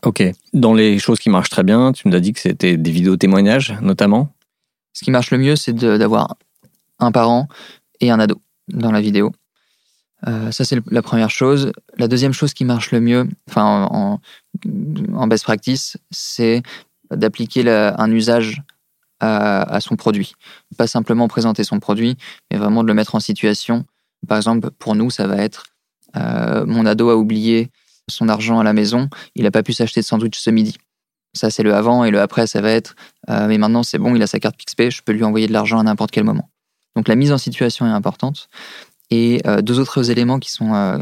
Ok. 0.03 0.23
Dans 0.53 0.73
les 0.73 0.99
choses 0.99 1.19
qui 1.19 1.29
marchent 1.29 1.49
très 1.49 1.63
bien, 1.63 1.91
tu 1.91 2.07
nous 2.07 2.15
as 2.15 2.19
dit 2.19 2.31
que 2.31 2.39
c'était 2.39 2.77
des 2.77 2.91
vidéos 2.91 3.17
témoignages, 3.17 3.75
notamment. 3.81 4.33
Ce 4.93 5.03
qui 5.03 5.11
marche 5.11 5.31
le 5.31 5.37
mieux, 5.37 5.55
c'est 5.55 5.73
d'avoir 5.73 6.35
un 6.99 7.11
parent 7.11 7.47
et 7.99 8.11
un 8.11 8.19
ado 8.19 8.41
dans 8.67 8.91
la 8.91 9.01
vidéo. 9.01 9.31
Euh, 10.27 10.51
ça, 10.51 10.65
c'est 10.65 10.79
la 10.91 11.01
première 11.01 11.29
chose. 11.29 11.71
La 11.97 12.07
deuxième 12.07 12.33
chose 12.33 12.53
qui 12.53 12.65
marche 12.65 12.91
le 12.91 12.99
mieux, 12.99 13.27
enfin, 13.49 13.87
en, 13.91 14.21
en 15.13 15.27
best 15.27 15.43
practice, 15.43 15.97
c'est 16.11 16.61
d'appliquer 17.11 17.69
un 17.69 18.11
usage 18.11 18.61
à, 19.19 19.79
son 19.81 19.95
produit. 19.95 20.33
Pas 20.77 20.87
simplement 20.87 21.27
présenter 21.27 21.63
son 21.63 21.79
produit, 21.79 22.17
mais 22.51 22.57
vraiment 22.57 22.83
de 22.83 22.87
le 22.87 22.93
mettre 22.93 23.15
en 23.15 23.19
situation. 23.19 23.85
Par 24.27 24.37
exemple, 24.37 24.69
pour 24.79 24.95
nous, 24.95 25.09
ça 25.09 25.27
va 25.27 25.37
être 25.37 25.65
euh, 26.15 26.65
mon 26.65 26.85
ado 26.85 27.09
a 27.09 27.15
oublié 27.15 27.69
son 28.09 28.29
argent 28.29 28.59
à 28.59 28.63
la 28.63 28.73
maison, 28.73 29.09
il 29.35 29.43
n'a 29.43 29.51
pas 29.51 29.61
pu 29.61 29.73
s'acheter 29.73 30.01
de 30.01 30.05
sandwich 30.05 30.39
ce 30.39 30.49
midi. 30.49 30.77
Ça, 31.35 31.51
c'est 31.51 31.61
le 31.61 31.75
avant 31.75 32.03
et 32.03 32.11
le 32.11 32.19
après, 32.19 32.47
ça 32.47 32.59
va 32.59 32.71
être 32.71 32.95
euh, 33.29 33.47
mais 33.47 33.59
maintenant, 33.59 33.83
c'est 33.83 33.99
bon, 33.99 34.15
il 34.15 34.23
a 34.23 34.27
sa 34.27 34.39
carte 34.39 34.57
PixPay, 34.57 34.89
je 34.89 35.03
peux 35.03 35.11
lui 35.11 35.23
envoyer 35.23 35.47
de 35.47 35.53
l'argent 35.53 35.79
à 35.79 35.83
n'importe 35.83 36.11
quel 36.11 36.23
moment. 36.23 36.49
Donc 36.95 37.07
la 37.07 37.15
mise 37.15 37.31
en 37.31 37.37
situation 37.37 37.85
est 37.85 37.91
importante. 37.91 38.49
Et 39.11 39.41
euh, 39.47 39.61
deux 39.61 39.79
autres 39.79 40.11
éléments 40.11 40.39
qui 40.39 40.51
sont, 40.51 40.73
euh, 40.73 40.99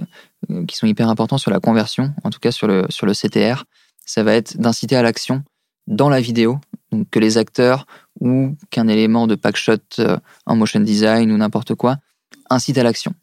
qui 0.67 0.77
sont 0.77 0.87
hyper 0.87 1.09
importants 1.09 1.37
sur 1.37 1.51
la 1.51 1.59
conversion, 1.59 2.13
en 2.23 2.29
tout 2.29 2.39
cas 2.39 2.51
sur 2.51 2.67
le, 2.67 2.87
CTR, 2.87 3.65
ça 4.05 4.23
va 4.23 4.33
être 4.33 4.57
d'inciter 4.57 4.95
à 4.95 5.01
l'action 5.01 5.43
dans 5.87 6.09
la 6.09 6.21
vidéo, 6.21 6.59
donc 6.91 7.09
que 7.09 7.19
les 7.19 7.37
acteurs 7.37 7.85
ou 8.19 8.55
qu'un 8.69 8.87
élément 8.87 9.27
de 9.27 9.35
packshot 9.35 9.77
euh, 9.99 10.17
en 10.45 10.55
motion 10.55 10.79
design 10.79 11.31
ou 11.31 11.37
n'importe 11.37 11.75
quoi 11.75 11.97
incite 12.49 12.77
à 12.77 12.83
l'action. 12.83 13.13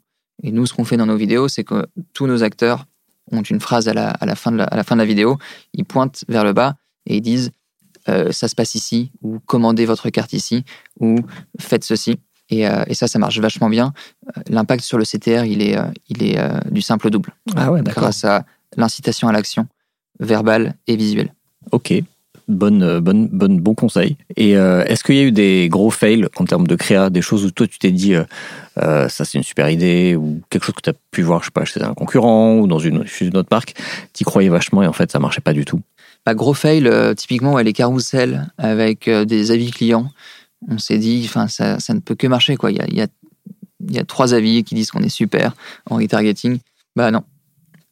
Et 0.43 0.53
nous, 0.53 0.66
ce 0.66 0.74
qu'on 0.74 0.85
fait 0.85 0.99
dans 0.99 1.07
nos 1.07 1.16
vidéos, 1.16 1.49
c'est 1.49 1.64
que 1.64 1.87
tous 2.12 2.26
nos 2.26 2.43
acteurs 2.43 2.85
ont 3.32 3.43
une 3.43 3.61
phrase 3.61 3.89
à 3.89 3.95
la, 3.95 4.35
fin, 4.35 4.53
de 4.53 4.59
la, 4.59 5.05
vidéo, 5.05 5.39
ils 5.72 5.87
pointent 5.87 6.24
vers 6.28 6.45
le 6.45 6.53
bas 6.53 6.76
et 7.07 7.16
ils 7.16 7.22
disent 7.22 7.53
ça 8.07 8.49
se 8.49 8.55
passe 8.55 8.74
ici, 8.74 9.12
ou 9.22 9.39
commandez 9.39 9.87
votre 9.87 10.11
carte 10.11 10.35
ici, 10.35 10.64
ou 11.01 11.16
faites 11.59 11.85
ceci. 11.85 12.18
Et, 12.51 12.69
euh, 12.69 12.85
et 12.87 12.95
ça, 12.95 13.09
ça 13.09 13.19
marche 13.19 13.39
vachement 13.39 13.69
bien. 13.69 13.93
L'impact 14.49 14.85
sur 14.85 14.99
le 14.99 15.05
CTR, 15.05 15.45
il 15.45 15.63
est, 15.63 15.77
euh, 15.79 15.85
il 16.09 16.23
est 16.23 16.39
euh, 16.39 16.59
du 16.71 16.83
simple 16.83 17.07
au 17.07 17.11
double, 17.11 17.33
Ah 17.57 17.73
ouais, 17.73 17.83
d'accord. 17.83 18.03
grâce 18.05 18.25
à 18.25 18.45
l'incitation 18.77 19.29
à 19.29 19.33
l'action 19.33 19.67
verbale 20.21 20.75
et 20.87 20.97
visuelle. 20.97 21.33
Ok. 21.73 21.95
Bonne, 22.47 23.01
bonne, 23.01 23.29
bonne, 23.29 23.59
bon 23.59 23.75
conseil. 23.75 24.19
Et 24.37 24.55
euh, 24.59 24.85
est-ce 24.85 25.03
qu'il 25.03 25.15
y 25.15 25.21
a 25.21 25.23
eu 25.23 25.33
des 25.33 25.69
gros 25.71 25.91
fails 25.91 26.27
en 26.37 26.45
termes 26.45 26.67
de 26.67 26.77
créa, 26.77 27.09
des 27.09 27.23
choses 27.23 27.43
où 27.47 27.51
toi 27.51 27.67
tu 27.67 27.79
t'es 27.79 27.91
dit 27.91 28.15
euh, 28.15 29.09
ça 29.09 29.25
c'est 29.25 29.39
une 29.39 29.45
super 29.45 29.71
idée 29.71 30.15
ou 30.15 30.43
quelque 30.51 30.67
chose 30.67 30.75
que 30.75 30.83
tu 30.83 30.91
as 30.91 30.95
pu 31.11 31.23
voir, 31.23 31.41
je 31.41 31.47
sais 31.47 31.51
pas, 31.53 31.65
chez 31.65 31.83
un 31.83 31.95
concurrent 31.95 32.59
ou 32.59 32.67
dans 32.67 32.79
une, 32.79 33.07
chez 33.07 33.25
une 33.25 33.37
autre 33.39 33.49
marque, 33.51 33.75
t'y 34.13 34.25
croyais 34.25 34.51
vachement 34.51 34.83
et 34.83 34.87
en 34.87 34.93
fait 34.93 35.11
ça 35.11 35.19
marchait 35.19 35.41
pas 35.41 35.55
du 35.55 35.65
tout? 35.65 35.81
Bah, 36.27 36.35
gros 36.35 36.53
fail, 36.53 36.87
euh, 36.87 37.15
typiquement, 37.15 37.55
ouais, 37.55 37.65
les 37.65 37.73
carousels 37.73 38.47
avec 38.59 39.09
des 39.09 39.51
avis 39.51 39.71
clients. 39.71 40.11
On 40.69 40.79
s'est 40.79 40.99
dit, 40.99 41.23
enfin, 41.27 41.49
ça, 41.49 41.77
ne 41.91 42.01
peut 42.01 42.15
que 42.15 42.27
marcher, 42.27 42.57
quoi. 42.57 42.71
Il 42.71 42.79
y 42.79 43.01
a, 43.01 43.07
y 43.89 43.99
a, 43.99 44.05
trois 44.05 44.35
avis 44.35 44.65
qui 44.65 44.75
disent 44.75 44.91
qu'on 44.91 45.03
est 45.03 45.09
super 45.09 45.55
en 45.91 45.97
retargeting. 45.97 46.59
Bah 46.97 47.11
non, 47.11 47.25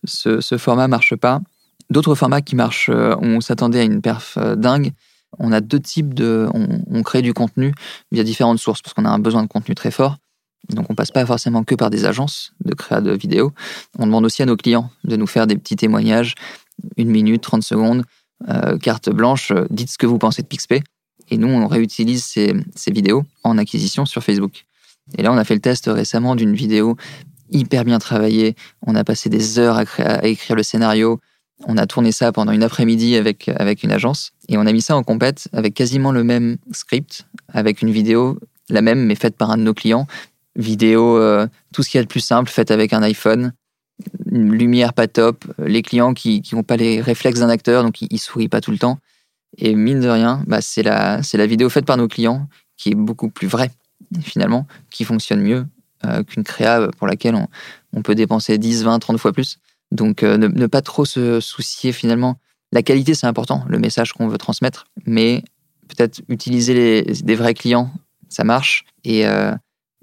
ce, 0.05 0.41
ce 0.41 0.59
format 0.59 0.89
marche 0.89 1.17
pas. 1.17 1.41
D'autres 1.93 2.15
formats 2.15 2.41
qui 2.41 2.57
marchent, 2.57 2.89
euh, 2.89 3.15
on 3.21 3.43
s'attendait 3.43 3.81
à 3.81 3.83
une 3.83 4.01
perf 4.01 4.39
euh, 4.39 4.57
dingue. 4.57 4.93
On 5.39 5.53
a 5.53 5.61
deux 5.61 5.79
types 5.79 6.15
de, 6.15 6.49
on, 6.55 7.03
crée 7.03 7.21
du 7.21 7.35
contenu 7.35 7.75
via 8.13 8.25
différentes 8.25 8.59
sources 8.59 8.81
parce 8.81 8.95
qu'on 8.95 9.05
a 9.05 9.11
un 9.11 9.19
besoin 9.19 9.43
de 9.43 9.49
contenu 9.49 9.75
très 9.75 9.91
fort. 9.91 10.17
Donc 10.71 10.87
on 10.89 10.95
passe 10.95 11.11
pas 11.11 11.27
forcément 11.27 11.65
que 11.65 11.75
par 11.75 11.91
des 11.91 12.07
agences 12.07 12.53
de 12.65 12.75
créa 12.75 13.03
de 13.03 13.13
vidéos. 13.13 13.53
On 13.99 14.07
demande 14.07 14.25
aussi 14.25 14.43
à 14.43 14.47
nos 14.47 14.57
clients 14.57 14.91
de 15.05 15.17
nous 15.17 15.27
faire 15.27 15.47
des 15.47 15.57
petits 15.57 15.77
témoignages, 15.77 16.35
une 16.97 17.11
minute, 17.11 17.43
30 17.43 17.63
secondes, 17.63 18.05
euh, 18.49 18.79
carte 18.79 19.11
blanche, 19.11 19.53
dites 19.69 19.91
ce 19.91 19.99
que 19.99 20.07
vous 20.07 20.19
pensez 20.19 20.41
de 20.41 20.47
Pixpay. 20.47 20.83
Et 21.31 21.39
nous, 21.39 21.49
on 21.49 21.67
réutilise 21.67 22.25
ces, 22.25 22.55
vidéos 22.91 23.25
en 23.45 23.59
acquisition 23.59 24.05
sur 24.05 24.23
Facebook. 24.23 24.65
Et 25.17 25.23
là, 25.23 25.33
on 25.33 25.37
a 25.37 25.45
fait 25.45 25.55
le 25.55 25.61
test 25.61 25.87
récemment 25.87 26.37
d'une 26.37 26.55
vidéo 26.55 26.97
hyper 27.51 27.85
bien 27.85 27.99
travaillée. 27.99 28.55
On 28.87 28.95
a 28.95 29.05
passé 29.05 29.29
des 29.29 29.59
heures 29.59 29.83
à 29.99 30.27
écrire 30.27 30.57
le 30.57 30.63
scénario. 30.63 31.21
On 31.65 31.77
a 31.77 31.87
tourné 31.87 32.13
ça 32.13 32.33
pendant 32.33 32.53
une 32.53 32.63
après-midi 32.63 33.17
avec, 33.17 33.49
avec 33.49 33.83
une 33.83 33.93
agence. 33.93 34.33
Et 34.49 34.57
on 34.59 34.67
a 34.67 34.73
mis 34.73 34.83
ça 34.83 34.97
en 34.97 35.03
compète 35.03 35.49
avec 35.53 35.75
quasiment 35.75 36.13
le 36.13 36.25
même 36.25 36.57
script, 36.73 37.27
avec 37.53 37.83
une 37.83 37.91
vidéo, 37.91 38.39
la 38.69 38.83
même, 38.83 39.05
mais 39.05 39.15
faite 39.15 39.37
par 39.37 39.51
un 39.51 39.59
de 39.59 39.63
nos 39.63 39.75
clients. 39.75 40.07
Vidéo, 40.57 41.19
euh, 41.19 41.47
tout 41.73 41.83
ce 41.83 41.91
qu'il 41.91 41.99
y 41.99 42.01
a 42.01 42.05
de 42.05 42.09
plus 42.09 42.21
simple, 42.21 42.51
faite 42.51 42.71
avec 42.71 42.93
un 42.93 43.03
iPhone. 43.03 43.53
Une 44.31 44.53
lumière 44.53 44.93
pas 44.93 45.07
top. 45.07 45.45
Les 45.59 45.83
clients 45.83 46.15
qui 46.15 46.43
n'ont 46.53 46.63
pas 46.63 46.77
les 46.77 47.01
réflexes 47.01 47.41
d'un 47.41 47.49
acteur, 47.49 47.85
donc 47.85 48.03
ils, 48.03 48.09
ils 48.11 48.19
sourient 48.19 48.49
pas 48.49 48.61
tout 48.61 48.73
le 48.73 48.79
temps. 48.79 48.99
Et 49.59 49.75
mine 49.75 50.01
de 50.01 50.09
rien, 50.09 50.43
bah, 50.47 50.61
c'est 50.61 50.83
la, 50.83 51.23
c'est 51.23 51.39
la 51.39 51.47
vidéo 51.47 51.69
faite 51.69 51.85
par 51.85 51.97
nos 51.97 52.09
clients 52.09 52.49
qui 52.77 52.91
est 52.91 52.95
beaucoup 52.95 53.29
plus 53.29 53.47
vraie, 53.49 53.71
finalement, 54.23 54.67
qui 54.91 55.05
fonctionne 55.05 55.41
mieux 55.41 55.67
euh, 56.05 56.23
qu'une 56.25 56.43
créa 56.43 56.89
pour 56.99 57.07
laquelle 57.07 57.35
on, 57.35 57.47
on 57.93 58.03
peut 58.03 58.15
dépenser 58.15 58.59
10, 58.59 58.85
20, 58.85 58.99
30 58.99 59.19
fois 59.19 59.33
plus. 59.33 59.59
Donc 59.91 60.23
euh, 60.23 60.37
ne, 60.39 60.49
ne 60.49 60.67
pas 60.67 60.81
trop 60.83 61.05
se 61.05 61.39
soucier 61.41 61.93
finalement. 61.93 62.39
La 62.73 62.83
qualité, 62.83 63.15
c'est 63.15 63.27
important, 63.27 63.65
le 63.69 63.79
message 63.79 64.15
qu'on 64.15 64.29
veut 64.29 64.39
transmettre, 64.39 64.87
mais 65.07 65.45
peut-être 65.89 66.23
utiliser 66.29 66.73
les, 66.75 67.03
des 67.03 67.35
vrais 67.35 67.53
clients, 67.55 67.91
ça 68.31 68.45
marche, 68.45 68.85
et, 69.05 69.27
euh, 69.27 69.53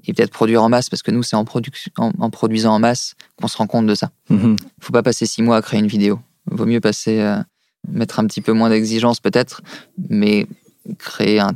et 0.06 0.14
peut-être 0.14 0.32
produire 0.32 0.62
en 0.62 0.70
masse, 0.70 0.88
parce 0.90 1.02
que 1.02 1.10
nous, 1.10 1.24
c'est 1.24 1.36
en, 1.36 1.46
production- 1.46 1.92
en, 1.98 2.12
en 2.20 2.30
produisant 2.30 2.74
en 2.76 2.80
masse 2.80 3.16
qu'on 3.42 3.48
se 3.48 3.58
rend 3.58 3.66
compte 3.66 3.88
de 3.88 3.96
ça. 3.96 4.12
Mhm. 4.30 4.56
faut 4.80 4.94
pas 4.94 5.02
passer 5.02 5.26
six 5.26 5.42
mois 5.42 5.58
à 5.58 5.62
créer 5.64 5.80
une 5.80 5.88
vidéo. 5.88 6.20
Vaut 6.46 6.68
mieux 6.68 6.80
passer, 6.80 7.20
mettre 7.88 8.20
un 8.20 8.26
petit 8.28 8.42
peu 8.42 8.54
moins 8.54 8.70
d'exigence 8.70 9.20
peut-être, 9.20 9.62
mais 10.10 10.48
créer 10.98 11.40
un, 11.40 11.52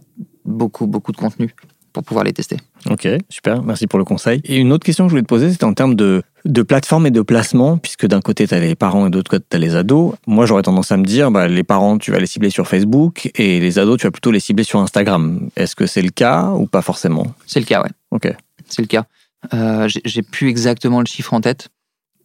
beaucoup, 0.46 0.88
beaucoup 0.88 1.12
de 1.12 1.18
contenu 1.18 1.54
pour 1.92 2.04
pouvoir 2.04 2.26
les 2.26 2.34
tester. 2.34 2.58
Ok, 2.90 3.08
super, 3.30 3.62
merci 3.62 3.86
pour 3.86 4.00
le 4.00 4.06
conseil. 4.06 4.42
Et 4.46 4.58
une 4.58 4.72
autre 4.72 4.84
question 4.84 5.06
que 5.06 5.10
je 5.10 5.12
voulais 5.12 5.22
te 5.22 5.28
poser, 5.28 5.52
c'était 5.52 5.64
en 5.64 5.76
termes 5.76 5.94
de, 5.96 6.24
de 6.44 6.62
plateforme 6.64 7.06
et 7.06 7.12
de 7.12 7.22
placement, 7.22 7.78
puisque 7.78 8.08
d'un 8.08 8.20
côté, 8.20 8.48
tu 8.48 8.54
as 8.56 8.60
les 8.60 8.74
parents 8.74 9.06
et 9.06 9.10
de 9.12 9.16
l'autre 9.18 9.30
côté, 9.30 9.46
tu 9.48 9.56
as 9.56 9.60
les 9.60 9.76
ados. 9.76 10.16
Moi, 10.26 10.48
j'aurais 10.48 10.64
tendance 10.64 10.92
à 10.92 10.98
me 10.98 11.06
dire, 11.06 11.30
bah, 11.30 11.48
les 11.48 11.64
parents, 11.64 12.00
tu 12.00 12.12
vas 12.12 12.18
les 12.20 12.26
cibler 12.26 12.50
sur 12.50 12.68
Facebook, 12.68 13.30
et 13.36 13.60
les 13.60 13.78
ados, 13.78 14.00
tu 14.00 14.08
vas 14.08 14.12
plutôt 14.12 14.32
les 14.32 14.40
cibler 14.40 14.64
sur 14.64 14.80
Instagram. 14.80 15.50
Est-ce 15.56 15.76
que 15.76 15.86
c'est 15.86 16.02
le 16.02 16.10
cas 16.10 16.50
ou 16.50 16.66
pas 16.66 16.82
forcément? 16.82 17.28
C'est 17.46 17.60
le 17.60 17.66
cas, 17.68 17.84
ouais. 17.84 17.92
Ok. 18.10 18.34
C'est 18.68 18.82
le 18.82 18.88
cas. 18.88 19.06
Euh, 19.54 19.88
j'ai- 19.88 20.02
J'ai 20.04 20.24
plus 20.24 20.50
exactement 20.50 21.00
le 21.00 21.06
chiffre 21.06 21.34
en 21.36 21.42
tête, 21.42 21.70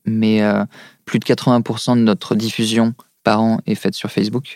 mais 0.07 0.43
euh, 0.43 0.65
plus 1.05 1.19
de 1.19 1.25
80% 1.27 1.95
de 1.97 2.01
notre 2.03 2.35
diffusion 2.35 2.95
par 3.29 3.41
an 3.43 3.59
est 3.67 3.75
faite 3.83 3.95
sur 3.95 4.11
Facebook, 4.11 4.47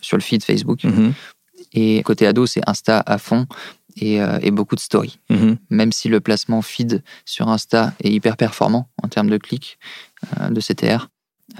sur 0.00 0.16
le 0.16 0.22
feed 0.22 0.42
Facebook. 0.50 0.80
Mhm, 0.84 1.12
Et 1.74 2.02
côté 2.02 2.26
ado, 2.26 2.46
c'est 2.46 2.62
Insta 2.72 2.96
à 3.06 3.18
fond 3.18 3.46
et, 3.96 4.20
euh, 4.20 4.38
et 4.46 4.50
beaucoup 4.50 4.74
de 4.80 4.80
stories. 4.88 5.18
mhm. 5.30 5.56
même 5.70 5.92
si 5.98 6.08
le 6.08 6.20
placement 6.20 6.62
feed 6.62 7.02
sur 7.24 7.46
Insta 7.48 7.92
est 8.04 8.10
hyper 8.18 8.36
performant 8.36 8.88
en 9.04 9.08
termes 9.08 9.30
de 9.30 9.38
clics, 9.46 9.78
euh, 10.40 10.48
de 10.56 10.60
CTR, 10.60 11.00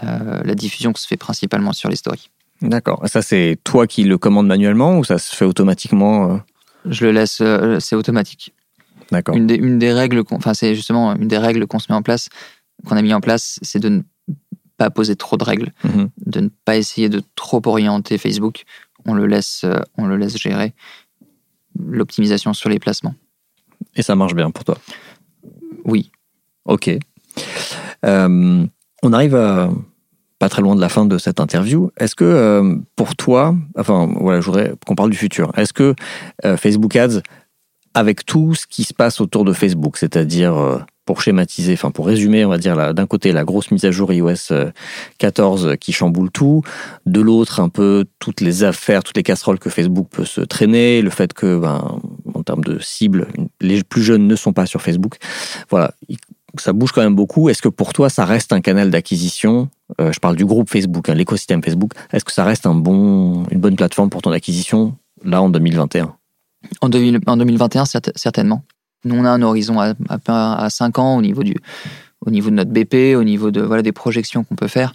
euh, 0.05 0.43
la 0.51 0.55
diffusion 0.55 0.93
se 0.95 1.07
fait 1.07 1.16
principalement 1.28 1.72
sur 1.80 1.88
les 1.90 1.97
stories. 1.97 2.28
D'accord. 2.62 3.01
Ça, 3.14 3.20
c'est 3.22 3.59
toi 3.64 3.86
qui 3.86 4.03
le 4.05 4.18
commandes 4.18 4.47
manuellement 4.55 4.99
ou 4.99 5.05
ça 5.05 5.18
se 5.18 5.34
fait 5.36 5.45
automatiquement 5.53 6.16
euh 6.30 6.38
Je 6.86 7.05
le 7.07 7.12
laisse, 7.12 7.38
euh, 7.40 7.78
c'est 7.80 7.97
automatique. 7.97 8.53
D'accord. 9.11 9.36
Une 9.36 9.47
des, 9.47 9.57
une 9.68 9.78
des 9.78 9.93
règles, 9.93 10.24
qu'on- 10.24 10.36
enfin 10.43 10.55
c'est 10.55 10.74
justement 10.74 11.14
une 11.22 11.28
des 11.28 11.38
règles 11.38 11.66
qu'on 11.68 11.78
se 11.80 11.86
met 11.90 11.97
en 11.97 12.03
place, 12.03 12.28
qu'on 12.86 12.97
a 12.97 13.03
mis 13.03 13.12
en 13.14 13.20
place, 13.20 13.59
c'est 13.62 13.78
de 13.86 13.88
ne 13.90 14.01
pas 14.83 14.91
poser 14.91 15.14
trop 15.16 15.37
de 15.37 15.45
règles, 15.45 15.70
Mhm. 15.85 16.09
de 16.26 16.41
ne 16.41 16.49
pas 16.64 16.76
essayer 16.76 17.09
de 17.09 17.22
trop 17.37 17.62
orienter 17.66 18.18
Facebook. 18.18 18.64
On 19.07 19.14
le 19.14 19.26
laisse, 19.26 19.62
euh, 19.64 19.78
on 19.97 20.07
le 20.07 20.16
laisse 20.16 20.37
gérer 20.37 20.72
l'optimisation 21.78 22.53
sur 22.53 22.68
les 22.68 22.78
placements. 22.78 23.14
Et 23.95 24.03
ça 24.03 24.14
marche 24.16 24.35
bien 24.35 24.51
pour 24.51 24.64
toi? 24.64 24.76
Oui, 25.85 26.11
Ok. 26.64 26.91
Euh, 28.05 28.66
on 29.03 29.12
arrive 29.12 29.35
à 29.35 29.70
pas 30.39 30.49
très 30.49 30.62
loin 30.62 30.74
de 30.76 30.80
la 30.80 30.89
fin 30.89 31.07
de 31.07 31.18
cette 31.18 31.41
interview. 31.41 31.91
Est-ce 31.97 32.14
que 32.14 32.24
euh, 32.24 32.76
pour 32.97 33.14
toi, 33.16 33.55
enfin 33.78 34.09
voilà, 34.20 34.41
je 34.41 34.47
voudrais 34.47 34.74
qu'on 34.87 34.95
parle 34.97 35.11
du 35.11 35.16
futur. 35.16 35.53
Est-ce 35.57 35.72
que 35.72 35.95
euh, 36.45 36.57
Facebook 36.57 36.95
Ads, 36.97 37.20
avec 37.95 38.24
tout 38.24 38.55
ce 38.55 38.66
qui 38.66 38.85
se 38.85 38.93
passe 38.95 39.20
autour 39.20 39.45
de 39.45 39.53
Facebook, 39.53 39.97
c'est-à-dire 39.99 40.85
pour 41.05 41.20
schématiser, 41.20 41.72
enfin 41.72 41.90
pour 41.90 42.07
résumer, 42.07 42.44
on 42.44 42.48
va 42.48 42.59
dire 42.59 42.94
d'un 42.94 43.07
côté 43.07 43.32
la 43.32 43.44
grosse 43.44 43.70
mise 43.70 43.84
à 43.84 43.90
jour 43.90 44.12
iOS 44.12 44.53
euh, 44.53 44.70
14 45.18 45.76
qui 45.80 45.92
chamboule 45.92 46.30
tout, 46.30 46.62
de 47.07 47.20
l'autre 47.20 47.61
un 47.61 47.68
peu 47.68 48.05
toutes 48.18 48.40
les 48.40 48.62
affaires, 48.64 49.03
toutes 49.03 49.16
les 49.16 49.22
casseroles 49.22 49.59
que 49.59 49.70
Facebook 49.70 50.09
peut 50.11 50.24
se 50.24 50.40
traîner, 50.40 51.03
le 51.03 51.11
fait 51.11 51.32
que 51.32 51.59
ben, 51.59 51.98
en 52.34 52.42
termes 52.42 52.62
de 52.64 52.78
cible, 52.78 53.28
les 53.61 53.82
plus 53.82 54.03
jeunes 54.03 54.26
ne 54.28 54.36
sont 54.36 54.53
pas 54.53 54.66
sur 54.66 54.80
Facebook. 54.82 55.16
Voilà, 55.70 55.92
ça 56.59 56.72
bouge 56.72 56.92
quand 56.92 57.03
même 57.03 57.16
beaucoup. 57.16 57.48
Est-ce 57.48 57.62
que 57.62 57.68
pour 57.68 57.92
toi, 57.92 58.09
ça 58.09 58.24
reste 58.24 58.53
un 58.53 58.61
canal 58.61 58.90
d'acquisition? 58.90 59.68
Euh, 60.00 60.12
Je 60.12 60.20
parle 60.20 60.36
du 60.36 60.44
groupe 60.44 60.70
Facebook, 60.70 61.09
hein, 61.09 61.14
l'écosystème 61.14 61.62
Facebook. 61.64 61.92
Est-ce 62.12 62.24
que 62.24 62.32
ça 62.32 62.44
reste 62.44 62.66
un 62.66 62.74
bon, 62.74 63.44
une 63.50 63.59
bonne 63.61 63.76
plateforme 63.76 64.11
pour 64.11 64.22
ton 64.22 64.30
acquisition 64.32 64.94
là 65.24 65.42
en 65.42 65.48
2021 65.50 66.14
En, 66.80 66.88
2000 66.88 67.20
en 67.26 67.36
2021, 67.36 67.84
certes- 67.86 68.12
certainement. 68.16 68.62
Nous, 69.05 69.16
on 69.16 69.24
a 69.24 69.30
un 69.30 69.42
horizon 69.42 69.80
à, 69.80 69.94
à, 70.09 70.64
à 70.64 70.70
5 70.70 70.98
ans 70.98 71.16
au 71.16 71.22
niveau, 71.22 71.42
de 71.42 72.50
notre 72.50 72.70
BP, 72.70 73.16
au 73.16 73.24
niveau 73.24 73.50
de, 73.50 73.61
voilà, 73.61 73.82
des 73.82 73.92
projections 73.92 74.44
qu'on 74.44 74.55
peut 74.55 74.68
faire. 74.68 74.94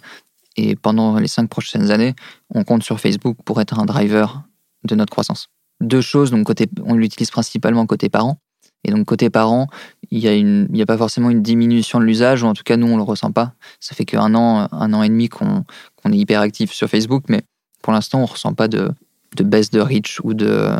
Et 0.56 0.76
pendant 0.76 1.18
les 1.18 1.28
5 1.28 1.48
prochaines 1.48 1.90
années, 1.90 2.14
on 2.54 2.64
compte 2.64 2.82
sur 2.82 3.00
Facebook 3.00 3.36
pour 3.44 3.60
être 3.60 3.78
un 3.78 3.84
driver 3.84 4.42
de 4.84 4.94
notre 4.94 5.10
croissance. 5.10 5.48
Deux 5.80 6.00
choses, 6.00 6.30
donc 6.30 6.46
côté, 6.46 6.66
on 6.84 6.94
l'utilise 6.94 7.30
principalement 7.30 7.86
côté 7.86 8.08
parents. 8.08 8.38
Et 8.84 8.90
donc 8.90 9.06
côté 9.06 9.28
parents, 9.28 9.66
il 10.10 10.68
n'y 10.70 10.80
a, 10.80 10.82
a 10.82 10.86
pas 10.86 10.96
forcément 10.96 11.30
une 11.30 11.42
diminution 11.42 11.98
de 12.00 12.04
l'usage, 12.04 12.42
ou 12.42 12.46
en 12.46 12.54
tout 12.54 12.62
cas 12.62 12.76
nous, 12.76 12.86
on 12.86 12.92
ne 12.92 12.96
le 12.96 13.02
ressent 13.02 13.32
pas. 13.32 13.52
Ça 13.80 13.94
fait 13.94 14.04
qu'un 14.04 14.34
an, 14.34 14.68
un 14.70 14.92
an 14.94 15.02
et 15.02 15.08
demi 15.08 15.28
qu'on 15.28 15.64
qu'on 15.96 16.12
est 16.12 16.16
hyper 16.16 16.40
actif 16.40 16.72
sur 16.72 16.88
Facebook, 16.88 17.24
mais 17.28 17.42
pour 17.82 17.92
l'instant, 17.92 18.18
on 18.18 18.22
ne 18.22 18.26
ressent 18.28 18.54
pas 18.54 18.68
de, 18.68 18.90
de 19.36 19.44
baisse 19.44 19.70
de 19.70 19.80
reach 19.80 20.20
ou 20.22 20.34
de, 20.34 20.70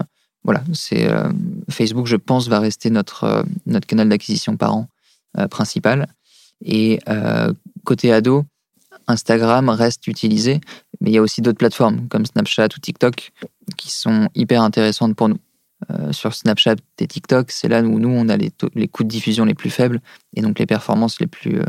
voilà, 0.49 0.65
c'est 0.73 1.07
euh, 1.07 1.31
Facebook, 1.69 2.07
je 2.07 2.17
pense, 2.17 2.49
va 2.49 2.59
rester 2.59 2.89
notre, 2.89 3.25
euh, 3.25 3.43
notre 3.67 3.87
canal 3.87 4.09
d'acquisition 4.09 4.57
par 4.57 4.75
an 4.75 4.89
euh, 5.37 5.47
principal. 5.47 6.07
Et 6.65 7.01
euh, 7.07 7.53
côté 7.85 8.15
ado, 8.15 8.47
Instagram 9.09 9.69
reste 9.69 10.07
utilisé, 10.07 10.63
mais 11.03 11.11
il 11.11 11.13
y 11.13 11.19
a 11.19 11.23
aussi 11.23 11.43
d'autres 11.43 11.59
plateformes 11.59 12.09
comme 12.09 12.25
Snapchat 12.25 12.69
ou 12.75 12.81
TikTok 12.81 13.33
qui 13.77 13.91
sont 13.91 14.31
hyper 14.35 14.63
intéressantes 14.63 15.15
pour 15.15 15.29
nous. 15.29 15.39
Sur 16.13 16.35
Snapchat 16.35 16.77
et 16.99 17.07
TikTok, 17.07 17.51
c'est 17.51 17.69
là 17.69 17.83
où 17.83 17.99
nous, 18.01 18.09
on 18.09 18.31
a 18.31 18.37
les, 18.39 18.51
taux- 18.51 18.71
les 18.75 18.89
coûts 18.89 19.05
de 19.05 19.09
diffusion 19.09 19.45
les 19.45 19.55
plus 19.55 19.71
faibles 19.71 20.01
et 20.35 20.41
donc 20.41 20.59
les 20.59 20.67
performances 20.67 21.21
les 21.21 21.27
plus, 21.27 21.61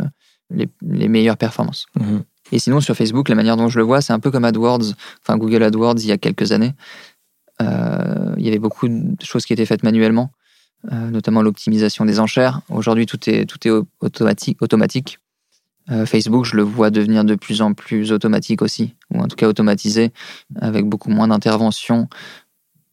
les, 0.49 0.69
les 0.81 1.07
meilleures 1.09 1.37
performances. 1.37 1.85
Et 2.53 2.59
sinon, 2.59 2.79
sur 2.79 2.95
Facebook, 2.95 3.27
la 3.29 3.35
manière 3.35 3.57
dont 3.57 3.67
je 3.67 3.77
le 3.77 3.83
vois, 3.83 4.01
c'est 4.01 4.13
un 4.13 4.19
peu 4.19 4.31
comme 4.31 4.45
AdWords, 4.45 4.95
enfin 5.21 5.37
Google 5.37 5.63
AdWords 5.63 5.99
il 5.99 6.07
y 6.07 6.11
a 6.11 6.17
quelques 6.17 6.53
années. 6.53 6.73
Euh, 7.61 8.35
il 8.37 8.45
y 8.45 8.47
avait 8.47 8.59
beaucoup 8.59 8.87
de 8.87 9.23
choses 9.23 9.45
qui 9.45 9.53
étaient 9.53 9.65
faites 9.65 9.83
manuellement, 9.83 10.31
euh, 10.91 11.09
notamment 11.09 11.41
l'optimisation 11.41 12.05
des 12.05 12.19
enchères. 12.19 12.61
Aujourd'hui, 12.69 13.05
tout 13.05 13.29
est, 13.29 13.45
tout 13.45 13.67
est 13.67 13.71
au- 13.71 13.87
automatique. 13.99 15.19
Euh, 15.91 16.05
Facebook, 16.05 16.45
je 16.45 16.55
le 16.55 16.63
vois 16.63 16.89
devenir 16.89 17.23
de 17.25 17.35
plus 17.35 17.61
en 17.61 17.73
plus 17.73 18.11
automatique 18.11 18.61
aussi, 18.61 18.95
ou 19.13 19.19
en 19.19 19.27
tout 19.27 19.35
cas 19.35 19.47
automatisé, 19.47 20.11
avec 20.61 20.85
beaucoup 20.85 21.09
moins 21.09 21.27
d'intervention 21.27 22.07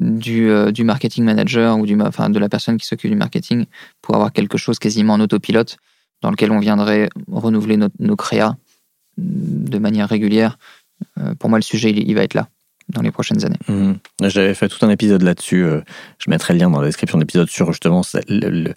du, 0.01 0.51
du 0.73 0.85
marketing 0.85 1.25
manager 1.25 1.79
ou 1.79 1.87
du, 1.87 2.01
enfin, 2.01 2.29
de 2.29 2.39
la 2.39 2.49
personne 2.49 2.77
qui 2.77 2.87
s'occupe 2.87 3.11
du 3.11 3.17
marketing 3.17 3.67
pour 4.03 4.15
avoir 4.15 4.33
quelque 4.33 4.59
chose 4.59 4.79
quasiment 4.79 5.15
en 5.15 5.21
autopilote 5.21 5.79
dans 6.23 6.31
lequel 6.31 6.51
on 6.51 6.59
viendrait 6.59 7.09
renouveler 7.31 7.77
nos, 7.77 7.89
nos 7.99 8.17
créas 8.17 8.57
de 9.17 9.79
manière 9.79 10.09
régulière. 10.09 10.59
Pour 11.39 11.49
moi, 11.51 11.59
le 11.59 11.63
sujet, 11.63 11.91
il 11.91 12.15
va 12.15 12.23
être 12.23 12.35
là 12.35 12.49
dans 12.89 13.03
les 13.03 13.11
prochaines 13.11 13.45
années. 13.45 13.59
Mhm. 13.69 13.97
J'avais 14.23 14.55
fait 14.55 14.69
tout 14.69 14.85
un 14.87 14.91
épisode 14.91 15.23
là-dessus. 15.23 15.65
euh, 15.65 15.81
Je 16.19 16.31
mettrai 16.31 16.55
le 16.55 16.61
lien 16.61 16.71
dans 16.71 16.81
la 16.81 16.87
description 16.87 17.19
de 17.19 17.23
l'épisode 17.23 17.49
sur 17.51 17.73
justement 17.73 18.03
le, 18.29 18.49
le- 18.49 18.75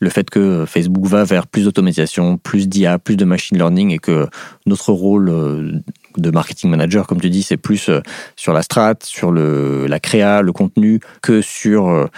le 0.00 0.10
fait 0.10 0.28
que 0.30 0.64
Facebook 0.66 1.06
va 1.06 1.22
vers 1.24 1.46
plus 1.46 1.64
d'automatisation, 1.64 2.38
plus 2.38 2.68
d'IA, 2.68 2.98
plus 2.98 3.16
de 3.16 3.24
machine 3.24 3.56
learning 3.56 3.90
et 3.92 3.98
que 3.98 4.26
notre 4.66 4.92
rôle 4.92 5.28
euh, 5.28 5.72
de 6.16 6.30
marketing 6.30 6.70
manager, 6.70 7.06
comme 7.06 7.20
tu 7.20 7.30
dis, 7.30 7.42
c'est 7.44 7.56
plus 7.56 7.88
euh, 7.88 8.00
sur 8.34 8.52
la 8.52 8.62
strat, 8.62 8.94
sur 9.04 9.30
le, 9.30 9.86
la 9.86 10.00
créa, 10.00 10.42
le 10.42 10.52
contenu, 10.52 10.98
que 11.22 11.40
sur 11.40 12.08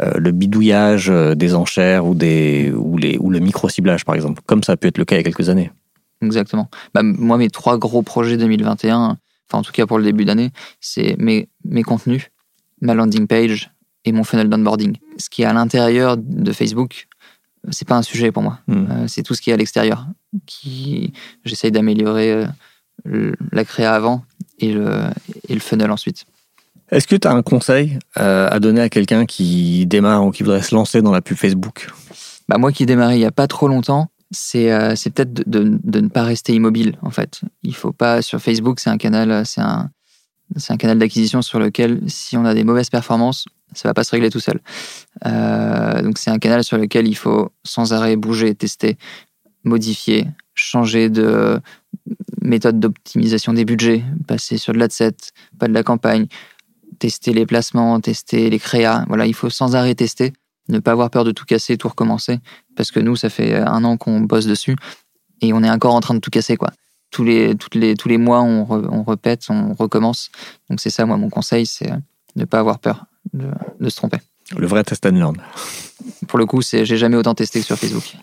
le 0.00 0.30
bidouillage 0.30 1.08
des 1.36 1.54
enchères 1.54 2.06
ou, 2.06 2.14
des, 2.14 2.72
ou, 2.74 2.96
les, 2.96 3.18
ou 3.18 3.30
le 3.30 3.38
micro-ciblage, 3.40 4.04
par 4.04 4.14
exemple, 4.14 4.40
comme 4.46 4.62
ça 4.62 4.72
a 4.72 4.76
pu 4.76 4.88
être 4.88 4.98
le 4.98 5.04
cas 5.04 5.16
il 5.16 5.18
y 5.18 5.20
a 5.20 5.24
quelques 5.24 5.48
années. 5.50 5.70
Exactement. 6.22 6.68
Bah, 6.94 7.02
moi, 7.02 7.36
mes 7.36 7.50
trois 7.50 7.76
gros 7.78 8.02
projets 8.02 8.36
2021, 8.38 9.18
enfin 9.48 9.58
en 9.58 9.62
tout 9.62 9.72
cas 9.72 9.86
pour 9.86 9.98
le 9.98 10.04
début 10.04 10.24
d'année, 10.24 10.50
c'est 10.80 11.16
mes, 11.18 11.48
mes 11.64 11.82
contenus, 11.82 12.30
ma 12.80 12.94
landing 12.94 13.26
page 13.26 13.70
et 14.04 14.12
mon 14.12 14.24
funnel 14.24 14.48
d'onboarding. 14.48 14.96
Ce 15.18 15.30
qui 15.30 15.42
est 15.42 15.46
à 15.46 15.52
l'intérieur 15.52 16.16
de 16.16 16.52
Facebook, 16.52 17.06
c'est 17.70 17.88
pas 17.88 17.96
un 17.96 18.02
sujet 18.02 18.30
pour 18.32 18.42
moi. 18.42 18.58
Mm. 18.66 18.86
Euh, 18.90 19.08
c'est 19.08 19.22
tout 19.22 19.34
ce 19.34 19.40
qui 19.40 19.50
est 19.50 19.54
à 19.54 19.56
l'extérieur. 19.56 20.06
Qui 20.46 21.12
j'essaye 21.44 21.70
d'améliorer 21.70 22.32
euh, 22.32 22.46
le- 23.04 23.36
la 23.52 23.64
créa 23.64 23.94
avant 23.94 24.24
et 24.58 24.72
le, 24.72 24.90
et 25.48 25.54
le 25.54 25.60
funnel 25.60 25.90
ensuite. 25.90 26.24
Est-ce 26.90 27.06
que 27.06 27.16
tu 27.16 27.26
as 27.26 27.32
un 27.32 27.42
conseil 27.42 27.98
euh, 28.18 28.48
à 28.50 28.60
donner 28.60 28.82
à 28.82 28.88
quelqu'un 28.90 29.24
qui 29.24 29.86
démarre 29.86 30.24
ou 30.26 30.30
qui 30.30 30.42
voudrait 30.42 30.62
se 30.62 30.74
lancer 30.74 31.00
dans 31.00 31.12
la 31.12 31.22
pub 31.22 31.36
Facebook? 31.36 31.90
Bah, 32.48 32.58
moi 32.58 32.72
qui 32.72 32.82
ai 32.82 32.86
démarré 32.86 33.14
il 33.16 33.20
y 33.20 33.24
a 33.24 33.32
pas 33.32 33.46
trop 33.46 33.68
longtemps, 33.68 34.10
c'est 34.34 34.72
euh, 34.72 34.94
c'est 34.96 35.10
peut-être 35.10 35.48
de, 35.48 35.78
ne 36.00 36.08
pas 36.08 36.24
rester 36.24 36.52
immobile 36.52 36.98
en 37.02 37.10
fait. 37.10 37.40
Il 37.62 37.74
faut 37.74 37.92
pas 37.92 38.20
sur 38.20 38.40
Facebook, 38.40 38.80
c'est 38.80 38.90
un 38.90 38.98
canal, 38.98 39.46
c'est 39.46 39.60
un 39.60 39.90
un 40.68 40.76
canal 40.76 40.98
d'acquisition 40.98 41.42
sur 41.42 41.58
lequel 41.58 42.02
si 42.06 42.36
on 42.36 42.44
a 42.44 42.54
des 42.54 42.64
mauvaises 42.64 42.90
performances, 42.90 43.46
ça 43.72 43.88
va 43.88 43.94
pas 43.94 44.04
se 44.04 44.10
régler 44.10 44.30
tout 44.30 44.40
seul. 44.40 44.60
Euh, 45.26 46.02
donc 46.02 46.18
c'est 46.18 46.30
un 46.30 46.38
canal 46.38 46.64
sur 46.64 46.78
lequel 46.78 47.08
il 47.08 47.16
faut 47.16 47.50
sans 47.64 47.92
arrêt 47.92 48.16
bouger, 48.16 48.54
tester, 48.54 48.96
modifier, 49.64 50.28
changer 50.54 51.10
de 51.10 51.60
méthode 52.40 52.78
d'optimisation 52.78 53.52
des 53.52 53.64
budgets, 53.64 54.04
passer 54.26 54.58
sur 54.58 54.72
de 54.72 54.78
l'adset, 54.78 55.16
pas 55.58 55.66
de 55.66 55.72
la 55.72 55.82
campagne, 55.82 56.26
tester 56.98 57.32
les 57.32 57.46
placements, 57.46 58.00
tester 58.00 58.50
les 58.50 58.58
créas. 58.58 59.04
Voilà, 59.08 59.26
il 59.26 59.34
faut 59.34 59.50
sans 59.50 59.74
arrêt 59.74 59.94
tester, 59.94 60.32
ne 60.68 60.78
pas 60.78 60.92
avoir 60.92 61.10
peur 61.10 61.24
de 61.24 61.32
tout 61.32 61.44
casser, 61.44 61.76
tout 61.76 61.88
recommencer, 61.88 62.38
parce 62.76 62.90
que 62.90 63.00
nous, 63.00 63.16
ça 63.16 63.30
fait 63.30 63.54
un 63.56 63.84
an 63.84 63.96
qu'on 63.96 64.20
bosse 64.20 64.46
dessus 64.46 64.76
et 65.40 65.52
on 65.52 65.62
est 65.62 65.70
encore 65.70 65.94
en 65.94 66.00
train 66.00 66.14
de 66.14 66.20
tout 66.20 66.30
casser, 66.30 66.56
quoi. 66.56 66.70
Tous 67.10 67.22
les, 67.22 67.54
toutes 67.54 67.74
les, 67.76 67.94
tous 67.94 68.08
les 68.08 68.18
mois, 68.18 68.42
on, 68.42 68.64
re- 68.64 68.88
on 68.90 69.04
répète, 69.04 69.42
on 69.48 69.74
recommence. 69.74 70.30
Donc 70.68 70.80
c'est 70.80 70.90
ça, 70.90 71.06
moi, 71.06 71.16
mon 71.16 71.30
conseil, 71.30 71.64
c'est 71.64 71.92
ne 72.34 72.44
pas 72.44 72.58
avoir 72.58 72.78
peur 72.80 73.04
de, 73.32 73.46
de 73.78 73.88
se 73.88 73.96
tromper. 73.96 74.18
Le 74.56 74.66
vrai 74.66 74.82
test 74.82 75.06
and 75.06 75.10
learn. 75.10 75.36
Pour 76.26 76.38
le 76.38 76.46
coup, 76.46 76.60
c'est 76.60 76.84
j'ai 76.84 76.96
jamais 76.96 77.16
autant 77.16 77.34
testé 77.34 77.60
que 77.60 77.66
sur 77.66 77.78
Facebook. 77.78 78.16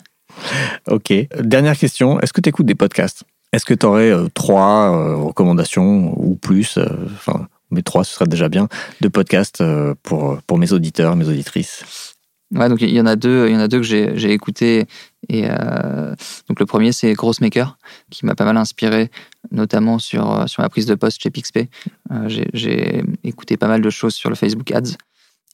Ok. 0.88 1.12
Dernière 1.40 1.76
question. 1.76 2.20
Est-ce 2.20 2.32
que 2.32 2.40
tu 2.40 2.50
écoutes 2.50 2.66
des 2.66 2.74
podcasts? 2.74 3.24
Est-ce 3.52 3.64
que 3.64 3.74
tu 3.74 3.86
aurais 3.86 4.12
trois 4.34 4.92
euh, 4.92 5.16
recommandations 5.16 6.14
ou 6.16 6.36
plus 6.36 6.76
euh, 6.76 6.86
Enfin, 7.14 7.48
mais 7.70 7.82
trois, 7.82 8.04
ce 8.04 8.14
serait 8.14 8.26
déjà 8.26 8.48
bien, 8.48 8.68
de 9.00 9.08
podcasts 9.08 9.60
euh, 9.62 9.94
pour, 10.02 10.38
pour 10.46 10.58
mes 10.58 10.72
auditeurs, 10.72 11.16
mes 11.16 11.28
auditrices? 11.28 12.11
Donc 12.52 12.80
il 12.82 12.90
y 12.90 13.00
en 13.00 13.06
a 13.06 13.16
deux, 13.16 13.48
il 13.48 13.54
y 13.54 13.56
en 13.56 13.60
a 13.60 13.68
deux 13.68 13.78
que 13.78 13.84
j'ai 13.84 14.30
écouté 14.32 14.86
et 15.28 15.44
euh, 15.48 16.14
donc 16.48 16.60
le 16.60 16.66
premier 16.66 16.92
c'est 16.92 17.12
Grossmaker 17.14 17.78
qui 18.10 18.26
m'a 18.26 18.34
pas 18.34 18.44
mal 18.44 18.56
inspiré, 18.58 19.10
notamment 19.50 19.98
sur 19.98 20.30
euh, 20.30 20.46
sur 20.46 20.62
la 20.62 20.68
prise 20.68 20.84
de 20.86 20.94
poste 20.94 21.22
chez 21.22 21.30
Pixpay. 21.30 21.70
Euh, 22.10 22.28
j'ai- 22.28 23.02
écouté 23.24 23.56
pas 23.56 23.68
mal 23.68 23.80
de 23.80 23.90
choses 23.90 24.14
sur 24.14 24.28
le 24.28 24.36
Facebook 24.36 24.70
Ads 24.70 24.96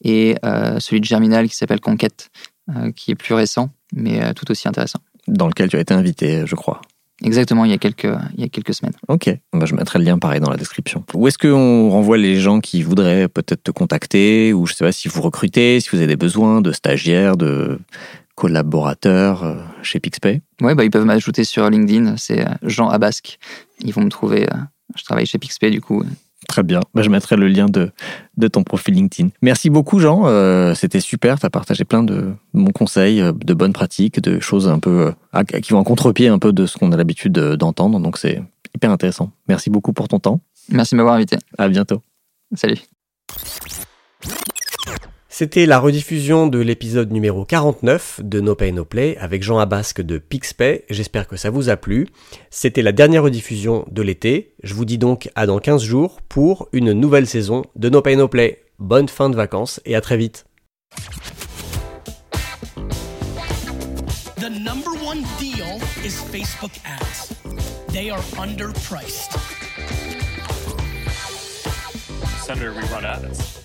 et 0.02 0.36
celui 0.78 1.00
de 1.00 1.04
Germinal 1.04 1.48
qui 1.48 1.56
s'appelle 1.56 1.80
Conquête, 1.80 2.30
qui 2.96 3.10
est 3.12 3.14
plus 3.16 3.34
récent 3.34 3.70
mais 3.94 4.34
tout 4.34 4.50
aussi 4.50 4.68
intéressant. 4.68 5.00
Dans 5.28 5.46
lequel 5.48 5.68
tu 5.68 5.76
as 5.76 5.80
été 5.80 5.94
invité, 5.94 6.44
je 6.46 6.54
crois. 6.54 6.80
Exactement, 7.24 7.64
il 7.64 7.70
y 7.72 7.74
a 7.74 7.78
quelques 7.78 8.04
il 8.36 8.40
y 8.40 8.44
a 8.44 8.48
quelques 8.48 8.74
semaines. 8.74 8.92
Ok, 9.08 9.28
bah, 9.52 9.66
je 9.66 9.74
mettrai 9.74 9.98
le 9.98 10.04
lien 10.04 10.18
pareil 10.18 10.40
dans 10.40 10.50
la 10.50 10.56
description. 10.56 11.04
Où 11.14 11.26
est-ce 11.26 11.36
qu'on 11.38 11.90
renvoie 11.90 12.16
les 12.16 12.36
gens 12.36 12.60
qui 12.60 12.82
voudraient 12.82 13.26
peut-être 13.28 13.62
te 13.64 13.70
contacter 13.72 14.52
Ou 14.52 14.66
je 14.66 14.74
sais 14.74 14.84
pas 14.84 14.92
si 14.92 15.08
vous 15.08 15.20
recrutez, 15.20 15.80
si 15.80 15.88
vous 15.90 15.96
avez 15.98 16.06
des 16.06 16.16
besoins 16.16 16.60
de 16.60 16.70
stagiaires, 16.70 17.36
de 17.36 17.80
collaborateurs 18.36 19.42
euh, 19.42 19.56
chez 19.82 19.98
Pixpay? 19.98 20.42
Ouais, 20.60 20.74
bah 20.76 20.84
ils 20.84 20.90
peuvent 20.90 21.04
m'ajouter 21.04 21.42
sur 21.42 21.68
LinkedIn, 21.68 22.16
c'est 22.16 22.46
euh, 22.46 22.50
Jean 22.62 22.88
Abasque. 22.88 23.38
Ils 23.80 23.92
vont 23.92 24.02
me 24.02 24.10
trouver. 24.10 24.44
euh, 24.44 24.56
je 24.94 25.02
travaille 25.04 25.26
chez 25.26 25.38
Pixpay 25.38 25.70
du 25.70 25.80
coup. 25.80 26.04
Très 26.46 26.62
bien, 26.62 26.80
Bah, 26.94 27.02
je 27.02 27.10
mettrai 27.10 27.36
le 27.36 27.48
lien 27.48 27.66
de, 27.66 27.90
de 28.36 28.48
ton 28.48 28.62
profil 28.62 28.94
LinkedIn. 28.94 29.30
Merci 29.42 29.70
beaucoup 29.70 29.98
Jean, 29.98 30.26
Euh, 30.26 30.72
c'était 30.74 31.00
super, 31.00 31.38
tu 31.40 31.44
as 31.46 31.50
partagé 31.50 31.84
plein 31.84 32.02
de 32.04 32.32
bons 32.54 32.70
conseils, 32.70 33.20
euh, 33.20 33.32
de 33.32 33.54
bonnes 33.54 33.72
pratiques, 33.72 34.20
de 34.20 34.38
choses 34.38 34.68
un 34.68 34.78
peu 34.78 35.12
euh, 35.34 35.42
qui 35.60 35.72
vont 35.72 35.80
en 35.80 35.84
contre-pied 35.84 36.28
un 36.28 36.38
peu 36.38 36.52
de 36.52 36.64
ce 36.66 36.78
qu'on 36.78 36.92
a 36.92 36.96
l'habitude 36.96 37.32
de- 37.32 37.56
d'entendre, 37.56 37.98
donc 38.00 38.18
c'est 38.18 38.40
hyper 38.74 38.90
intéressant. 38.92 39.30
Merci 39.48 39.68
beaucoup 39.68 39.92
pour 39.92 40.06
ton 40.08 40.20
temps, 40.20 40.40
Merci 40.70 40.94
de 40.94 40.98
m'avoir 40.98 41.14
invité. 41.16 41.36
à 41.58 41.68
bientôt. 41.68 42.02
Salut. 42.54 42.76
C'était 45.38 45.66
la 45.66 45.78
rediffusion 45.78 46.48
de 46.48 46.58
l'épisode 46.58 47.12
numéro 47.12 47.44
49 47.44 48.22
de 48.24 48.40
No 48.40 48.56
Pay 48.56 48.72
No 48.72 48.84
Play 48.84 49.16
avec 49.18 49.44
Jean 49.44 49.60
Abasque 49.60 50.00
de 50.00 50.18
Pixpay. 50.18 50.84
J'espère 50.90 51.28
que 51.28 51.36
ça 51.36 51.48
vous 51.48 51.68
a 51.68 51.76
plu. 51.76 52.08
C'était 52.50 52.82
la 52.82 52.90
dernière 52.90 53.22
rediffusion 53.22 53.86
de 53.88 54.02
l'été. 54.02 54.56
Je 54.64 54.74
vous 54.74 54.84
dis 54.84 54.98
donc 54.98 55.30
à 55.36 55.46
dans 55.46 55.60
15 55.60 55.80
jours 55.80 56.22
pour 56.28 56.68
une 56.72 56.92
nouvelle 56.92 57.28
saison 57.28 57.62
de 57.76 57.88
No 57.88 58.02
Pay 58.02 58.16
No 58.16 58.26
Play. 58.26 58.64
Bonne 58.80 59.08
fin 59.08 59.30
de 59.30 59.36
vacances 59.36 59.80
et 59.84 59.94
à 59.94 60.00
très 60.00 60.16
vite. 60.16 60.44
The 64.40 64.50
number 64.50 64.90
one 65.06 65.22
deal 65.38 65.78
is 66.04 66.18
Facebook 66.32 66.72
ads. 66.84 67.32
They 67.92 68.10
are 68.10 68.24
underpriced. 68.36 69.38
Senator, 72.44 72.72
we 72.72 72.82
run 72.92 73.04
ads. 73.04 73.57